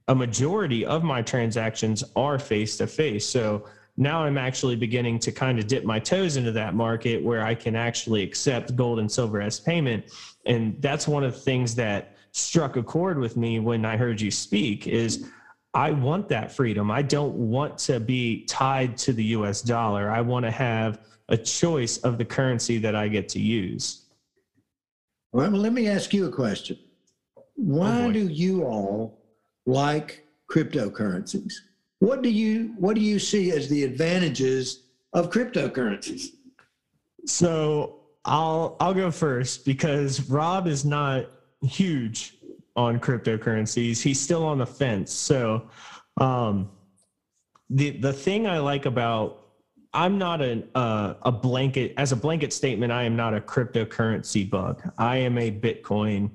a 0.09 0.15
majority 0.15 0.85
of 0.85 1.03
my 1.03 1.23
transactions 1.23 2.05
are 2.15 2.39
face 2.39 2.77
to 2.77 2.87
face. 2.87 3.27
So 3.27 3.67
now 3.97 4.23
I'm 4.23 4.37
actually 4.37 4.77
beginning 4.77 5.19
to 5.21 5.33
kind 5.33 5.59
of 5.59 5.67
dip 5.67 5.83
my 5.83 5.99
toes 5.99 6.37
into 6.37 6.53
that 6.53 6.75
market 6.75 7.23
where 7.23 7.43
I 7.43 7.55
can 7.55 7.75
actually 7.75 8.23
accept 8.23 8.77
gold 8.77 8.99
and 8.99 9.11
silver 9.11 9.41
as 9.41 9.59
payment. 9.59 10.13
And 10.45 10.77
that's 10.83 11.09
one 11.09 11.25
of 11.25 11.33
the 11.33 11.41
things 11.41 11.75
that 11.77 12.19
struck 12.33 12.77
a 12.77 12.83
chord 12.83 13.19
with 13.19 13.39
me 13.39 13.61
when 13.61 13.87
I 13.87 13.97
heard 13.97 14.21
you 14.21 14.31
speak 14.31 14.87
is 14.87 15.31
I 15.75 15.91
want 15.91 16.29
that 16.29 16.53
freedom. 16.53 16.91
I 16.91 17.03
don't 17.03 17.35
want 17.35 17.79
to 17.79 17.99
be 17.99 18.45
tied 18.45 18.97
to 18.99 19.13
the 19.13 19.25
US 19.25 19.63
dollar. 19.63 20.11
I 20.11 20.21
want 20.21 20.45
to 20.45 20.51
have 20.51 21.01
a 21.29 21.37
choice 21.37 21.99
of 21.99 22.19
the 22.19 22.25
currency 22.25 22.79
that 22.79 22.95
I 22.95 23.09
get 23.09 23.29
to 23.31 23.41
use. 23.41 24.03
Well, 25.33 25.51
let 25.51 25.73
me 25.73 25.89
ask 25.89 26.13
you 26.13 26.27
a 26.27 26.31
question. 26.31 26.79
Why 27.55 28.03
oh, 28.03 28.07
boy. 28.07 28.13
do 28.13 28.29
you 28.29 28.65
all 28.65 29.19
like 29.65 30.27
cryptocurrencies? 30.51 31.55
What 32.01 32.23
do 32.23 32.29
you 32.29 32.75
what 32.79 32.95
do 32.97 33.01
you 33.01 33.19
see 33.19 33.53
as 33.53 33.69
the 33.69 33.85
advantages 33.85 34.85
of 35.15 35.31
cryptocurrencies? 35.31 36.27
So 37.27 38.01
I'll 38.25 38.77
I'll 38.81 38.93
go 38.93 39.11
first 39.11 39.65
because 39.65 40.29
Rob 40.29 40.67
is 40.67 40.85
not 40.85 41.27
huge 41.63 42.37
on 42.77 42.99
cryptocurrencies. 42.99 44.01
He's 44.01 44.21
still 44.21 44.45
on 44.45 44.59
the 44.59 44.67
fence. 44.67 45.13
So 45.13 45.69
um, 46.19 46.71
the 47.71 47.91
the 47.91 48.13
thing 48.13 48.47
I 48.47 48.59
like 48.59 48.87
about 48.87 49.39
I'm 49.95 50.19
not 50.19 50.41
an 50.41 50.69
uh, 50.75 51.15
a 51.23 51.33
blanket 51.33 51.95
as 51.97 52.13
a 52.13 52.17
blanket 52.17 52.53
statement. 52.53 52.93
I 52.93 53.03
am 53.03 53.17
not 53.17 53.35
a 53.35 53.41
cryptocurrency 53.41 54.49
bug. 54.49 54.83
I 54.99 55.17
am 55.19 55.39
a 55.39 55.51
Bitcoin 55.51 56.31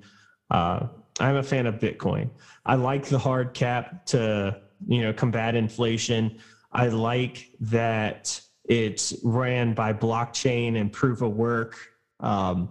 uh, 0.51 0.87
I'm 1.19 1.37
a 1.37 1.43
fan 1.43 1.65
of 1.65 1.75
Bitcoin. 1.75 2.29
I 2.65 2.75
like 2.75 3.05
the 3.05 3.17
hard 3.17 3.53
cap 3.53 4.05
to 4.07 4.59
you 4.87 5.01
know 5.01 5.13
combat 5.13 5.55
inflation. 5.55 6.39
I 6.71 6.87
like 6.87 7.49
that 7.61 8.39
it's 8.65 9.15
ran 9.23 9.73
by 9.73 9.93
blockchain 9.93 10.79
and 10.79 10.91
proof 10.91 11.21
of 11.21 11.31
work. 11.31 11.77
Um, 12.19 12.69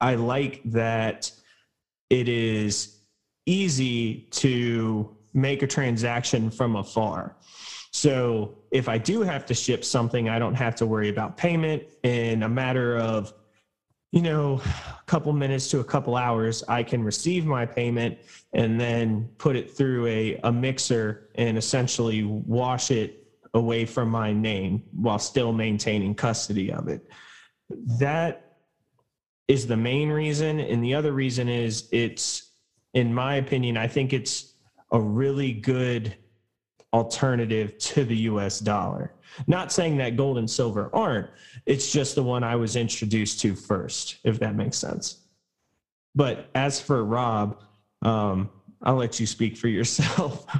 I 0.00 0.14
like 0.14 0.62
that 0.66 1.30
it 2.12 2.28
is 2.28 2.98
easy 3.46 4.28
to 4.30 5.16
make 5.32 5.62
a 5.62 5.66
transaction 5.66 6.50
from 6.50 6.76
afar. 6.76 7.36
So 7.90 8.58
if 8.70 8.86
I 8.86 8.98
do 8.98 9.22
have 9.22 9.46
to 9.46 9.54
ship 9.54 9.82
something, 9.82 10.28
I 10.28 10.38
don't 10.38 10.54
have 10.54 10.74
to 10.76 10.86
worry 10.86 11.08
about 11.08 11.38
payment 11.38 11.84
in 12.02 12.42
a 12.42 12.48
matter 12.50 12.98
of, 12.98 13.32
you 14.10 14.20
know, 14.20 14.60
a 14.62 15.04
couple 15.06 15.32
minutes 15.32 15.70
to 15.70 15.80
a 15.80 15.84
couple 15.84 16.14
hours. 16.14 16.62
I 16.68 16.82
can 16.82 17.02
receive 17.02 17.46
my 17.46 17.64
payment 17.64 18.18
and 18.52 18.78
then 18.78 19.30
put 19.38 19.56
it 19.56 19.70
through 19.74 20.06
a, 20.06 20.36
a 20.44 20.52
mixer 20.52 21.30
and 21.36 21.56
essentially 21.56 22.24
wash 22.24 22.90
it 22.90 23.26
away 23.54 23.86
from 23.86 24.10
my 24.10 24.34
name 24.34 24.82
while 24.92 25.18
still 25.18 25.54
maintaining 25.54 26.14
custody 26.14 26.70
of 26.70 26.88
it. 26.88 27.08
That 27.70 28.51
is 29.52 29.66
the 29.66 29.76
main 29.76 30.08
reason. 30.08 30.60
And 30.60 30.82
the 30.82 30.94
other 30.94 31.12
reason 31.12 31.48
is 31.48 31.88
it's, 31.92 32.52
in 32.94 33.12
my 33.12 33.36
opinion, 33.36 33.76
I 33.76 33.86
think 33.86 34.14
it's 34.14 34.54
a 34.92 35.00
really 35.00 35.52
good 35.52 36.16
alternative 36.94 37.76
to 37.78 38.04
the 38.04 38.16
US 38.30 38.60
dollar. 38.60 39.12
Not 39.46 39.70
saying 39.70 39.98
that 39.98 40.16
gold 40.16 40.38
and 40.38 40.48
silver 40.48 40.90
aren't, 40.94 41.28
it's 41.66 41.92
just 41.92 42.14
the 42.14 42.22
one 42.22 42.42
I 42.42 42.56
was 42.56 42.76
introduced 42.76 43.40
to 43.40 43.54
first, 43.54 44.16
if 44.24 44.38
that 44.40 44.54
makes 44.56 44.78
sense. 44.78 45.18
But 46.14 46.48
as 46.54 46.80
for 46.80 47.04
Rob, 47.04 47.60
um, 48.02 48.50
I'll 48.82 48.96
let 48.96 49.20
you 49.20 49.26
speak 49.26 49.56
for 49.56 49.68
yourself. 49.68 50.46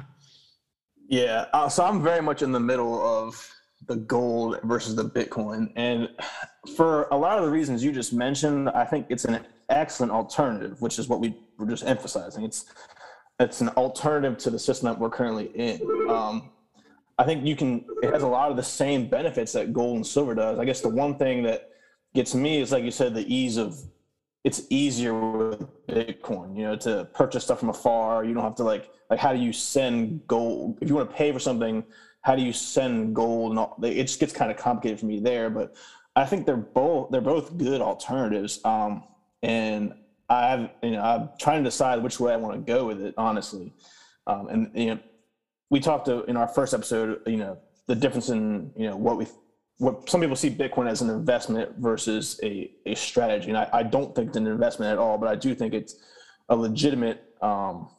Yeah, 1.09 1.45
uh, 1.53 1.69
so 1.69 1.85
I'm 1.85 2.01
very 2.01 2.21
much 2.23 2.41
in 2.41 2.51
the 2.51 2.59
middle 2.59 2.99
of 3.05 3.52
the 3.87 3.95
gold 3.95 4.59
versus 4.63 4.95
the 4.95 5.05
Bitcoin. 5.05 5.71
And 5.75 6.09
for 6.75 7.07
a 7.11 7.17
lot 7.17 7.37
of 7.37 7.45
the 7.45 7.51
reasons 7.51 7.83
you 7.83 7.91
just 7.91 8.13
mentioned, 8.13 8.69
I 8.69 8.85
think 8.85 9.07
it's 9.09 9.25
an 9.25 9.45
excellent 9.69 10.11
alternative, 10.11 10.81
which 10.81 10.99
is 10.99 11.07
what 11.07 11.19
we 11.19 11.35
were 11.57 11.65
just 11.65 11.85
emphasizing. 11.85 12.43
It's 12.43 12.65
it's 13.39 13.61
an 13.61 13.69
alternative 13.69 14.37
to 14.39 14.49
the 14.49 14.59
system 14.59 14.87
that 14.87 14.99
we're 14.99 15.09
currently 15.09 15.45
in. 15.55 15.81
Um, 16.09 16.51
I 17.17 17.23
think 17.23 17.45
you 17.45 17.55
can. 17.55 17.85
It 18.01 18.13
has 18.13 18.23
a 18.23 18.27
lot 18.27 18.51
of 18.51 18.57
the 18.57 18.63
same 18.63 19.07
benefits 19.07 19.53
that 19.53 19.73
gold 19.73 19.95
and 19.97 20.07
silver 20.07 20.35
does. 20.35 20.59
I 20.59 20.65
guess 20.65 20.81
the 20.81 20.89
one 20.89 21.17
thing 21.17 21.43
that 21.43 21.69
gets 22.13 22.35
me 22.35 22.61
is, 22.61 22.71
like 22.71 22.83
you 22.83 22.91
said, 22.91 23.13
the 23.13 23.33
ease 23.33 23.57
of. 23.57 23.77
It's 24.43 24.63
easier 24.69 25.13
with 25.13 25.65
Bitcoin, 25.87 26.57
you 26.57 26.63
know, 26.63 26.75
to 26.75 27.07
purchase 27.13 27.45
stuff 27.45 27.61
from 27.61 27.69
afar. 27.69 28.25
You 28.25 28.33
don't 28.33 28.43
have 28.43 28.55
to 28.55 28.63
like 28.63 28.89
like 29.09 29.19
how 29.19 29.31
do 29.31 29.39
you 29.39 29.53
send 29.53 30.25
gold 30.27 30.79
if 30.81 30.89
you 30.89 30.95
want 30.95 31.09
to 31.09 31.15
pay 31.15 31.31
for 31.31 31.39
something? 31.39 31.83
How 32.23 32.35
do 32.35 32.41
you 32.41 32.53
send 32.53 33.15
gold? 33.15 33.51
And 33.51 33.59
all, 33.59 33.77
it 33.81 34.03
just 34.03 34.19
gets 34.19 34.33
kind 34.33 34.51
of 34.51 34.57
complicated 34.57 34.99
for 34.99 35.05
me 35.05 35.19
there. 35.19 35.49
But 35.49 35.75
I 36.15 36.25
think 36.25 36.45
they're 36.45 36.57
both 36.57 37.11
they're 37.11 37.21
both 37.21 37.57
good 37.57 37.81
alternatives. 37.81 38.59
Um, 38.65 39.03
and 39.41 39.93
I 40.29 40.49
have, 40.49 40.71
you 40.81 40.91
know, 40.91 41.01
I'm 41.01 41.29
trying 41.39 41.63
to 41.63 41.69
decide 41.69 42.01
which 42.01 42.19
way 42.19 42.33
I 42.33 42.37
want 42.37 42.53
to 42.55 42.71
go 42.73 42.85
with 42.85 43.01
it, 43.01 43.13
honestly. 43.17 43.73
Um, 44.25 44.47
and 44.47 44.71
you 44.73 44.95
know, 44.95 44.99
we 45.69 45.79
talked 45.79 46.05
to, 46.05 46.23
in 46.25 46.37
our 46.37 46.47
first 46.47 46.73
episode, 46.73 47.21
you 47.27 47.37
know, 47.37 47.57
the 47.87 47.95
difference 47.95 48.29
in 48.29 48.71
you 48.75 48.87
know 48.87 48.95
what 48.95 49.17
we 49.17 49.27
what 49.79 50.09
some 50.09 50.21
people 50.21 50.35
see 50.35 50.49
Bitcoin 50.49 50.89
as 50.89 51.01
an 51.01 51.09
investment 51.09 51.75
versus 51.77 52.39
a 52.43 52.71
a 52.85 52.95
strategy, 52.95 53.49
and 53.49 53.57
I, 53.57 53.69
I 53.73 53.83
don't 53.83 54.15
think 54.15 54.29
it's 54.29 54.37
an 54.37 54.47
investment 54.47 54.91
at 54.91 54.97
all, 54.97 55.17
but 55.17 55.27
I 55.27 55.35
do 55.35 55.53
think 55.53 55.73
it's 55.73 55.95
a 56.49 56.55
legitimate 56.55 57.23
um, 57.41 57.89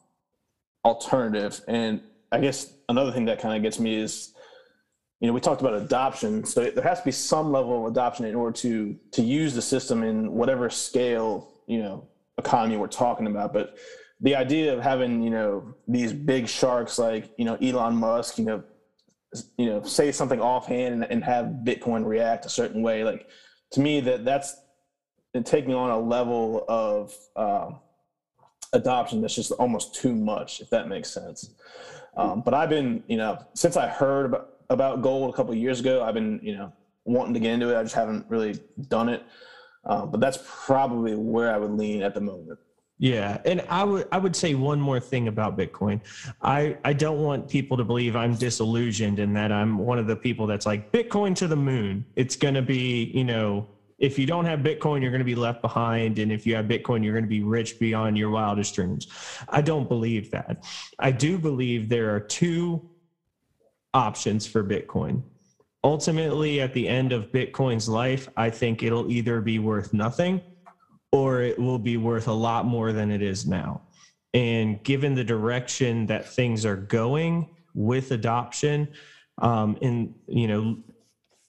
alternative. 0.84 1.60
And 1.68 2.00
I 2.32 2.40
guess 2.40 2.73
another 2.88 3.12
thing 3.12 3.24
that 3.26 3.40
kind 3.40 3.56
of 3.56 3.62
gets 3.62 3.78
me 3.78 3.96
is 3.96 4.34
you 5.20 5.28
know, 5.28 5.32
we 5.32 5.40
talked 5.40 5.62
about 5.62 5.74
adoption. 5.74 6.44
So 6.44 6.70
there 6.70 6.84
has 6.84 6.98
to 6.98 7.04
be 7.06 7.10
some 7.12 7.50
level 7.50 7.86
of 7.86 7.90
adoption 7.90 8.26
in 8.26 8.34
order 8.34 8.52
to 8.58 8.94
to 9.12 9.22
use 9.22 9.54
the 9.54 9.62
system 9.62 10.02
in 10.02 10.32
whatever 10.32 10.68
scale, 10.68 11.52
you 11.66 11.78
know, 11.82 12.06
economy 12.36 12.76
we're 12.76 12.88
talking 12.88 13.26
about. 13.26 13.54
But 13.54 13.78
the 14.20 14.36
idea 14.36 14.74
of 14.74 14.82
having 14.82 15.22
you 15.22 15.30
know 15.30 15.74
these 15.88 16.12
big 16.12 16.46
sharks 16.46 16.98
like 16.98 17.30
you 17.38 17.46
know 17.46 17.54
Elon 17.56 17.96
Musk, 17.96 18.38
you 18.38 18.44
know, 18.44 18.62
you 19.56 19.66
know, 19.66 19.82
say 19.82 20.12
something 20.12 20.42
offhand 20.42 20.94
and, 20.94 21.04
and 21.04 21.24
have 21.24 21.46
Bitcoin 21.64 22.04
react 22.04 22.44
a 22.44 22.50
certain 22.50 22.82
way, 22.82 23.02
like 23.02 23.28
to 23.72 23.80
me 23.80 24.00
that 24.00 24.24
that's 24.24 24.56
taking 25.44 25.74
on 25.74 25.90
a 25.90 25.98
level 25.98 26.64
of 26.68 27.16
uh, 27.34 27.70
adoption 28.72 29.20
that's 29.20 29.34
just 29.34 29.52
almost 29.52 29.94
too 29.94 30.14
much, 30.14 30.60
if 30.60 30.70
that 30.70 30.86
makes 30.86 31.10
sense. 31.10 31.50
Um, 32.16 32.42
but 32.42 32.54
I've 32.54 32.68
been, 32.68 33.02
you 33.06 33.16
know, 33.16 33.38
since 33.54 33.76
I 33.76 33.88
heard 33.88 34.26
about, 34.26 34.54
about 34.70 35.02
gold 35.02 35.32
a 35.32 35.36
couple 35.36 35.54
years 35.54 35.80
ago, 35.80 36.02
I've 36.02 36.14
been, 36.14 36.40
you 36.42 36.56
know, 36.56 36.72
wanting 37.04 37.34
to 37.34 37.40
get 37.40 37.52
into 37.52 37.74
it. 37.74 37.78
I 37.78 37.82
just 37.82 37.94
haven't 37.94 38.26
really 38.28 38.58
done 38.88 39.08
it. 39.08 39.22
Uh, 39.84 40.06
but 40.06 40.20
that's 40.20 40.38
probably 40.46 41.14
where 41.14 41.52
I 41.54 41.58
would 41.58 41.72
lean 41.72 42.02
at 42.02 42.14
the 42.14 42.20
moment. 42.20 42.58
Yeah, 42.98 43.38
and 43.44 43.60
I 43.68 43.82
would 43.82 44.06
I 44.12 44.18
would 44.18 44.36
say 44.36 44.54
one 44.54 44.80
more 44.80 45.00
thing 45.00 45.26
about 45.26 45.58
Bitcoin. 45.58 46.00
I 46.40 46.78
I 46.84 46.92
don't 46.92 47.20
want 47.22 47.48
people 47.48 47.76
to 47.76 47.84
believe 47.84 48.14
I'm 48.14 48.34
disillusioned 48.36 49.18
and 49.18 49.36
that 49.36 49.50
I'm 49.50 49.78
one 49.78 49.98
of 49.98 50.06
the 50.06 50.14
people 50.14 50.46
that's 50.46 50.64
like 50.64 50.92
Bitcoin 50.92 51.34
to 51.36 51.48
the 51.48 51.56
moon. 51.56 52.06
It's 52.14 52.36
going 52.36 52.54
to 52.54 52.62
be, 52.62 53.10
you 53.12 53.24
know, 53.24 53.66
if 53.98 54.18
you 54.18 54.26
don't 54.26 54.44
have 54.44 54.60
Bitcoin, 54.60 55.00
you're 55.00 55.10
going 55.10 55.20
to 55.20 55.24
be 55.24 55.34
left 55.34 55.62
behind 55.62 56.18
and 56.18 56.32
if 56.32 56.46
you 56.46 56.54
have 56.54 56.66
Bitcoin, 56.66 57.04
you're 57.04 57.14
going 57.14 57.24
to 57.24 57.28
be 57.28 57.42
rich 57.42 57.78
beyond 57.78 58.18
your 58.18 58.30
wildest 58.30 58.74
dreams. 58.74 59.06
I 59.48 59.60
don't 59.60 59.88
believe 59.88 60.30
that. 60.30 60.64
I 60.98 61.10
do 61.10 61.38
believe 61.38 61.88
there 61.88 62.14
are 62.14 62.20
two 62.20 62.90
options 63.92 64.46
for 64.46 64.64
Bitcoin 64.64 65.22
ultimately 65.84 66.62
at 66.62 66.72
the 66.72 66.88
end 66.88 67.12
of 67.12 67.30
bitcoin's 67.30 67.88
life 67.88 68.26
i 68.36 68.48
think 68.48 68.82
it'll 68.82 69.08
either 69.10 69.40
be 69.40 69.58
worth 69.58 69.92
nothing 69.92 70.40
or 71.12 71.42
it 71.42 71.58
will 71.58 71.78
be 71.78 71.98
worth 71.98 72.26
a 72.26 72.32
lot 72.32 72.64
more 72.64 72.92
than 72.92 73.10
it 73.10 73.22
is 73.22 73.46
now 73.46 73.82
and 74.32 74.82
given 74.82 75.14
the 75.14 75.22
direction 75.22 76.06
that 76.06 76.26
things 76.26 76.64
are 76.64 76.76
going 76.76 77.46
with 77.74 78.10
adoption 78.10 78.88
um, 79.42 79.76
and 79.82 80.14
you 80.26 80.48
know 80.48 80.76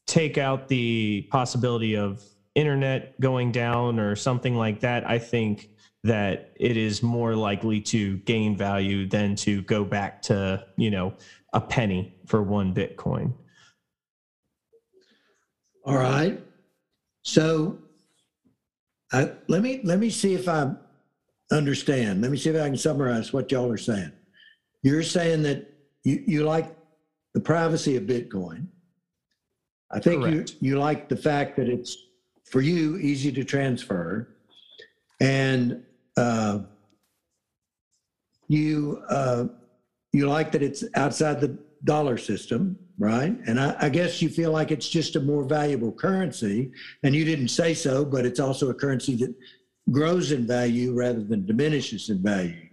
take 0.06 0.38
out 0.38 0.68
the 0.68 1.26
possibility 1.32 1.96
of 1.96 2.22
internet 2.56 3.20
going 3.20 3.52
down 3.52 4.00
or 4.00 4.16
something 4.16 4.56
like 4.56 4.80
that 4.80 5.08
i 5.10 5.20
think 5.20 5.70
that 6.04 6.52
it 6.56 6.78
is 6.78 7.04
more 7.04 7.36
likely 7.36 7.82
to 7.82 8.18
gain 8.20 8.56
value 8.56 9.08
than 9.08 9.36
to 9.36 9.62
go 9.64 9.84
back 9.84 10.22
to 10.22 10.64
you 10.78 10.90
know 10.90 11.14
a 11.54 11.62
penny 11.62 12.16
for 12.26 12.42
one 12.42 12.74
bitcoin 12.74 13.34
all 15.86 15.98
right. 15.98 16.40
So 17.22 17.78
I, 19.12 19.32
let 19.48 19.62
me 19.62 19.82
let 19.84 20.00
me 20.00 20.10
see 20.10 20.34
if 20.34 20.48
I 20.50 20.72
understand. 21.52 22.22
Let 22.22 22.32
me 22.32 22.38
see 22.38 22.50
if 22.50 22.56
I 22.62 22.66
can 22.66 22.78
summarize 22.78 23.32
what 23.32 23.52
y'all 23.52 23.72
are 23.72 23.78
saying. 23.78 24.12
You're 24.82 25.04
saying 25.04 25.44
that 25.44 25.72
you, 26.04 26.24
you 26.26 26.44
like 26.44 26.76
the 27.34 27.40
privacy 27.40 27.96
of 27.98 28.04
Bitcoin. 28.04 28.68
I 29.92 30.00
think 30.00 30.24
Correct. 30.24 30.56
you 30.62 30.72
you 30.72 30.80
like 30.80 31.08
the 31.08 31.18
fact 31.18 31.56
that 31.58 31.70
it's 31.70 31.96
for 32.46 32.62
you 32.62 32.98
easy 32.98 33.32
to 33.32 33.44
transfer, 33.44 34.30
and 35.20 35.84
uh, 36.18 36.60
you 38.48 39.04
uh, 39.10 39.46
you 40.12 40.30
like 40.30 40.52
that 40.54 40.62
it's 40.62 40.84
outside 40.96 41.42
the 41.42 41.58
dollar 41.84 42.18
system 42.18 42.78
right? 42.98 43.38
And 43.46 43.60
I, 43.60 43.76
I, 43.80 43.90
guess 43.90 44.22
you 44.22 44.30
feel 44.30 44.52
like 44.52 44.72
it's 44.72 44.88
just 44.88 45.16
a 45.16 45.20
more 45.20 45.44
valuable 45.44 45.92
currency. 45.92 46.72
And 47.04 47.14
you 47.14 47.26
didn't 47.26 47.50
say 47.50 47.74
so, 47.74 48.06
but 48.06 48.26
it's 48.26 48.40
also 48.40 48.70
a 48.70 48.74
currency 48.74 49.16
that 49.18 49.36
grows 49.92 50.32
in 50.32 50.48
value 50.48 50.94
rather 50.94 51.24
than 51.24 51.46
diminishes 51.46 52.10
in 52.10 52.22
value. 52.22 52.70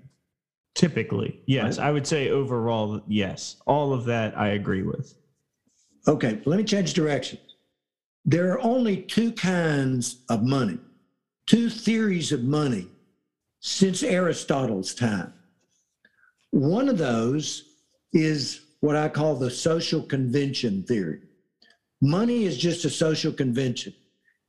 Typically, 0.75 1.41
yes. 1.47 1.79
Right? 1.79 1.89
I 1.89 1.91
would 1.91 2.07
say 2.07 2.31
overall, 2.31 3.03
yes. 3.07 3.57
All 3.67 3.93
of 3.93 4.05
that 4.07 4.37
I 4.39 4.49
agree 4.49 4.83
with. 4.83 5.15
Okay, 6.09 6.41
let 6.45 6.57
me 6.57 6.65
change 6.65 6.95
directions. 6.95 7.52
There 8.25 8.53
are 8.53 8.61
only 8.61 8.99
two 9.03 9.33
kinds 9.33 10.23
of 10.29 10.43
money, 10.43 10.79
two 11.47 11.69
theories 11.69 12.31
of 12.33 12.45
money 12.45 12.87
since 13.61 14.03
Aristotle's 14.03 14.95
time. 14.95 15.33
One 16.51 16.89
of 16.89 16.99
those 16.99 17.65
is 18.13 18.61
what 18.81 18.97
I 18.97 19.09
call 19.09 19.37
the 19.37 19.51
social 19.51 20.03
convention 20.03 20.83
theory. 20.85 21.21
Money 22.01 22.45
is 22.45 22.59
just 22.59 22.85
a 22.85 22.91
social 22.91 23.33
convention. 23.33 23.95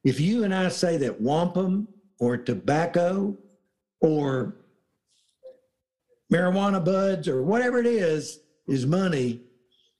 If 0.03 0.19
you 0.19 0.43
and 0.43 0.53
I 0.53 0.69
say 0.69 0.97
that 0.97 1.21
wampum 1.21 1.87
or 2.19 2.37
tobacco 2.37 3.37
or 4.01 4.55
marijuana 6.31 6.83
buds 6.83 7.27
or 7.27 7.43
whatever 7.43 7.79
it 7.79 7.85
is 7.85 8.39
is 8.67 8.85
money, 8.85 9.41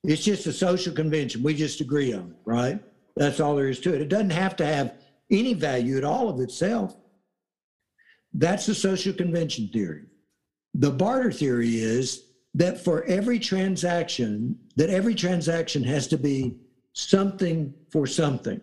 it's 0.04 0.24
just 0.24 0.46
a 0.48 0.54
social 0.54 0.94
convention. 0.94 1.44
We 1.44 1.54
just 1.54 1.80
agree 1.80 2.14
on 2.14 2.32
it, 2.32 2.38
right? 2.46 2.80
That's 3.16 3.40
all 3.40 3.56
there 3.56 3.70
is 3.70 3.80
to 3.82 3.94
it. 3.94 4.02
It 4.02 4.10
doesn't 4.10 4.32
have 4.32 4.56
to 4.58 4.66
have 4.66 4.96
any 5.30 5.54
value 5.54 5.98
at 5.98 6.04
all 6.04 6.30
of 6.30 6.40
itself. 6.40 6.96
That's 8.34 8.66
the 8.66 8.76
social 8.76 9.14
convention 9.14 9.70
theory. 9.72 10.04
the 10.74 10.92
barter 10.92 11.32
theory 11.32 11.76
is 11.78 12.24
that 12.56 12.84
for 12.84 13.04
every 13.06 13.40
transaction, 13.40 14.58
that 14.76 14.90
every 14.90 15.16
transaction 15.16 15.84
has 15.84 16.08
to 16.08 16.18
be 16.18 16.56
something 16.94 17.74
for 17.92 18.08
something. 18.08 18.60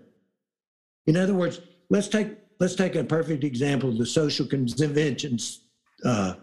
In 1.06 1.16
other 1.16 1.34
words, 1.34 1.60
let's 1.88 2.08
take 2.08 2.36
let's 2.60 2.74
take 2.74 2.94
a 2.94 3.04
perfect 3.04 3.44
example 3.44 3.90
of 3.90 3.98
the 3.98 4.06
social 4.06 4.46
conventions 4.46 5.68
uh, 6.04 6.34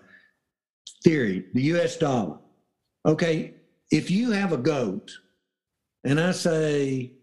theory, 1.04 1.46
the 1.54 1.64
U.S. 1.64 1.98
dollar. 1.98 2.40
Okay, 3.06 3.54
if 3.92 4.10
you 4.12 4.32
have 4.32 4.52
a 4.52 4.58
goat, 4.58 5.12
and 6.04 6.20
I 6.20 6.32
say, 6.32 7.14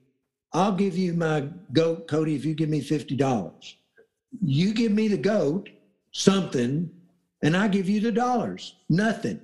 I'll 0.55 0.73
give 0.73 0.97
you 0.97 1.13
my 1.15 1.49
goat, 1.73 2.07
Cody, 2.07 2.37
if 2.37 2.45
you 2.45 2.55
give 2.55 2.69
me 2.69 2.81
fifty 2.81 3.17
dollars. 3.17 3.77
You 4.41 4.73
give 4.73 4.93
me 4.93 5.09
the 5.09 5.19
goat, 5.19 5.69
something, 6.13 6.91
and 7.43 7.57
I 7.57 7.69
give 7.69 7.89
you 7.89 8.01
the 8.01 8.13
dollars, 8.13 8.77
nothing, 8.89 9.41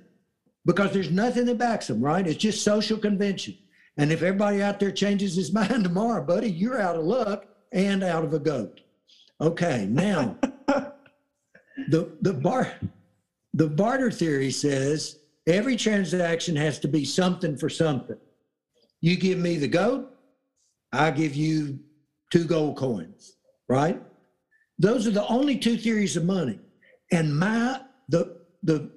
because 0.65 0.91
there's 0.91 1.11
nothing 1.11 1.45
that 1.45 1.57
backs 1.57 1.87
them, 1.87 2.01
right? 2.01 2.25
It's 2.25 2.37
just 2.37 2.63
social 2.63 2.97
convention. 2.97 3.57
And 3.97 4.11
if 4.11 4.21
everybody 4.21 4.61
out 4.61 4.79
there 4.79 4.91
changes 4.91 5.35
his 5.35 5.53
mind 5.53 5.83
tomorrow, 5.83 6.23
buddy, 6.23 6.49
you're 6.49 6.81
out 6.81 6.95
of 6.95 7.03
luck 7.03 7.45
and 7.71 8.03
out 8.03 8.23
of 8.23 8.33
a 8.33 8.39
goat. 8.39 8.81
Okay, 9.39 9.85
now 9.89 10.37
the 11.89 12.11
the 12.21 12.33
bar 12.33 12.73
the 13.53 13.67
barter 13.67 14.11
theory 14.11 14.51
says 14.51 15.19
every 15.45 15.75
transaction 15.75 16.55
has 16.55 16.79
to 16.79 16.87
be 16.87 17.03
something 17.03 17.57
for 17.57 17.69
something. 17.69 18.17
You 19.01 19.17
give 19.17 19.39
me 19.39 19.57
the 19.57 19.67
goat, 19.67 20.10
I 20.91 21.11
give 21.11 21.35
you 21.35 21.79
two 22.31 22.45
gold 22.45 22.77
coins, 22.77 23.35
right? 23.69 24.01
Those 24.79 25.07
are 25.07 25.11
the 25.11 25.27
only 25.27 25.57
two 25.57 25.77
theories 25.77 26.17
of 26.17 26.25
money. 26.25 26.59
And 27.11 27.37
my 27.37 27.81
the 28.09 28.41
the 28.63 28.91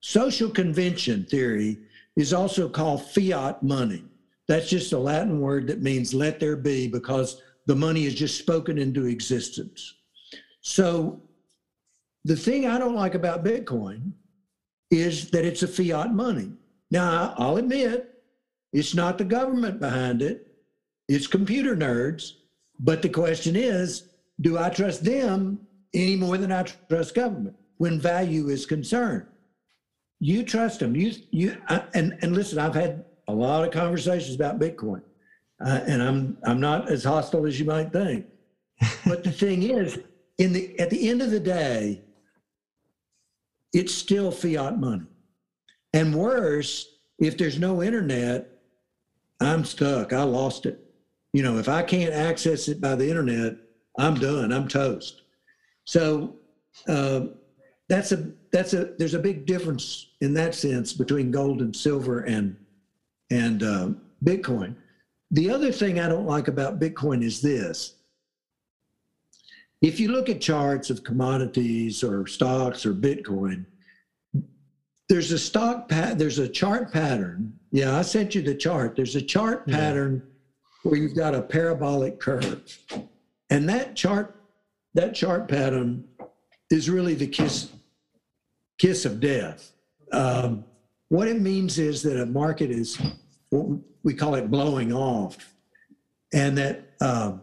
social 0.00 0.50
convention 0.50 1.24
theory 1.24 1.78
is 2.16 2.32
also 2.32 2.68
called 2.68 3.04
fiat 3.10 3.62
money. 3.62 4.04
That's 4.48 4.68
just 4.68 4.92
a 4.92 4.98
Latin 4.98 5.40
word 5.40 5.66
that 5.66 5.82
means 5.82 6.14
let 6.14 6.38
there 6.38 6.56
be 6.56 6.88
because 6.88 7.42
the 7.66 7.74
money 7.74 8.04
is 8.04 8.14
just 8.14 8.38
spoken 8.38 8.78
into 8.78 9.06
existence. 9.06 9.94
So 10.60 11.20
the 12.24 12.36
thing 12.36 12.66
I 12.66 12.78
don't 12.78 12.94
like 12.94 13.14
about 13.14 13.44
Bitcoin 13.44 14.12
is 14.90 15.30
that 15.30 15.44
it's 15.44 15.62
a 15.62 15.68
fiat 15.68 16.14
money. 16.14 16.52
Now, 16.90 17.34
I'll 17.36 17.56
admit 17.56 18.14
it's 18.72 18.94
not 18.94 19.18
the 19.18 19.24
government 19.24 19.80
behind 19.80 20.22
it, 20.22 20.45
it's 21.08 21.26
computer 21.26 21.76
nerds. 21.76 22.32
But 22.78 23.02
the 23.02 23.08
question 23.08 23.56
is 23.56 24.08
do 24.40 24.58
I 24.58 24.68
trust 24.68 25.04
them 25.04 25.60
any 25.94 26.16
more 26.16 26.36
than 26.36 26.52
I 26.52 26.62
trust 26.62 27.14
government 27.14 27.56
when 27.78 27.98
value 27.98 28.48
is 28.48 28.66
concerned? 28.66 29.26
You 30.20 30.42
trust 30.42 30.80
them. 30.80 30.96
You, 30.96 31.12
you, 31.30 31.56
and, 31.94 32.18
and 32.20 32.34
listen, 32.34 32.58
I've 32.58 32.74
had 32.74 33.04
a 33.28 33.32
lot 33.32 33.64
of 33.64 33.72
conversations 33.72 34.34
about 34.34 34.58
Bitcoin. 34.58 35.02
Uh, 35.64 35.80
and 35.86 36.02
I'm 36.02 36.36
I'm 36.44 36.60
not 36.60 36.90
as 36.90 37.04
hostile 37.04 37.46
as 37.46 37.58
you 37.58 37.64
might 37.64 37.92
think. 37.92 38.26
but 39.06 39.24
the 39.24 39.32
thing 39.32 39.62
is, 39.62 39.98
in 40.38 40.52
the 40.52 40.78
at 40.78 40.90
the 40.90 41.08
end 41.08 41.22
of 41.22 41.30
the 41.30 41.40
day, 41.40 42.02
it's 43.72 43.94
still 43.94 44.30
fiat 44.30 44.78
money. 44.78 45.06
And 45.94 46.14
worse, 46.14 46.86
if 47.18 47.38
there's 47.38 47.58
no 47.58 47.82
internet, 47.82 48.50
I'm 49.40 49.64
stuck. 49.64 50.12
I 50.12 50.24
lost 50.24 50.66
it. 50.66 50.85
You 51.36 51.42
know, 51.42 51.58
if 51.58 51.68
I 51.68 51.82
can't 51.82 52.14
access 52.14 52.66
it 52.66 52.80
by 52.80 52.94
the 52.94 53.06
internet, 53.06 53.56
I'm 53.98 54.14
done. 54.14 54.54
I'm 54.54 54.66
toast. 54.66 55.20
So 55.84 56.36
uh, 56.88 57.26
that's 57.90 58.10
a 58.12 58.32
that's 58.52 58.72
a 58.72 58.94
there's 58.96 59.12
a 59.12 59.18
big 59.18 59.44
difference 59.44 60.12
in 60.22 60.32
that 60.32 60.54
sense 60.54 60.94
between 60.94 61.30
gold 61.30 61.60
and 61.60 61.76
silver 61.76 62.20
and 62.20 62.56
and 63.30 63.62
uh, 63.62 63.90
Bitcoin. 64.24 64.76
The 65.30 65.50
other 65.50 65.72
thing 65.72 66.00
I 66.00 66.08
don't 66.08 66.24
like 66.24 66.48
about 66.48 66.80
Bitcoin 66.80 67.22
is 67.22 67.42
this. 67.42 67.96
If 69.82 70.00
you 70.00 70.12
look 70.12 70.30
at 70.30 70.40
charts 70.40 70.88
of 70.88 71.04
commodities 71.04 72.02
or 72.02 72.26
stocks 72.26 72.86
or 72.86 72.94
Bitcoin, 72.94 73.66
there's 75.10 75.32
a 75.32 75.38
stock 75.38 75.86
pat 75.86 76.16
there's 76.16 76.38
a 76.38 76.48
chart 76.48 76.94
pattern. 76.94 77.52
Yeah, 77.72 77.94
I 77.94 78.00
sent 78.00 78.34
you 78.34 78.40
the 78.40 78.54
chart. 78.54 78.96
There's 78.96 79.16
a 79.16 79.20
chart 79.20 79.64
yeah. 79.66 79.76
Where 80.86 80.96
you've 80.96 81.16
got 81.16 81.34
a 81.34 81.42
parabolic 81.42 82.20
curve. 82.20 82.78
And 83.50 83.68
that 83.68 83.96
chart 83.96 84.40
that 84.94 85.14
chart 85.14 85.48
pattern 85.48 86.04
is 86.70 86.88
really 86.88 87.14
the 87.14 87.26
kiss 87.26 87.70
kiss 88.78 89.04
of 89.04 89.20
death. 89.20 89.72
Um, 90.12 90.64
what 91.08 91.28
it 91.28 91.40
means 91.40 91.78
is 91.78 92.02
that 92.02 92.20
a 92.20 92.26
market 92.26 92.70
is 92.70 93.00
we 94.02 94.14
call 94.14 94.36
it 94.36 94.50
blowing 94.50 94.92
off, 94.92 95.36
and 96.32 96.56
that 96.56 96.92
um, 97.00 97.42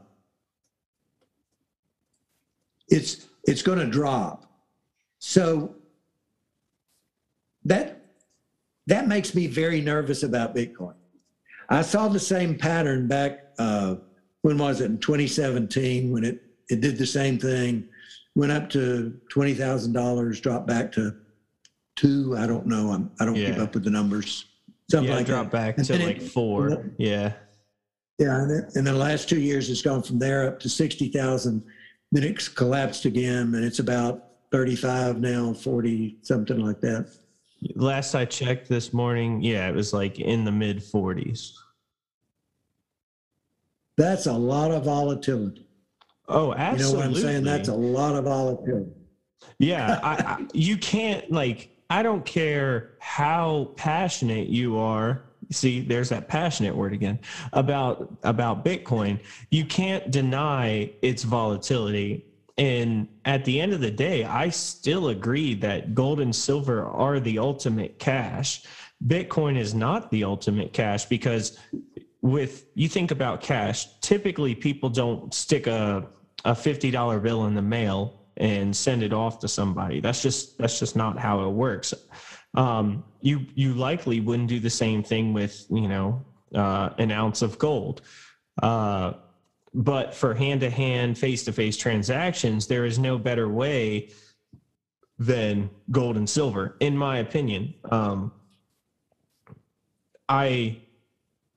it's 2.88 3.28
it's 3.44 3.62
going 3.62 3.80
to 3.80 3.88
drop. 3.88 4.46
So 5.20 5.76
that 7.66 8.06
that 8.88 9.08
makes 9.08 9.36
me 9.36 9.48
very 9.48 9.82
nervous 9.82 10.24
about 10.24 10.56
Bitcoin. 10.56 10.96
I 11.70 11.82
saw 11.82 12.08
the 12.08 12.20
same 12.20 12.58
pattern 12.58 13.08
back 13.08 13.54
uh, 13.60 13.96
when 14.42 14.58
was 14.58 14.82
it 14.82 14.86
in 14.86 14.98
2017 14.98 16.12
when 16.12 16.24
it 16.24 16.44
it 16.70 16.82
did 16.82 16.98
the 16.98 17.06
same 17.06 17.38
thing, 17.38 17.88
went 18.36 18.52
up 18.52 18.70
to 18.72 19.20
twenty 19.30 19.54
thousand 19.54 19.94
dollars, 19.94 20.40
dropped 20.40 20.68
back 20.68 20.92
to 20.94 21.16
two. 21.96 22.36
I 22.38 22.48
don't 22.48 22.66
know. 22.66 22.92
I'm, 22.92 23.12
I 23.20 23.26
do 23.26 23.32
not 23.32 23.40
yeah. 23.40 23.50
keep 23.52 23.60
up 23.60 23.74
with 23.74 23.84
the 23.84 23.90
numbers 23.90 24.46
something 24.90 25.10
yeah, 25.10 25.18
like 25.18 25.26
drop 25.26 25.46
that. 25.46 25.52
back 25.52 25.78
and 25.78 25.88
to 25.88 25.98
like 25.98 26.18
it, 26.18 26.24
four. 26.24 26.70
The, 26.70 26.92
yeah. 26.98 27.34
Yeah, 28.20 28.44
and 28.44 28.76
in 28.76 28.84
the 28.84 28.94
last 28.94 29.28
two 29.28 29.40
years, 29.40 29.70
it's 29.70 29.82
gone 29.82 30.04
from 30.04 30.20
there 30.20 30.48
up 30.48 30.60
to 30.62 30.70
sixty 30.70 31.10
thousand. 31.10 31.64
Then 32.12 32.24
it's 32.24 32.48
collapsed 32.48 33.06
again, 33.06 33.56
and 33.56 33.66
it's 33.66 33.80
about 33.80 34.26
thirty-five 34.52 35.20
now, 35.20 35.54
forty, 35.54 36.18
something 36.22 36.60
like 36.60 36.80
that. 36.82 37.10
Last 37.76 38.16
I 38.16 38.26
checked 38.26 38.70
this 38.70 38.94
morning, 38.94 39.42
yeah, 39.42 39.68
it 39.68 39.76
was 39.76 39.94
like 39.94 40.20
in 40.20 40.46
the 40.46 40.52
mid 40.52 40.84
forties. 40.84 41.58
That's 43.98 44.26
a 44.26 44.34
lot 44.34 44.72
of 44.72 44.86
volatility. 44.86 45.68
Oh, 46.28 46.54
absolutely. 46.54 46.86
You 46.86 46.94
know 46.94 47.00
what 47.00 47.18
I'm 47.18 47.22
saying? 47.22 47.44
That's 47.44 47.70
a 47.70 47.74
lot 47.74 48.16
of 48.16 48.24
volatility. 48.26 48.92
Yeah, 49.60 50.00
I, 50.02 50.14
I, 50.14 50.46
you 50.54 50.78
can't 50.78 51.30
like 51.32 51.70
I 51.90 52.02
don't 52.02 52.26
care 52.26 52.94
how 53.00 53.72
passionate 53.76 54.48
you 54.48 54.78
are. 54.78 55.24
See, 55.52 55.82
there's 55.82 56.10
that 56.10 56.28
passionate 56.28 56.76
word 56.76 56.94
again 56.94 57.20
about 57.52 58.12
about 58.24 58.66
Bitcoin. 58.66 59.20
You 59.52 59.66
can't 59.66 60.10
deny 60.10 60.92
its 61.02 61.24
volatility. 61.24 62.26
And 62.58 63.08
at 63.26 63.46
the 63.46 63.60
end 63.60 63.74
of 63.74 63.82
the 63.82 63.92
day, 63.92 64.26
I 64.26 64.50
still 64.50 65.10
agree 65.10 65.56
that 65.56 65.96
gold 65.96 66.20
and 66.20 66.36
silver 66.36 66.86
are 66.86 67.20
the 67.20 67.40
ultimate 67.40 67.98
cash. 67.98 68.64
Bitcoin 69.06 69.58
is 69.58 69.74
not 69.74 70.12
the 70.12 70.24
ultimate 70.24 70.72
cash 70.72 71.06
because 71.06 71.58
with 72.22 72.68
you 72.76 72.88
think 72.88 73.12
about 73.12 73.42
cash, 73.42 74.00
typically 74.02 74.54
people 74.56 74.90
don't 74.90 75.34
stick 75.34 75.68
a 75.68 76.08
a 76.46 76.52
$50 76.52 77.24
bill 77.24 77.46
in 77.46 77.54
the 77.54 77.62
mail 77.62 78.20
and 78.38 78.76
send 78.76 79.04
it 79.04 79.14
off 79.14 79.40
to 79.40 79.48
somebody. 79.48 80.00
That's 80.00 80.22
just 80.22 80.58
that's 80.58 80.80
just 80.80 80.96
not 80.96 81.18
how 81.18 81.48
it 81.48 81.52
works. 81.52 81.94
Um, 82.56 83.04
you 83.22 83.46
you 83.56 83.74
likely 83.74 84.20
wouldn't 84.20 84.50
do 84.50 84.60
the 84.60 84.70
same 84.70 85.04
thing 85.04 85.34
with 85.34 85.66
you 85.70 85.88
know 85.88 86.26
uh, 86.54 86.90
an 86.98 87.12
ounce 87.12 87.42
of 87.42 87.58
gold. 87.58 88.02
Uh, 88.62 89.14
but 89.74 90.14
for 90.14 90.34
hand 90.34 90.62
to 90.62 90.70
hand, 90.70 91.18
face 91.18 91.44
to 91.46 91.52
face 91.52 91.78
transactions, 91.78 92.68
there 92.68 92.86
is 92.86 93.00
no 93.00 93.18
better 93.18 93.50
way 93.50 94.10
than 95.18 95.70
gold 95.92 96.18
and 96.18 96.30
silver, 96.30 96.76
in 96.80 96.98
my 96.98 97.18
opinion. 97.18 97.74
Um, 97.90 98.32
I 100.30 100.82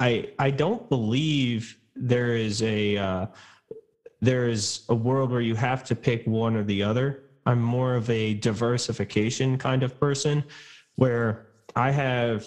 I 0.01 0.31
I 0.39 0.51
don't 0.51 0.89
believe 0.89 1.79
there 1.95 2.37
is 2.37 2.63
a 2.63 2.97
uh, 2.97 3.27
there 4.21 4.49
is 4.49 4.85
a 4.89 4.95
world 4.95 5.31
where 5.31 5.41
you 5.41 5.55
have 5.55 5.85
to 5.85 5.95
pick 5.95 6.27
one 6.27 6.57
or 6.57 6.65
the 6.65 6.83
other. 6.83 7.23
I'm 7.45 7.63
more 7.63 7.95
of 7.95 8.11
a 8.11 8.35
diversification 8.35 9.57
kind 9.57 9.83
of 9.83 10.01
person 10.01 10.45
where 10.97 11.47
I 11.77 11.91
have, 11.93 12.47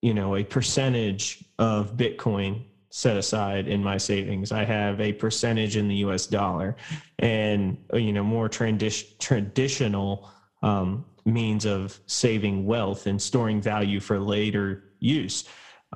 you 0.00 0.14
know, 0.14 0.36
a 0.36 0.42
percentage 0.42 1.44
of 1.58 1.96
Bitcoin 1.96 2.64
set 2.92 3.16
aside 3.16 3.68
in 3.68 3.82
my 3.82 3.96
savings. 3.96 4.52
I 4.52 4.64
have 4.64 5.00
a 5.00 5.14
percentage 5.14 5.78
in 5.78 5.88
the 5.88 5.94
US 6.06 6.26
dollar 6.26 6.76
and, 7.18 7.78
you 7.94 8.12
know, 8.12 8.22
more 8.22 8.50
tradi- 8.50 9.18
traditional 9.18 10.30
um, 10.62 11.06
means 11.24 11.64
of 11.64 11.98
saving 12.06 12.66
wealth 12.66 13.06
and 13.06 13.20
storing 13.20 13.62
value 13.62 13.98
for 13.98 14.20
later 14.20 14.84
use. 15.00 15.44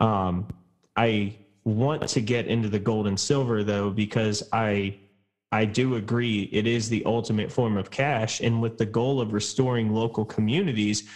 Um, 0.00 0.48
I 0.96 1.36
want 1.64 2.08
to 2.08 2.22
get 2.22 2.46
into 2.46 2.70
the 2.70 2.78
gold 2.78 3.06
and 3.06 3.20
silver 3.20 3.62
though, 3.62 3.90
because 3.90 4.42
I 4.52 4.98
I 5.52 5.66
do 5.66 5.96
agree 5.96 6.48
it 6.50 6.66
is 6.66 6.88
the 6.88 7.04
ultimate 7.04 7.52
form 7.52 7.76
of 7.76 7.90
cash. 7.90 8.40
And 8.40 8.60
with 8.60 8.78
the 8.78 8.86
goal 8.86 9.20
of 9.20 9.32
restoring 9.32 9.92
local 9.92 10.24
communities, 10.24 11.08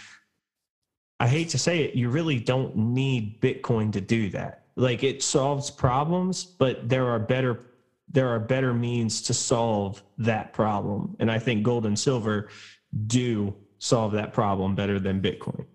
I 1.19 1.27
hate 1.27 1.49
to 1.49 1.57
say 1.57 1.79
it, 1.83 1.95
you 1.95 2.09
really 2.09 2.39
don't 2.39 2.75
need 2.75 3.41
Bitcoin 3.41 3.91
to 3.93 4.01
do 4.01 4.29
that. 4.29 4.60
Like 4.75 5.03
it 5.03 5.21
solves 5.21 5.69
problems, 5.69 6.45
but 6.45 6.87
there 6.87 7.07
are 7.07 7.19
better 7.19 7.65
there 8.13 8.27
are 8.27 8.39
better 8.39 8.73
means 8.73 9.21
to 9.21 9.33
solve 9.33 10.03
that 10.17 10.51
problem. 10.53 11.15
And 11.19 11.31
I 11.31 11.39
think 11.39 11.63
gold 11.63 11.85
and 11.85 11.97
silver 11.97 12.49
do 13.07 13.55
solve 13.79 14.11
that 14.13 14.33
problem 14.33 14.75
better 14.75 14.99
than 14.99 15.21
Bitcoin. 15.21 15.65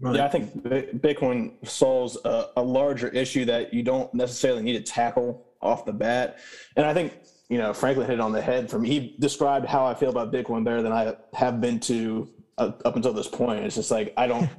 Right. 0.00 0.16
Yeah, 0.16 0.26
I 0.26 0.28
think 0.28 0.62
Bitcoin 0.64 1.52
solves 1.66 2.18
a, 2.24 2.48
a, 2.56 2.62
larger 2.62 3.08
issue 3.08 3.46
that 3.46 3.72
you 3.72 3.82
don't 3.82 4.12
necessarily 4.12 4.62
need 4.62 4.74
to 4.74 4.82
tackle 4.92 5.46
off 5.62 5.86
the 5.86 5.92
bat. 5.92 6.38
And 6.76 6.84
I 6.84 6.92
think, 6.92 7.14
you 7.48 7.56
know, 7.56 7.72
Franklin 7.72 8.06
hit 8.06 8.14
it 8.14 8.20
on 8.20 8.32
the 8.32 8.42
head 8.42 8.68
for 8.68 8.78
me. 8.78 8.88
He 8.88 9.16
described 9.18 9.66
how 9.66 9.86
I 9.86 9.94
feel 9.94 10.10
about 10.10 10.32
Bitcoin 10.32 10.64
better 10.64 10.82
than 10.82 10.92
I 10.92 11.14
have 11.32 11.62
been 11.62 11.80
to 11.80 12.28
uh, 12.58 12.72
up 12.84 12.96
until 12.96 13.14
this 13.14 13.28
point. 13.28 13.64
It's 13.64 13.76
just 13.76 13.90
like, 13.90 14.12
I 14.18 14.26
don't, 14.26 14.50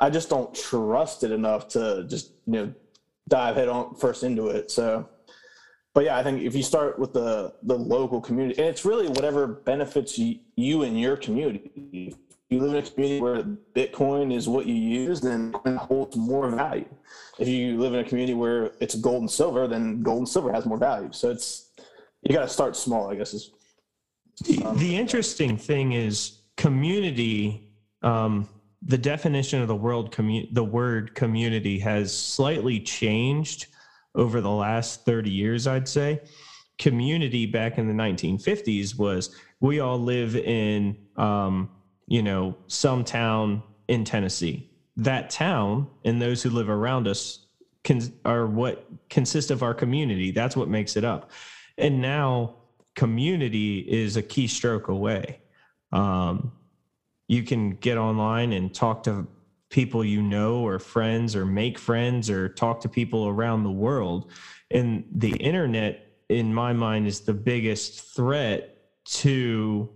I 0.00 0.10
just 0.10 0.28
don't 0.28 0.54
trust 0.54 1.24
it 1.24 1.32
enough 1.32 1.68
to 1.68 2.04
just, 2.08 2.32
you 2.46 2.52
know, 2.52 2.74
dive 3.28 3.56
head 3.56 3.68
on 3.68 3.94
first 3.94 4.22
into 4.22 4.48
it. 4.48 4.70
So, 4.70 5.08
but 5.94 6.04
yeah, 6.04 6.16
I 6.16 6.22
think 6.22 6.42
if 6.42 6.54
you 6.54 6.62
start 6.62 6.98
with 6.98 7.12
the 7.12 7.54
the 7.62 7.74
local 7.74 8.20
community, 8.20 8.60
and 8.60 8.68
it's 8.68 8.84
really 8.84 9.08
whatever 9.08 9.46
benefits 9.46 10.18
you, 10.18 10.38
you 10.56 10.82
and 10.82 10.98
your 11.00 11.16
community. 11.16 12.14
If 12.50 12.56
you 12.56 12.60
live 12.60 12.72
in 12.72 12.84
a 12.84 12.90
community 12.90 13.20
where 13.20 13.42
Bitcoin 13.74 14.32
is 14.32 14.48
what 14.48 14.66
you 14.66 14.74
use, 14.74 15.20
then 15.20 15.54
it 15.66 15.76
holds 15.76 16.16
more 16.16 16.48
value. 16.50 16.88
If 17.38 17.48
you 17.48 17.78
live 17.78 17.92
in 17.92 18.00
a 18.00 18.04
community 18.04 18.34
where 18.34 18.72
it's 18.80 18.94
gold 18.94 19.20
and 19.20 19.30
silver, 19.30 19.68
then 19.68 20.02
gold 20.02 20.18
and 20.18 20.28
silver 20.28 20.52
has 20.52 20.64
more 20.64 20.78
value. 20.78 21.10
So 21.12 21.30
it's 21.30 21.70
you 22.22 22.34
got 22.34 22.42
to 22.42 22.48
start 22.48 22.76
small, 22.76 23.10
I 23.10 23.16
guess. 23.16 23.34
Is 23.34 23.50
um, 24.64 24.78
the 24.78 24.96
interesting 24.96 25.56
thing 25.56 25.92
is 25.92 26.38
community. 26.56 27.72
Um, 28.02 28.48
the 28.82 28.98
definition 28.98 29.60
of 29.60 29.68
the 29.68 29.76
world 29.76 30.12
commu- 30.12 30.52
the 30.54 30.64
word 30.64 31.14
community 31.14 31.78
has 31.78 32.16
slightly 32.16 32.80
changed 32.80 33.66
over 34.14 34.40
the 34.40 34.50
last 34.50 35.04
30 35.04 35.30
years 35.30 35.66
i'd 35.66 35.88
say. 35.88 36.20
Community 36.78 37.44
back 37.44 37.76
in 37.76 37.88
the 37.88 37.94
1950s 37.94 38.96
was 38.96 39.34
we 39.60 39.80
all 39.80 39.98
live 39.98 40.36
in 40.36 40.96
um, 41.16 41.70
you 42.06 42.22
know 42.22 42.56
some 42.68 43.04
town 43.04 43.62
in 43.88 44.04
tennessee. 44.04 44.70
That 44.96 45.30
town 45.30 45.88
and 46.04 46.20
those 46.20 46.42
who 46.42 46.50
live 46.50 46.68
around 46.68 47.08
us 47.08 47.46
can, 47.84 48.00
are 48.24 48.46
what 48.46 48.86
consist 49.08 49.50
of 49.50 49.62
our 49.62 49.74
community. 49.74 50.30
That's 50.30 50.56
what 50.56 50.68
makes 50.68 50.96
it 50.96 51.04
up. 51.04 51.30
And 51.78 52.02
now 52.02 52.56
community 52.94 53.78
is 53.78 54.16
a 54.16 54.22
keystroke 54.22 54.88
away. 54.88 55.40
Um, 55.92 56.52
you 57.28 57.42
can 57.42 57.70
get 57.72 57.96
online 57.96 58.52
and 58.52 58.74
talk 58.74 59.02
to 59.04 59.26
people 59.70 60.04
you 60.04 60.22
know 60.22 60.60
or 60.66 60.78
friends 60.78 61.36
or 61.36 61.44
make 61.44 61.78
friends 61.78 62.30
or 62.30 62.48
talk 62.48 62.80
to 62.80 62.88
people 62.88 63.28
around 63.28 63.62
the 63.62 63.70
world. 63.70 64.30
And 64.70 65.04
the 65.12 65.36
internet 65.36 66.06
in 66.28 66.52
my 66.52 66.72
mind 66.72 67.06
is 67.06 67.20
the 67.20 67.34
biggest 67.34 68.14
threat 68.14 68.76
to 69.04 69.88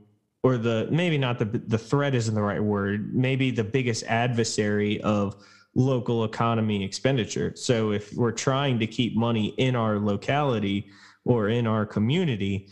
or 0.43 0.57
the 0.57 0.89
maybe 0.91 1.19
not 1.19 1.39
the 1.39 1.45
the 1.45 1.79
threat 1.79 2.15
isn't 2.15 2.35
the 2.35 2.43
right 2.43 2.63
word 2.63 3.15
maybe 3.15 3.51
the 3.51 3.63
biggest 3.63 4.03
adversary 4.05 5.01
of 5.03 5.37
local 5.75 6.25
economy 6.25 6.85
expenditure. 6.85 7.53
So 7.57 7.93
if 7.93 8.13
we're 8.15 8.33
trying 8.33 8.79
to 8.81 8.87
keep 8.87 9.17
money 9.17 9.49
in 9.57 9.75
our 9.75 9.99
locality 9.99 10.89
or 11.25 11.49
in 11.49 11.67
our 11.67 11.87
community 11.87 12.69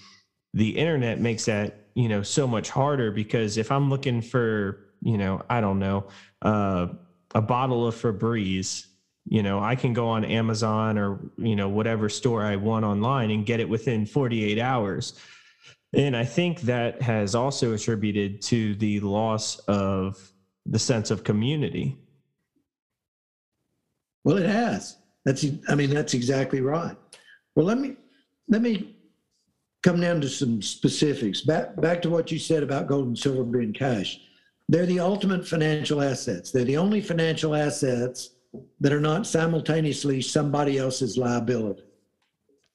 the 0.53 0.71
internet 0.71 1.21
makes 1.21 1.45
that 1.45 1.80
you 1.95 2.09
know 2.09 2.23
so 2.23 2.47
much 2.47 2.71
harder 2.71 3.11
because 3.11 3.57
if 3.57 3.71
i'm 3.71 3.91
looking 3.91 4.21
for 4.21 4.91
you 5.03 5.19
know 5.19 5.43
i 5.51 5.61
don't 5.61 5.79
know 5.79 6.07
uh, 6.43 6.87
a 7.35 7.41
bottle 7.41 7.87
of 7.87 7.95
febreze 7.95 8.87
you 9.27 9.43
know 9.43 9.61
i 9.61 9.75
can 9.75 9.93
go 9.93 10.09
on 10.09 10.25
amazon 10.25 10.99
or 10.99 11.19
you 11.39 11.57
know 11.57 11.69
whatever 11.69 12.09
store 12.09 12.43
i 12.43 12.57
want 12.57 12.85
online 12.85 13.31
and 13.31 13.47
get 13.47 13.61
it 13.61 13.69
within 13.69 14.07
48 14.07 14.59
hours. 14.59 15.19
And 15.93 16.17
i 16.17 16.25
think 16.25 16.61
that 16.63 17.03
has 17.03 17.35
also 17.35 17.75
attributed 17.75 18.43
to 18.43 18.75
the 18.77 19.01
loss 19.01 19.59
of 19.61 20.33
the 20.67 20.79
sense 20.79 21.11
of 21.11 21.25
community. 21.25 21.99
Well 24.25 24.39
it 24.39 24.47
has. 24.47 24.97
That's 25.25 25.45
i 25.69 25.75
mean 25.75 25.91
that's 25.91 26.15
exactly 26.15 26.61
right. 26.61 26.97
Well 27.57 27.67
let 27.67 27.79
me 27.79 27.97
let 28.49 28.63
me 28.63 28.97
come 29.83 30.01
down 30.01 30.21
to 30.21 30.29
some 30.29 30.61
specifics. 30.63 31.41
Back 31.41 31.81
back 31.81 32.03
to 32.03 32.11
what 32.11 32.31
you 32.31 32.39
said 32.39 32.63
about 32.63 32.87
gold 32.87 33.07
and 33.07 33.19
silver 33.19 33.45
being 33.45 33.73
cash. 33.73 34.21
They're 34.69 34.87
the 34.87 35.01
ultimate 35.01 35.47
financial 35.47 36.01
assets. 36.03 36.53
They're 36.53 36.65
the 36.65 36.77
only 36.77 37.01
financial 37.01 37.55
assets 37.55 38.31
that 38.81 38.93
are 38.93 39.01
not 39.01 39.27
simultaneously 39.27 40.23
somebody 40.23 40.79
else's 40.79 41.17
liability. 41.17 41.83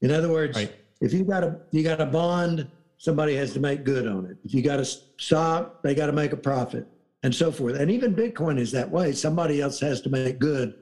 In 0.01 0.11
other 0.11 0.29
words, 0.29 0.57
right. 0.57 0.75
if 1.01 1.13
you 1.13 1.23
got 1.23 1.43
a 1.43 1.59
you 1.71 1.83
got 1.83 2.01
a 2.01 2.05
bond, 2.05 2.69
somebody 2.97 3.35
has 3.35 3.53
to 3.53 3.59
make 3.59 3.83
good 3.83 4.07
on 4.07 4.25
it. 4.25 4.37
If 4.43 4.53
you 4.53 4.61
got 4.61 4.79
a 4.79 4.85
stock, 4.85 5.83
they 5.83 5.95
got 5.95 6.07
to 6.07 6.13
make 6.13 6.33
a 6.33 6.37
profit, 6.37 6.87
and 7.23 7.33
so 7.33 7.51
forth. 7.51 7.75
And 7.75 7.89
even 7.91 8.15
Bitcoin 8.15 8.59
is 8.59 8.71
that 8.71 8.89
way. 8.89 9.13
Somebody 9.13 9.61
else 9.61 9.79
has 9.79 10.01
to 10.01 10.09
make 10.09 10.39
good 10.39 10.73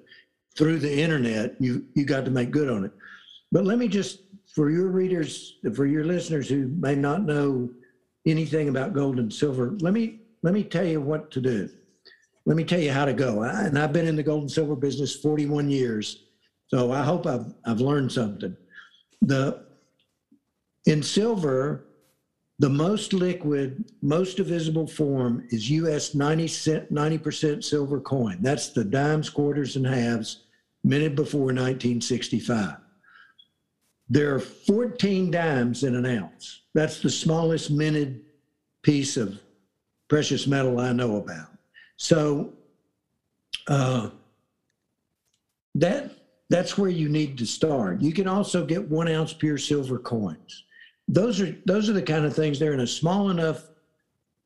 through 0.58 0.80
the 0.80 1.02
internet. 1.02 1.56
You 1.60 1.86
you 1.94 2.06
got 2.06 2.26
to 2.26 2.32
make 2.32 2.52
good 2.52 2.70
on 2.70 2.86
it. 2.86 2.92
But 3.52 3.66
let 3.66 3.78
me 3.78 3.88
just 3.88 4.23
for 4.54 4.70
your 4.70 4.88
readers, 4.88 5.58
for 5.76 5.86
your 5.86 6.04
listeners 6.04 6.48
who 6.48 6.68
may 6.68 6.96
not 6.96 7.24
know 7.24 7.70
anything 8.26 8.70
about 8.70 8.94
gold 8.94 9.20
and 9.20 9.34
silver, 9.34 9.76
let 9.80 9.94
me 9.94 10.20
let 10.44 10.54
me 10.54 10.64
tell 10.64 10.86
you 10.86 11.02
what 11.02 11.32
to 11.32 11.42
do. 11.42 11.70
Let 12.46 12.58
me 12.58 12.64
tell 12.64 12.80
you 12.80 12.92
how 12.92 13.06
to 13.06 13.14
go. 13.14 13.42
I, 13.42 13.64
and 13.64 13.80
I've 13.80 13.94
been 13.94 14.08
in 14.08 14.16
the 14.16 14.24
gold 14.24 14.42
and 14.42 14.52
silver 14.52 14.76
business 14.76 15.16
41 15.16 15.70
years, 15.70 16.26
so 16.68 16.92
I 16.92 17.02
hope 17.02 17.26
I've 17.26 17.54
I've 17.66 17.82
learned 17.82 18.12
something. 18.12 18.56
The 19.22 19.66
in 20.86 21.02
silver, 21.02 21.86
the 22.60 22.70
most 22.70 23.14
liquid, 23.14 23.86
most 24.02 24.38
divisible 24.38 24.86
form 24.86 25.48
is 25.50 25.70
US 25.72 26.14
90 26.14 26.46
90% 26.46 27.64
silver 27.64 28.00
coin. 28.00 28.38
That's 28.42 28.70
the 28.70 28.84
dimes, 28.84 29.30
quarters, 29.30 29.78
and 29.78 29.88
halves 29.88 30.44
minted 30.84 31.16
before 31.16 31.46
1965. 31.46 32.83
There 34.10 34.36
are 34.36 34.40
14 34.40 35.32
dimes 35.32 35.84
in 35.84 35.96
an 35.96 36.06
ounce. 36.06 36.62
That's 36.74 37.02
the 37.02 37.10
smallest 37.10 37.72
minted 37.72 38.22
piece 38.82 39.18
of 39.18 39.40
precious 40.10 40.46
metal 40.46 40.80
I 40.80 40.92
know 40.92 41.18
about. 41.18 41.48
So 41.98 42.54
uh, 43.68 44.10
that 45.76 46.12
that's 46.50 46.78
where 46.78 46.90
you 46.90 47.10
need 47.10 47.38
to 47.40 47.46
start. 47.46 48.02
You 48.02 48.14
can 48.14 48.28
also 48.28 48.66
get 48.66 48.88
one 48.90 49.08
ounce 49.08 49.34
pure 49.34 49.58
silver 49.58 49.98
coins. 49.98 50.66
Those 51.08 51.42
are 51.42 51.56
those 51.66 51.90
are 51.90 51.94
the 51.94 52.02
kind 52.02 52.26
of 52.26 52.36
things. 52.36 52.60
They're 52.60 52.74
in 52.74 52.82
a 52.82 52.88
small 52.88 53.30
enough 53.30 53.70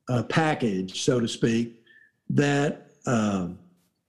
uh, 0.10 0.24
package, 0.24 1.04
so 1.04 1.20
to 1.20 1.28
speak, 1.28 1.84
that 2.30 2.92
uh, 3.06 3.50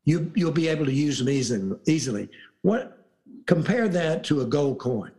you 0.05 0.31
you'll 0.35 0.53
be 0.53 0.69
able 0.69 0.85
to 0.85 0.93
use 0.93 1.19
them 1.19 1.29
easily. 1.29 1.79
Easily. 1.87 2.29
What 2.63 3.07
compare 3.47 3.89
that 3.89 4.25
to 4.25 4.43
a 4.43 4.47
gold 4.47 4.79
coin? 4.79 5.11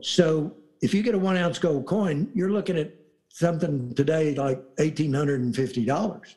So 0.00 0.56
if 0.82 0.94
you 0.94 1.02
get 1.02 1.14
a 1.14 1.18
one 1.18 1.36
ounce 1.36 1.58
gold 1.58 1.86
coin, 1.86 2.30
you're 2.34 2.50
looking 2.50 2.76
at 2.76 2.94
something 3.28 3.94
today 3.94 4.34
like 4.34 4.62
$1,850. 4.76 6.34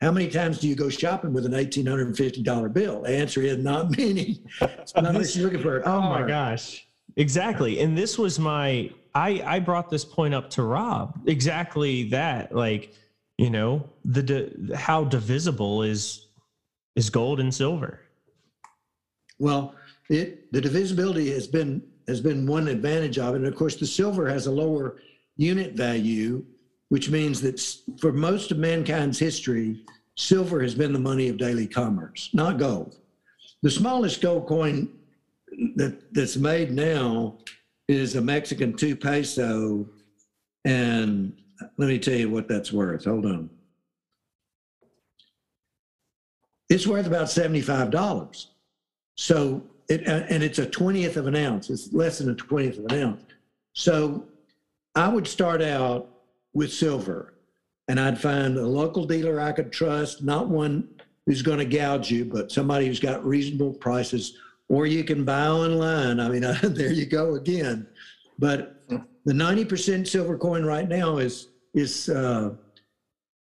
How 0.00 0.12
many 0.12 0.28
times 0.28 0.60
do 0.60 0.68
you 0.68 0.76
go 0.76 0.88
shopping 0.88 1.32
with 1.32 1.44
an 1.44 1.52
$1,850 1.52 2.72
bill? 2.72 3.02
The 3.02 3.10
answer 3.10 3.42
is 3.42 3.58
not 3.58 3.90
many. 3.98 4.42
unless 4.94 5.36
you're 5.36 5.46
looking 5.46 5.62
for 5.62 5.80
a. 5.80 5.84
Oh 5.84 6.00
my 6.00 6.26
gosh. 6.26 6.86
Exactly. 7.16 7.80
And 7.80 7.98
this 7.98 8.16
was 8.16 8.38
my, 8.38 8.90
I, 9.14 9.42
I 9.44 9.58
brought 9.58 9.90
this 9.90 10.04
point 10.04 10.34
up 10.34 10.50
to 10.50 10.62
Rob. 10.62 11.18
Exactly 11.26 12.04
that. 12.10 12.54
Like, 12.54 12.94
you 13.38 13.50
know, 13.50 13.88
the, 14.04 14.72
how 14.76 15.04
divisible 15.04 15.82
is, 15.82 16.28
is 16.94 17.10
gold 17.10 17.40
and 17.40 17.52
silver. 17.52 18.00
Well, 19.40 19.74
it, 20.08 20.52
the 20.52 20.60
divisibility 20.60 21.30
has 21.32 21.48
been 21.48 21.82
has 22.08 22.20
been 22.20 22.46
one 22.46 22.68
advantage 22.68 23.18
of 23.18 23.34
it. 23.34 23.38
And 23.38 23.46
of 23.46 23.54
course, 23.54 23.76
the 23.76 23.86
silver 23.86 24.28
has 24.28 24.46
a 24.46 24.50
lower 24.50 24.96
unit 25.36 25.74
value, 25.74 26.44
which 26.88 27.10
means 27.10 27.40
that 27.42 27.60
for 28.00 28.12
most 28.12 28.50
of 28.50 28.58
mankind's 28.58 29.18
history, 29.18 29.82
silver 30.16 30.62
has 30.62 30.74
been 30.74 30.92
the 30.92 30.98
money 30.98 31.28
of 31.28 31.36
daily 31.36 31.66
commerce, 31.66 32.30
not 32.32 32.58
gold. 32.58 32.96
The 33.62 33.70
smallest 33.70 34.20
gold 34.20 34.46
coin 34.46 34.88
that, 35.76 36.12
that's 36.12 36.36
made 36.36 36.72
now 36.72 37.38
is 37.88 38.16
a 38.16 38.20
Mexican 38.20 38.74
two 38.74 38.96
peso. 38.96 39.86
And 40.64 41.32
let 41.76 41.88
me 41.88 41.98
tell 41.98 42.14
you 42.14 42.30
what 42.30 42.48
that's 42.48 42.72
worth. 42.72 43.04
Hold 43.04 43.26
on. 43.26 43.50
It's 46.68 46.86
worth 46.86 47.06
about 47.06 47.26
$75. 47.26 48.46
So 49.16 49.62
it, 49.88 50.06
and 50.06 50.42
it's 50.42 50.58
a 50.58 50.66
20th 50.66 51.16
of 51.16 51.26
an 51.26 51.36
ounce. 51.36 51.70
It's 51.70 51.92
less 51.92 52.18
than 52.18 52.30
a 52.30 52.34
20th 52.34 52.78
of 52.78 52.92
an 52.92 53.02
ounce. 53.02 53.22
So 53.72 54.24
I 54.94 55.08
would 55.08 55.26
start 55.26 55.62
out 55.62 56.08
with 56.52 56.72
silver 56.72 57.34
and 57.88 57.98
I'd 57.98 58.20
find 58.20 58.56
a 58.56 58.66
local 58.66 59.04
dealer 59.04 59.40
I 59.40 59.52
could 59.52 59.72
trust, 59.72 60.22
not 60.22 60.48
one 60.48 60.88
who's 61.26 61.42
going 61.42 61.58
to 61.58 61.64
gouge 61.64 62.10
you, 62.10 62.24
but 62.24 62.52
somebody 62.52 62.86
who's 62.86 63.00
got 63.00 63.24
reasonable 63.24 63.72
prices, 63.72 64.36
or 64.68 64.86
you 64.86 65.04
can 65.04 65.24
buy 65.24 65.46
online. 65.46 66.20
I 66.20 66.28
mean, 66.28 66.44
uh, 66.44 66.58
there 66.62 66.92
you 66.92 67.06
go 67.06 67.34
again. 67.34 67.86
But 68.38 68.82
the 68.88 69.32
90% 69.32 70.06
silver 70.06 70.38
coin 70.38 70.64
right 70.64 70.88
now 70.88 71.18
is 71.18 71.48
is 71.74 72.08
uh, 72.08 72.54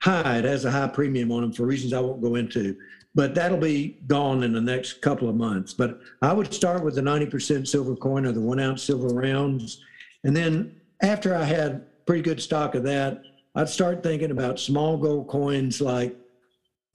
high. 0.03 0.39
It 0.39 0.45
has 0.45 0.65
a 0.65 0.71
high 0.71 0.89
premium 0.89 1.33
on 1.33 1.43
them 1.43 1.53
for 1.53 1.67
reasons 1.67 1.93
I 1.93 2.01
won't 2.01 2.23
go 2.23 2.37
into. 2.37 2.77
But 3.15 3.35
that'll 3.35 3.59
be 3.59 3.99
gone 4.07 4.43
in 4.43 4.53
the 4.53 4.61
next 4.61 5.01
couple 5.01 5.29
of 5.29 5.37
months. 5.37 5.73
But 5.73 6.01
I 6.21 6.33
would 6.33 6.53
start 6.53 6.83
with 6.83 6.97
the 6.97 7.01
90% 7.01 7.67
silver 7.67 7.95
coin 7.95 8.27
or 8.27 8.33
the 8.33 8.41
one 8.41 8.59
ounce 8.59 8.83
silver 8.83 9.09
rounds. 9.09 9.81
And 10.25 10.37
then 10.37 10.81
after 11.03 11.35
I 11.35 11.45
had 11.45 11.87
pretty 12.07 12.23
good 12.23 12.43
stock 12.43 12.75
of 12.75 12.83
that, 12.85 13.23
I'd 13.55 13.69
start 13.69 14.03
thinking 14.03 14.33
about 14.33 14.59
small 14.59 14.97
gold 14.97 15.29
coins 15.29 15.81
like 15.81 16.17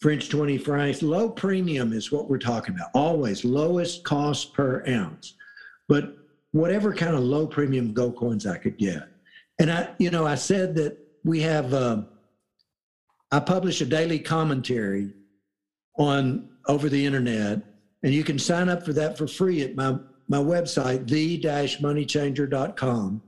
French 0.02 0.30
20 0.30 0.58
francs. 0.58 1.02
Low 1.02 1.30
premium 1.30 1.94
is 1.94 2.12
what 2.12 2.30
we're 2.30 2.38
talking 2.38 2.76
about, 2.76 2.90
always 2.94 3.46
lowest 3.46 4.04
cost 4.04 4.54
per 4.54 4.84
ounce. 4.88 5.36
But 5.88 6.18
whatever 6.52 6.94
kind 6.94 7.16
of 7.16 7.22
low 7.22 7.48
premium 7.48 7.94
gold 7.94 8.18
coins 8.18 8.46
I 8.46 8.58
could 8.58 8.78
get. 8.78 9.08
And 9.60 9.72
I, 9.72 9.90
you 10.00 10.10
know, 10.10 10.26
I 10.26 10.36
said 10.36 10.76
that 10.76 10.98
we 11.24 11.42
have, 11.42 11.74
uh, 11.74 12.04
I 13.32 13.40
publish 13.40 13.82
a 13.82 13.86
daily 13.86 14.20
commentary 14.20 15.14
on 16.00 16.50
over 16.68 16.89
the 16.89 17.06
internet, 17.06 17.62
and 18.02 18.14
you 18.14 18.24
can 18.24 18.39
sign 18.39 18.70
up 18.70 18.86
for 18.86 18.93
that 18.93 19.18
for 19.18 19.28
free 19.28 19.62
at 19.62 19.76
my, 19.76 19.97
my 20.28 20.38
website, 20.38 21.08
the-moneychanger.com. 21.08 23.22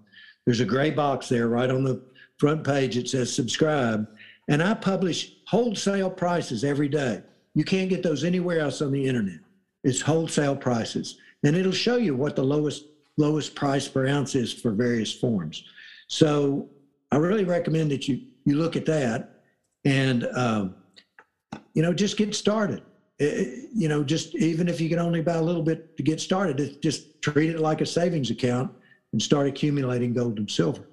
There's 0.45 0.61
a 0.61 0.65
gray 0.65 0.89
box 0.89 1.29
there 1.29 1.49
right 1.49 1.69
on 1.69 1.83
the 1.83 2.01
front 2.37 2.63
page. 2.63 2.97
It 2.97 3.09
says 3.09 3.33
subscribe. 3.33 4.07
And 4.47 4.63
I 4.63 4.73
publish 4.73 5.33
wholesale 5.47 6.09
prices 6.09 6.63
every 6.63 6.87
day. 6.87 7.21
You 7.53 7.63
can't 7.63 7.89
get 7.89 8.01
those 8.01 8.23
anywhere 8.23 8.59
else 8.59 8.81
on 8.81 8.91
the 8.91 9.05
internet. 9.05 9.39
It's 9.83 10.01
wholesale 10.01 10.55
prices. 10.55 11.17
And 11.43 11.55
it'll 11.55 11.71
show 11.71 11.97
you 11.97 12.15
what 12.15 12.35
the 12.35 12.43
lowest 12.43 12.85
lowest 13.17 13.55
price 13.55 13.87
per 13.87 14.07
ounce 14.07 14.35
is 14.35 14.53
for 14.53 14.71
various 14.71 15.13
forms. 15.13 15.63
So 16.07 16.69
I 17.11 17.17
really 17.17 17.43
recommend 17.43 17.91
that 17.91 18.07
you 18.07 18.21
you 18.45 18.55
look 18.55 18.75
at 18.75 18.85
that 18.85 19.41
and 19.85 20.27
um, 20.33 20.75
you 21.73 21.81
know 21.81 21.93
just 21.93 22.17
get 22.17 22.35
started. 22.35 22.81
It, 23.19 23.69
you 23.73 23.87
know, 23.87 24.03
just 24.03 24.35
even 24.35 24.67
if 24.67 24.81
you 24.81 24.89
can 24.89 24.99
only 24.99 25.21
buy 25.21 25.35
a 25.35 25.41
little 25.41 25.61
bit 25.61 25.95
to 25.97 26.03
get 26.03 26.19
started, 26.19 26.81
just 26.81 27.21
treat 27.21 27.51
it 27.51 27.59
like 27.59 27.81
a 27.81 27.85
savings 27.85 28.31
account 28.31 28.71
and 29.13 29.21
start 29.21 29.47
accumulating 29.47 30.13
gold 30.13 30.39
and 30.39 30.49
silver. 30.49 30.89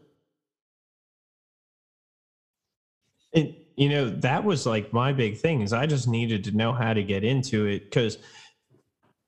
And 3.34 3.54
you 3.76 3.88
know, 3.88 4.10
that 4.10 4.44
was 4.44 4.66
like 4.66 4.92
my 4.92 5.12
big 5.12 5.38
thing 5.38 5.62
is 5.62 5.72
I 5.72 5.86
just 5.86 6.08
needed 6.08 6.44
to 6.44 6.50
know 6.50 6.72
how 6.72 6.92
to 6.92 7.02
get 7.02 7.24
into 7.24 7.66
it 7.66 7.84
because 7.84 8.18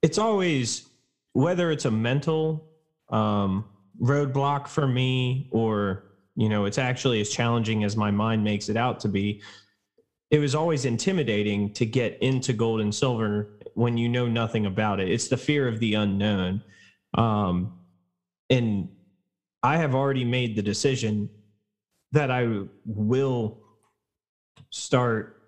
it's 0.03 0.19
always 0.19 0.89
whether 1.33 1.71
it's 1.71 1.85
a 1.85 1.91
mental 1.91 2.67
um, 3.11 3.65
roadblock 4.01 4.67
for 4.67 4.87
me 4.87 5.49
or 5.51 6.05
you 6.37 6.49
know 6.49 6.65
it's 6.65 6.79
actually 6.79 7.21
as 7.21 7.29
challenging 7.29 7.85
as 7.85 7.97
my 7.97 8.11
mind 8.11 8.43
makes 8.43 8.69
it 8.69 8.77
out 8.77 9.01
to 9.01 9.09
be 9.09 9.41
it 10.31 10.39
was 10.39 10.55
always 10.55 10.85
intimidating 10.85 11.73
to 11.75 11.85
get 11.85 12.19
into 12.23 12.53
gold 12.53 12.81
and 12.81 12.95
silver 12.95 13.59
when 13.75 13.97
you 13.97 14.09
know 14.09 14.27
nothing 14.29 14.67
about 14.67 15.01
it. 15.01 15.11
It's 15.11 15.29
the 15.29 15.37
fear 15.37 15.67
of 15.67 15.81
the 15.81 15.95
unknown. 15.95 16.63
Um, 17.15 17.81
and 18.51 18.89
i 19.63 19.77
have 19.77 19.95
already 19.95 20.25
made 20.25 20.57
the 20.57 20.63
decision 20.63 21.31
that 22.13 22.31
i 22.31 22.63
will 22.85 23.59
start 24.71 25.43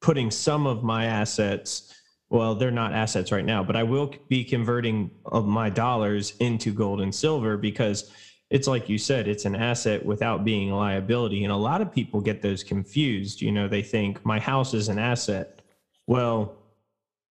putting 0.00 0.30
some 0.30 0.66
of 0.66 0.82
my 0.82 1.06
assets 1.06 1.94
well, 2.32 2.54
they're 2.54 2.70
not 2.70 2.94
assets 2.94 3.30
right 3.30 3.44
now, 3.44 3.62
but 3.62 3.76
I 3.76 3.82
will 3.82 4.14
be 4.30 4.42
converting 4.42 5.10
of 5.26 5.46
my 5.46 5.68
dollars 5.68 6.32
into 6.40 6.72
gold 6.72 7.02
and 7.02 7.14
silver 7.14 7.58
because 7.58 8.10
it's 8.52 8.68
like 8.68 8.86
you 8.86 8.98
said, 8.98 9.28
it's 9.28 9.46
an 9.46 9.56
asset 9.56 10.04
without 10.04 10.44
being 10.44 10.70
a 10.70 10.76
liability. 10.76 11.42
And 11.42 11.50
a 11.50 11.56
lot 11.56 11.80
of 11.80 11.90
people 11.90 12.20
get 12.20 12.42
those 12.42 12.62
confused. 12.62 13.40
You 13.40 13.50
know, 13.50 13.66
they 13.66 13.80
think 13.80 14.22
my 14.26 14.38
house 14.38 14.74
is 14.74 14.90
an 14.90 14.98
asset. 14.98 15.62
Well, 16.06 16.54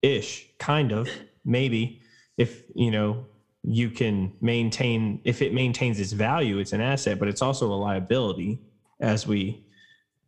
ish, 0.02 0.50
kind 0.58 0.92
of, 0.92 1.08
maybe. 1.46 2.02
If, 2.38 2.64
you 2.74 2.90
know, 2.90 3.24
you 3.62 3.92
can 3.92 4.34
maintain, 4.42 5.22
if 5.24 5.44
it 5.44 5.54
maintains 5.54 6.00
its 6.00 6.12
value, 6.12 6.58
it's 6.58 6.74
an 6.74 6.82
asset, 6.82 7.20
but 7.20 7.28
it's 7.28 7.44
also 7.44 7.72
a 7.72 7.76
liability, 7.76 8.60
as 9.00 9.28
we 9.28 9.64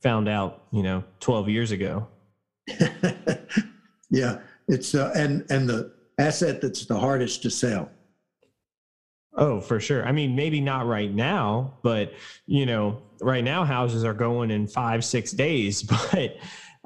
found 0.04 0.30
out, 0.30 0.68
you 0.72 0.84
know, 0.84 1.04
12 1.22 1.50
years 1.50 1.72
ago. 1.72 2.08
yeah. 4.12 4.41
It's 4.68 4.94
uh, 4.96 5.12
and 5.16 5.46
and 5.50 5.68
the 5.68 5.91
asset 6.20 6.62
that's 6.62 6.86
the 6.86 6.98
hardest 7.00 7.41
to 7.41 7.50
sell. 7.50 7.89
Oh, 9.36 9.60
for 9.60 9.80
sure. 9.80 10.06
I 10.06 10.12
mean, 10.12 10.36
maybe 10.36 10.62
not 10.62 10.86
right 10.86 11.12
now, 11.12 11.80
but 11.82 12.14
you 12.46 12.66
know, 12.66 13.02
right 13.22 13.44
now 13.44 13.64
houses 13.64 14.04
are 14.04 14.14
going 14.14 14.52
in 14.52 14.68
five, 14.68 15.04
six 15.04 15.32
days. 15.32 15.84
But 16.12 16.38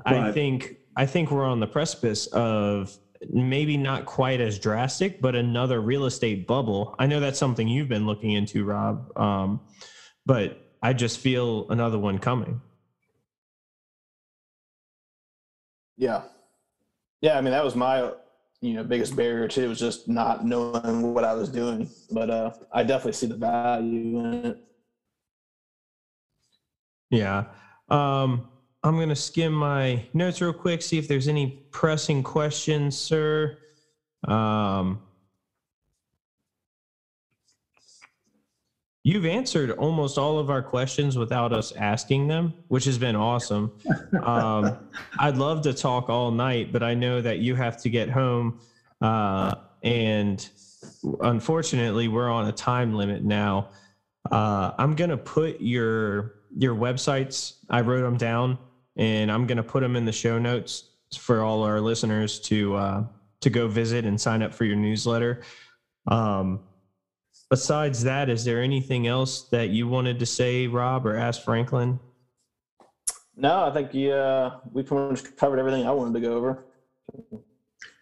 I 0.05 0.31
think 0.31 0.77
I 0.95 1.05
think 1.07 1.31
we're 1.31 1.45
on 1.45 1.59
the 1.59 1.67
precipice 1.67 2.27
of 2.27 2.95
maybe 3.29 3.77
not 3.77 4.05
quite 4.05 4.39
as 4.39 4.59
drastic, 4.59 5.19
but 5.19 5.35
another 5.35 5.81
real 5.81 6.05
estate 6.05 6.47
bubble. 6.47 6.95
I 6.99 7.07
know 7.07 7.19
that's 7.19 7.39
something 7.39 7.67
you've 7.67 7.89
been 7.89 8.05
looking 8.05 8.31
into, 8.31 8.63
Rob. 8.63 9.09
Um, 9.17 9.61
but 10.25 10.59
I 10.81 10.93
just 10.93 11.19
feel 11.19 11.67
another 11.69 11.97
one 11.97 12.19
coming. 12.19 12.61
Yeah, 15.97 16.21
yeah, 17.21 17.37
I 17.37 17.41
mean 17.41 17.51
that 17.51 17.65
was 17.65 17.75
my 17.75 18.11
you 18.61 18.73
know 18.73 18.83
biggest 18.83 19.15
barrier 19.15 19.47
too 19.47 19.69
was 19.69 19.79
just 19.79 20.07
not 20.07 20.45
knowing 20.45 21.13
what 21.13 21.23
I 21.23 21.33
was 21.33 21.49
doing. 21.49 21.89
But 22.11 22.29
uh, 22.29 22.51
I 22.71 22.83
definitely 22.83 23.13
see 23.13 23.27
the 23.27 23.35
value 23.35 24.19
in 24.19 24.33
it. 24.45 24.57
Yeah. 27.09 27.45
Um, 27.89 28.49
I'm 28.83 28.95
going 28.95 29.09
to 29.09 29.15
skim 29.15 29.53
my 29.53 30.05
notes 30.13 30.41
real 30.41 30.53
quick, 30.53 30.81
see 30.81 30.97
if 30.97 31.07
there's 31.07 31.27
any 31.27 31.65
pressing 31.71 32.23
questions, 32.23 32.97
sir. 32.97 33.57
Um, 34.27 35.01
You've 39.07 39.25
answered 39.25 39.71
almost 39.71 40.17
all 40.17 40.37
of 40.37 40.49
our 40.49 40.61
questions 40.61 41.17
without 41.17 41.53
us 41.53 41.71
asking 41.71 42.27
them, 42.27 42.53
which 42.67 42.83
has 42.83 42.97
been 42.97 43.15
awesome. 43.15 43.71
Um, 44.21 44.77
I'd 45.17 45.37
love 45.37 45.61
to 45.61 45.73
talk 45.73 46.09
all 46.09 46.29
night, 46.29 46.73
but 46.73 46.83
I 46.83 46.93
know 46.93 47.21
that 47.21 47.39
you 47.39 47.55
have 47.55 47.81
to 47.83 47.89
get 47.89 48.09
home. 48.09 48.59
Uh, 48.99 49.55
and 49.81 50.45
unfortunately, 51.21 52.09
we're 52.09 52.29
on 52.29 52.49
a 52.49 52.51
time 52.51 52.95
limit 52.95 53.23
now. 53.23 53.69
Uh, 54.29 54.71
I'm 54.77 54.93
going 54.93 55.11
to 55.11 55.17
put 55.17 55.61
your 55.61 56.33
your 56.57 56.75
websites. 56.75 57.59
I 57.69 57.79
wrote 57.79 58.01
them 58.01 58.17
down, 58.17 58.57
and 58.97 59.31
I'm 59.31 59.47
going 59.47 59.55
to 59.55 59.63
put 59.63 59.83
them 59.83 59.95
in 59.95 60.03
the 60.03 60.11
show 60.11 60.37
notes 60.37 60.83
for 61.17 61.43
all 61.43 61.63
our 61.63 61.79
listeners 61.79 62.41
to 62.41 62.75
uh, 62.75 63.03
to 63.39 63.49
go 63.49 63.69
visit 63.69 64.03
and 64.03 64.19
sign 64.19 64.43
up 64.43 64.53
for 64.53 64.65
your 64.65 64.75
newsletter. 64.75 65.43
Um, 66.07 66.59
besides 67.49 68.03
that, 68.03 68.29
is 68.29 68.43
there 68.43 68.61
anything 68.61 69.07
else 69.07 69.43
that 69.49 69.69
you 69.69 69.87
wanted 69.87 70.19
to 70.19 70.25
say, 70.25 70.67
Rob, 70.67 71.05
or 71.05 71.15
ask 71.15 71.41
Franklin? 71.43 71.99
No, 73.35 73.65
I 73.65 73.71
think 73.71 73.93
you, 73.93 74.13
uh, 74.13 74.59
we 74.73 74.83
pretty 74.83 75.09
much 75.09 75.35
covered 75.35 75.59
everything 75.59 75.85
I 75.85 75.91
wanted 75.91 76.13
to 76.15 76.21
go 76.21 76.33
over. 76.33 76.65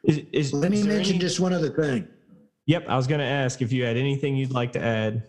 Is, 0.04 0.22
is, 0.32 0.54
Let 0.54 0.72
me 0.72 0.84
mention 0.84 1.16
any... 1.16 1.20
just 1.20 1.39
one 1.39 1.54
other 1.54 1.70
thing. 1.70 2.08
Yep, 2.68 2.86
I 2.88 2.96
was 2.96 3.06
going 3.08 3.20
to 3.20 3.26
ask 3.26 3.62
if 3.62 3.72
you 3.72 3.84
had 3.84 3.98
anything 3.98 4.36
you'd 4.36 4.52
like 4.52 4.72
to 4.74 4.82
add. 4.82 5.24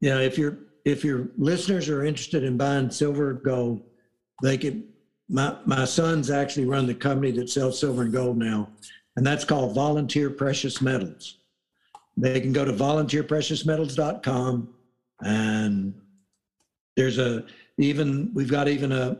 Yeah, 0.00 0.18
if 0.18 0.36
your 0.36 0.58
if 0.84 1.04
your 1.04 1.28
listeners 1.38 1.88
are 1.88 2.04
interested 2.04 2.44
in 2.44 2.56
buying 2.56 2.90
silver 2.90 3.32
gold, 3.32 3.82
they 4.42 4.58
could. 4.58 4.84
My 5.28 5.56
my 5.64 5.84
sons 5.84 6.30
actually 6.30 6.66
run 6.66 6.86
the 6.86 6.94
company 6.94 7.30
that 7.32 7.50
sells 7.50 7.80
silver 7.80 8.02
and 8.02 8.12
gold 8.12 8.36
now, 8.36 8.68
and 9.16 9.26
that's 9.26 9.44
called 9.44 9.74
Volunteer 9.74 10.28
Precious 10.28 10.82
Metals. 10.82 11.38
They 12.16 12.40
can 12.40 12.52
go 12.52 12.64
to 12.64 12.72
volunteerpreciousmetals.com 12.72 14.74
and 15.22 15.94
there's 16.96 17.18
a 17.18 17.44
even 17.78 18.30
we've 18.34 18.50
got 18.50 18.68
even 18.68 18.92
a 18.92 19.18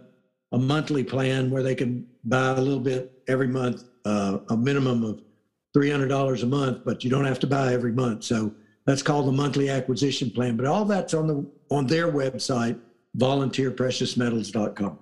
a 0.52 0.58
monthly 0.58 1.04
plan 1.04 1.50
where 1.50 1.62
they 1.62 1.74
can 1.74 2.06
buy 2.24 2.50
a 2.50 2.60
little 2.60 2.80
bit 2.80 3.12
every 3.28 3.48
month, 3.48 3.84
uh, 4.04 4.38
a 4.48 4.56
minimum 4.56 5.04
of 5.04 5.20
three 5.74 5.90
hundred 5.90 6.08
dollars 6.08 6.42
a 6.42 6.46
month, 6.46 6.82
but 6.84 7.04
you 7.04 7.10
don't 7.10 7.24
have 7.24 7.40
to 7.40 7.46
buy 7.46 7.72
every 7.72 7.92
month. 7.92 8.24
So 8.24 8.52
that's 8.86 9.02
called 9.02 9.26
the 9.26 9.32
monthly 9.32 9.68
acquisition 9.68 10.30
plan. 10.30 10.56
But 10.56 10.66
all 10.66 10.84
that's 10.84 11.14
on 11.14 11.26
the 11.26 11.46
on 11.70 11.86
their 11.86 12.10
website, 12.10 12.78
volunteerpreciousmetals.com. 13.18 14.98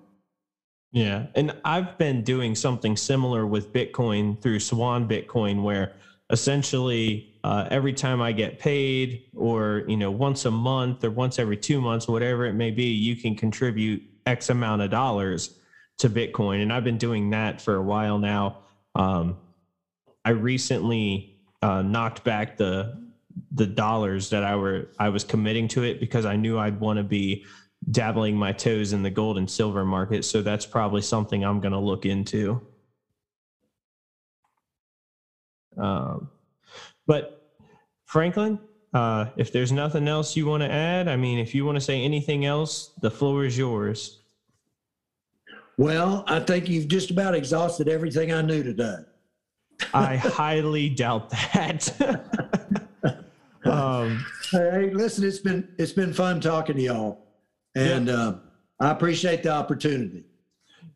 Yeah, 0.92 1.26
and 1.34 1.57
I've 1.64 1.99
been 1.99 2.22
doing 2.22 2.55
something 2.55 2.97
similar 2.97 3.47
with 3.47 3.72
Bitcoin 3.72 4.40
through 4.40 4.61
Swan 4.61 5.09
Bitcoin, 5.09 5.62
where 5.62 5.95
essentially 6.31 7.35
uh, 7.45 7.68
every 7.70 7.93
time 7.93 8.22
I 8.22 8.33
get 8.33 8.59
paid, 8.59 9.25
or 9.35 9.85
you 9.87 9.97
know, 9.97 10.11
once 10.11 10.45
a 10.47 10.51
month 10.51 11.05
or 11.05 11.11
once 11.11 11.39
every 11.39 11.57
two 11.57 11.81
months, 11.81 12.09
whatever 12.09 12.47
it 12.47 12.55
may 12.55 12.70
be, 12.70 12.87
you 12.87 13.16
can 13.16 13.37
contribute 13.37 14.03
X 14.27 14.51
amount 14.51 14.83
of 14.83 14.91
dollars. 14.91 15.59
to 15.99 16.11
Bitcoin, 16.11 16.62
and 16.62 16.72
I've 16.72 16.85
been 16.85 16.99
doing 16.99 17.31
that 17.31 17.61
for 17.61 17.77
a 17.77 17.83
while 17.83 18.18
now. 18.18 18.59
Um, 18.95 19.37
I 20.25 20.31
recently 20.31 21.39
uh, 21.62 21.83
knocked 21.83 22.25
back 22.25 22.57
the 22.57 23.05
the 23.53 23.66
dollars 23.66 24.31
that 24.31 24.45
I 24.45 24.57
were 24.57 24.89
I 24.99 25.09
was 25.09 25.25
committing 25.25 25.68
to 25.68 25.85
it 25.85 26.01
because 26.01 26.25
I 26.25 26.37
knew 26.37 26.59
I'd 26.59 26.81
want 26.81 26.99
to 26.99 27.05
be 27.05 27.45
dabbling 27.91 28.37
my 28.37 28.53
toes 28.53 28.93
in 28.93 29.03
the 29.03 29.11
gold 29.11 29.39
and 29.39 29.51
silver 29.51 29.85
market. 29.85 30.25
So 30.25 30.43
that's 30.43 30.66
probably 30.66 31.03
something 31.03 31.45
I'm 31.45 31.61
going 31.61 31.72
to 31.72 31.79
look 31.79 32.07
into. 32.07 32.66
Um, 35.77 36.31
but 37.07 37.53
Franklin, 38.07 38.59
uh, 38.93 39.27
if 39.37 39.53
there's 39.53 39.72
nothing 39.72 40.07
else 40.09 40.37
you 40.37 40.47
want 40.47 40.62
to 40.62 40.70
add, 40.70 41.09
I 41.09 41.16
mean, 41.16 41.39
if 41.39 41.55
you 41.55 41.64
want 41.64 41.77
to 41.77 41.81
say 41.81 42.03
anything 42.03 42.45
else, 42.45 42.93
the 43.01 43.11
floor 43.11 43.45
is 43.45 43.59
yours. 43.59 44.20
Well, 45.77 46.25
I 46.29 46.39
think 46.41 46.68
you've 46.68 46.89
just 46.89 47.11
about 47.11 47.35
exhausted 47.35 47.89
everything 47.89 48.33
I 48.33 48.43
knew 48.43 48.62
today. 48.62 48.97
I 49.93 50.16
highly 50.16 50.89
doubt 50.89 51.31
that. 51.31 51.91
um, 53.64 54.25
hey, 54.53 54.91
listen, 54.93 55.25
it's 55.25 55.41
been 55.41 55.68
it's 55.79 55.93
been 55.93 56.12
fun 56.12 56.41
talking 56.41 56.77
to 56.77 56.83
y'all, 56.83 57.27
and 57.75 58.07
yeah. 58.07 58.14
uh, 58.14 58.39
I 58.81 58.91
appreciate 58.91 59.43
the 59.43 59.51
opportunity. 59.51 60.25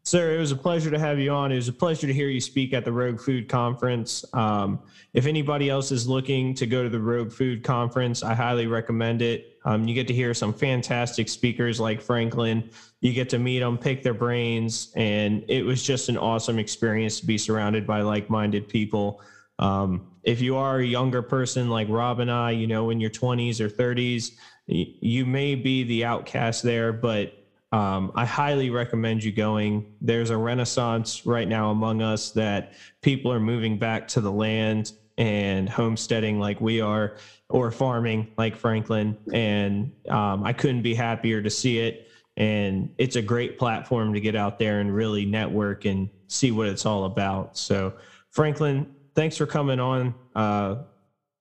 Sir, 0.08 0.34
it 0.34 0.38
was 0.38 0.52
a 0.52 0.56
pleasure 0.56 0.90
to 0.90 0.98
have 0.98 1.18
you 1.18 1.30
on. 1.32 1.52
It 1.52 1.56
was 1.56 1.68
a 1.68 1.72
pleasure 1.74 2.06
to 2.06 2.14
hear 2.14 2.30
you 2.30 2.40
speak 2.40 2.72
at 2.72 2.82
the 2.86 2.90
Rogue 2.90 3.20
Food 3.20 3.46
Conference. 3.46 4.24
Um, 4.32 4.80
if 5.12 5.26
anybody 5.26 5.68
else 5.68 5.92
is 5.92 6.08
looking 6.08 6.54
to 6.54 6.66
go 6.66 6.82
to 6.82 6.88
the 6.88 6.98
Rogue 6.98 7.30
Food 7.30 7.62
Conference, 7.62 8.22
I 8.22 8.32
highly 8.32 8.66
recommend 8.66 9.20
it. 9.20 9.58
Um, 9.66 9.86
you 9.86 9.94
get 9.94 10.08
to 10.08 10.14
hear 10.14 10.32
some 10.32 10.54
fantastic 10.54 11.28
speakers 11.28 11.78
like 11.78 12.00
Franklin. 12.00 12.70
You 13.02 13.12
get 13.12 13.28
to 13.28 13.38
meet 13.38 13.58
them, 13.58 13.76
pick 13.76 14.02
their 14.02 14.14
brains, 14.14 14.94
and 14.96 15.44
it 15.46 15.62
was 15.62 15.82
just 15.82 16.08
an 16.08 16.16
awesome 16.16 16.58
experience 16.58 17.20
to 17.20 17.26
be 17.26 17.36
surrounded 17.36 17.86
by 17.86 18.00
like 18.00 18.30
minded 18.30 18.66
people. 18.66 19.20
Um, 19.58 20.06
if 20.22 20.40
you 20.40 20.56
are 20.56 20.78
a 20.78 20.86
younger 20.86 21.20
person 21.20 21.68
like 21.68 21.86
Rob 21.90 22.20
and 22.20 22.30
I, 22.30 22.52
you 22.52 22.66
know, 22.66 22.88
in 22.88 22.98
your 22.98 23.10
20s 23.10 23.60
or 23.60 23.68
30s, 23.68 24.36
you 24.68 25.26
may 25.26 25.54
be 25.54 25.84
the 25.84 26.06
outcast 26.06 26.62
there, 26.62 26.94
but 26.94 27.37
um, 27.70 28.12
I 28.14 28.24
highly 28.24 28.70
recommend 28.70 29.22
you 29.22 29.32
going. 29.32 29.92
There's 30.00 30.30
a 30.30 30.36
renaissance 30.36 31.26
right 31.26 31.46
now 31.46 31.70
among 31.70 32.00
us 32.00 32.30
that 32.32 32.72
people 33.02 33.30
are 33.30 33.40
moving 33.40 33.78
back 33.78 34.08
to 34.08 34.20
the 34.20 34.32
land 34.32 34.92
and 35.18 35.68
homesteading 35.68 36.38
like 36.38 36.60
we 36.60 36.80
are, 36.80 37.16
or 37.50 37.70
farming 37.70 38.28
like 38.38 38.56
Franklin. 38.56 39.16
And 39.32 39.92
um, 40.08 40.44
I 40.44 40.52
couldn't 40.52 40.82
be 40.82 40.94
happier 40.94 41.42
to 41.42 41.50
see 41.50 41.78
it. 41.80 42.08
And 42.36 42.94
it's 42.98 43.16
a 43.16 43.22
great 43.22 43.58
platform 43.58 44.14
to 44.14 44.20
get 44.20 44.36
out 44.36 44.58
there 44.58 44.80
and 44.80 44.94
really 44.94 45.26
network 45.26 45.84
and 45.84 46.08
see 46.28 46.52
what 46.52 46.68
it's 46.68 46.86
all 46.86 47.04
about. 47.04 47.58
So, 47.58 47.94
Franklin, 48.30 48.94
thanks 49.14 49.36
for 49.36 49.44
coming 49.44 49.80
on. 49.80 50.14
Uh, 50.36 50.76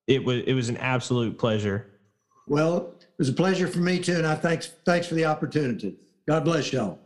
it 0.07 0.23
was 0.23 0.41
it 0.47 0.53
was 0.53 0.69
an 0.69 0.77
absolute 0.77 1.37
pleasure. 1.37 1.85
Well, 2.47 2.95
it 2.99 3.19
was 3.19 3.29
a 3.29 3.33
pleasure 3.33 3.67
for 3.67 3.79
me 3.79 3.99
too, 3.99 4.15
and 4.15 4.25
I 4.25 4.33
thanks 4.33 4.71
thanks 4.85 5.05
for 5.05 5.13
the 5.13 5.25
opportunity. 5.25 5.97
God 6.27 6.43
bless 6.43 6.73
y'all. 6.73 6.99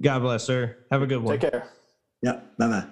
God 0.00 0.20
bless, 0.20 0.44
sir. 0.44 0.76
Have 0.90 1.02
a 1.02 1.06
good 1.06 1.22
one. 1.22 1.38
Take 1.38 1.52
care. 1.52 1.68
Yeah. 2.22 2.40
Bye 2.58 2.68
bye. 2.68 2.86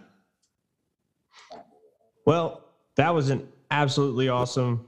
Well, 2.26 2.64
that 2.96 3.14
was 3.14 3.30
an 3.30 3.48
absolutely 3.70 4.28
awesome 4.28 4.86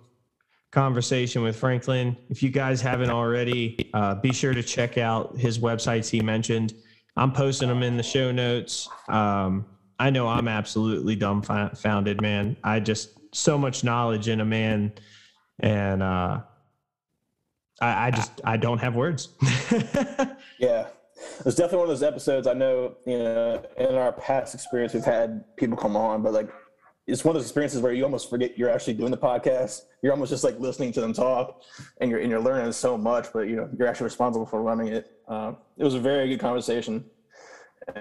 conversation 0.71 1.43
with 1.43 1.57
Franklin. 1.57 2.17
If 2.29 2.43
you 2.43 2.51
guys 2.51 2.81
haven't 2.81 3.11
already, 3.11 3.91
uh, 3.95 4.17
be 4.17 4.33
sure 4.33 4.53
to 4.53 4.63
check 4.63 4.99
out 4.99 5.37
his 5.37 5.59
websites 5.59 6.11
he 6.11 6.21
mentioned. 6.21 6.75
I'm 7.17 7.33
posting 7.33 7.69
them 7.69 7.83
in 7.83 7.97
the 7.97 8.03
show 8.03 8.31
notes. 8.33 8.89
Um, 9.09 9.67
I 9.99 10.11
know 10.11 10.29
I'm 10.29 10.49
absolutely 10.49 11.17
dumbfounded, 11.17 12.21
man. 12.21 12.57
I 12.63 12.81
just 12.81 13.11
so 13.33 13.57
much 13.57 13.85
knowledge 13.85 14.29
in 14.29 14.41
a 14.41 14.45
man, 14.45 14.93
and 15.61 16.03
uh, 16.03 16.41
I, 17.81 18.07
I 18.07 18.11
just 18.11 18.41
I 18.45 18.57
don't 18.57 18.79
have 18.79 18.95
words. 18.95 19.31
yeah, 20.59 20.87
It 21.39 21.45
was 21.45 21.55
definitely 21.55 21.79
one 21.79 21.85
of 21.85 21.89
those 21.89 22.03
episodes. 22.03 22.47
I 22.47 22.55
know, 22.55 22.97
you 23.07 23.19
know, 23.19 23.65
in 23.77 23.95
our 23.95 24.13
past 24.13 24.55
experience, 24.55 24.95
we've 24.95 25.05
had 25.05 25.45
people 25.57 25.77
come 25.77 25.97
on, 25.97 26.23
but 26.23 26.33
like, 26.33 26.49
it's 27.07 27.25
one 27.25 27.37
of 27.37 27.43
those 27.43 27.47
experiences 27.47 27.83
where 27.83 27.93
you 27.93 28.05
almost 28.05 28.31
forget 28.31 28.57
you're 28.57 28.71
actually 28.71 28.95
doing 28.95 29.11
the 29.11 29.19
podcast. 29.19 29.83
You're 30.03 30.13
almost 30.13 30.31
just 30.31 30.45
like 30.45 30.59
listening 30.59 30.93
to 30.93 31.01
them 31.01 31.13
talk, 31.13 31.63
and 32.01 32.11
you're 32.11 32.21
and 32.21 32.31
you're 32.31 32.41
learning 32.41 32.73
so 32.73 32.97
much, 32.97 33.33
but 33.33 33.41
you 33.41 33.57
know, 33.57 33.69
you're 33.79 33.89
actually 33.89 34.05
responsible 34.05 34.47
for 34.47 34.63
running 34.63 34.89
it. 34.89 35.13
Uh, 35.29 35.53
it 35.77 35.85
was 35.85 35.95
a 35.95 36.01
very 36.01 36.29
good 36.29 36.41
conversation, 36.41 37.05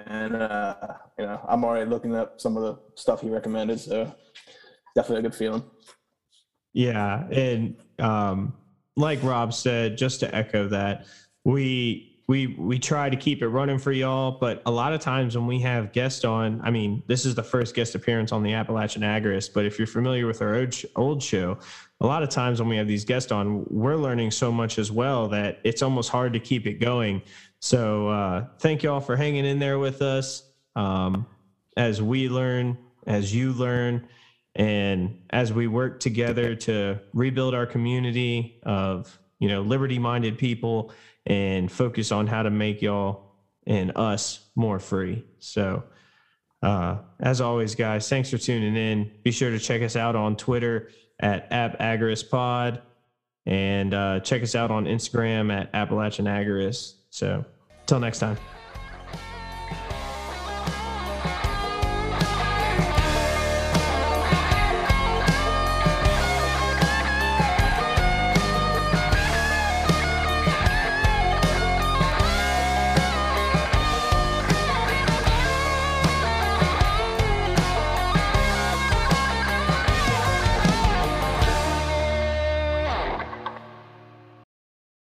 and 0.06 0.36
uh, 0.36 0.74
you 1.18 1.26
know, 1.26 1.40
I'm 1.46 1.64
already 1.64 1.90
looking 1.90 2.14
up 2.14 2.40
some 2.40 2.56
of 2.56 2.62
the 2.62 2.78
stuff 2.94 3.20
he 3.20 3.28
recommended, 3.28 3.78
so 3.78 4.14
definitely 4.94 5.18
a 5.18 5.22
good 5.22 5.34
feeling. 5.34 5.64
Yeah, 6.72 7.26
and 7.30 7.76
um, 7.98 8.54
like 8.96 9.22
Rob 9.22 9.52
said, 9.52 9.96
just 9.96 10.20
to 10.20 10.34
echo 10.34 10.68
that, 10.68 11.06
we 11.44 12.14
we 12.26 12.46
we 12.58 12.78
try 12.78 13.10
to 13.10 13.16
keep 13.16 13.42
it 13.42 13.48
running 13.48 13.78
for 13.78 13.92
y'all, 13.92 14.38
but 14.40 14.62
a 14.64 14.70
lot 14.70 14.94
of 14.94 15.00
times 15.00 15.36
when 15.36 15.46
we 15.46 15.60
have 15.60 15.92
guests 15.92 16.24
on, 16.24 16.60
I 16.64 16.70
mean, 16.70 17.02
this 17.06 17.26
is 17.26 17.34
the 17.34 17.42
first 17.42 17.74
guest 17.74 17.94
appearance 17.94 18.32
on 18.32 18.42
the 18.42 18.54
Appalachian 18.54 19.02
Agorist, 19.02 19.50
but 19.52 19.66
if 19.66 19.78
you're 19.78 19.86
familiar 19.86 20.26
with 20.26 20.40
our 20.40 20.66
old 20.96 21.22
show, 21.22 21.58
a 22.00 22.06
lot 22.06 22.22
of 22.22 22.30
times 22.30 22.60
when 22.60 22.68
we 22.68 22.76
have 22.76 22.88
these 22.88 23.04
guests 23.04 23.30
on, 23.30 23.64
we're 23.68 23.96
learning 23.96 24.30
so 24.30 24.50
much 24.50 24.78
as 24.78 24.90
well 24.90 25.28
that 25.28 25.60
it's 25.64 25.82
almost 25.82 26.08
hard 26.08 26.32
to 26.32 26.40
keep 26.40 26.66
it 26.66 26.74
going. 26.74 27.20
So 27.60 28.08
uh, 28.08 28.46
thank 28.58 28.82
y'all 28.82 29.00
for 29.00 29.16
hanging 29.16 29.44
in 29.44 29.58
there 29.58 29.78
with 29.78 30.00
us 30.00 30.42
um, 30.76 31.26
as 31.76 32.00
we 32.00 32.28
learn, 32.28 32.78
as 33.06 33.34
you 33.34 33.52
learn. 33.52 34.06
And 34.54 35.22
as 35.30 35.52
we 35.52 35.66
work 35.66 36.00
together 36.00 36.54
to 36.54 37.00
rebuild 37.12 37.54
our 37.54 37.66
community 37.66 38.60
of, 38.62 39.18
you 39.38 39.48
know, 39.48 39.62
liberty 39.62 39.98
minded 39.98 40.38
people 40.38 40.92
and 41.26 41.70
focus 41.70 42.12
on 42.12 42.26
how 42.26 42.42
to 42.42 42.50
make 42.50 42.80
y'all 42.82 43.32
and 43.66 43.96
us 43.96 44.46
more 44.54 44.78
free. 44.78 45.24
So, 45.38 45.84
uh, 46.62 46.98
as 47.20 47.40
always, 47.40 47.74
guys, 47.74 48.08
thanks 48.08 48.30
for 48.30 48.38
tuning 48.38 48.76
in. 48.76 49.10
Be 49.22 49.32
sure 49.32 49.50
to 49.50 49.58
check 49.58 49.82
us 49.82 49.96
out 49.96 50.16
on 50.16 50.36
Twitter 50.36 50.90
at 51.20 51.50
App 51.52 51.78
Pod 52.30 52.82
and 53.46 53.92
uh, 53.92 54.20
check 54.20 54.42
us 54.42 54.54
out 54.54 54.70
on 54.70 54.86
Instagram 54.86 55.52
at 55.52 55.70
Appalachian 55.74 56.26
Agorist. 56.26 56.94
So, 57.10 57.44
till 57.86 58.00
next 58.00 58.18
time. 58.20 58.53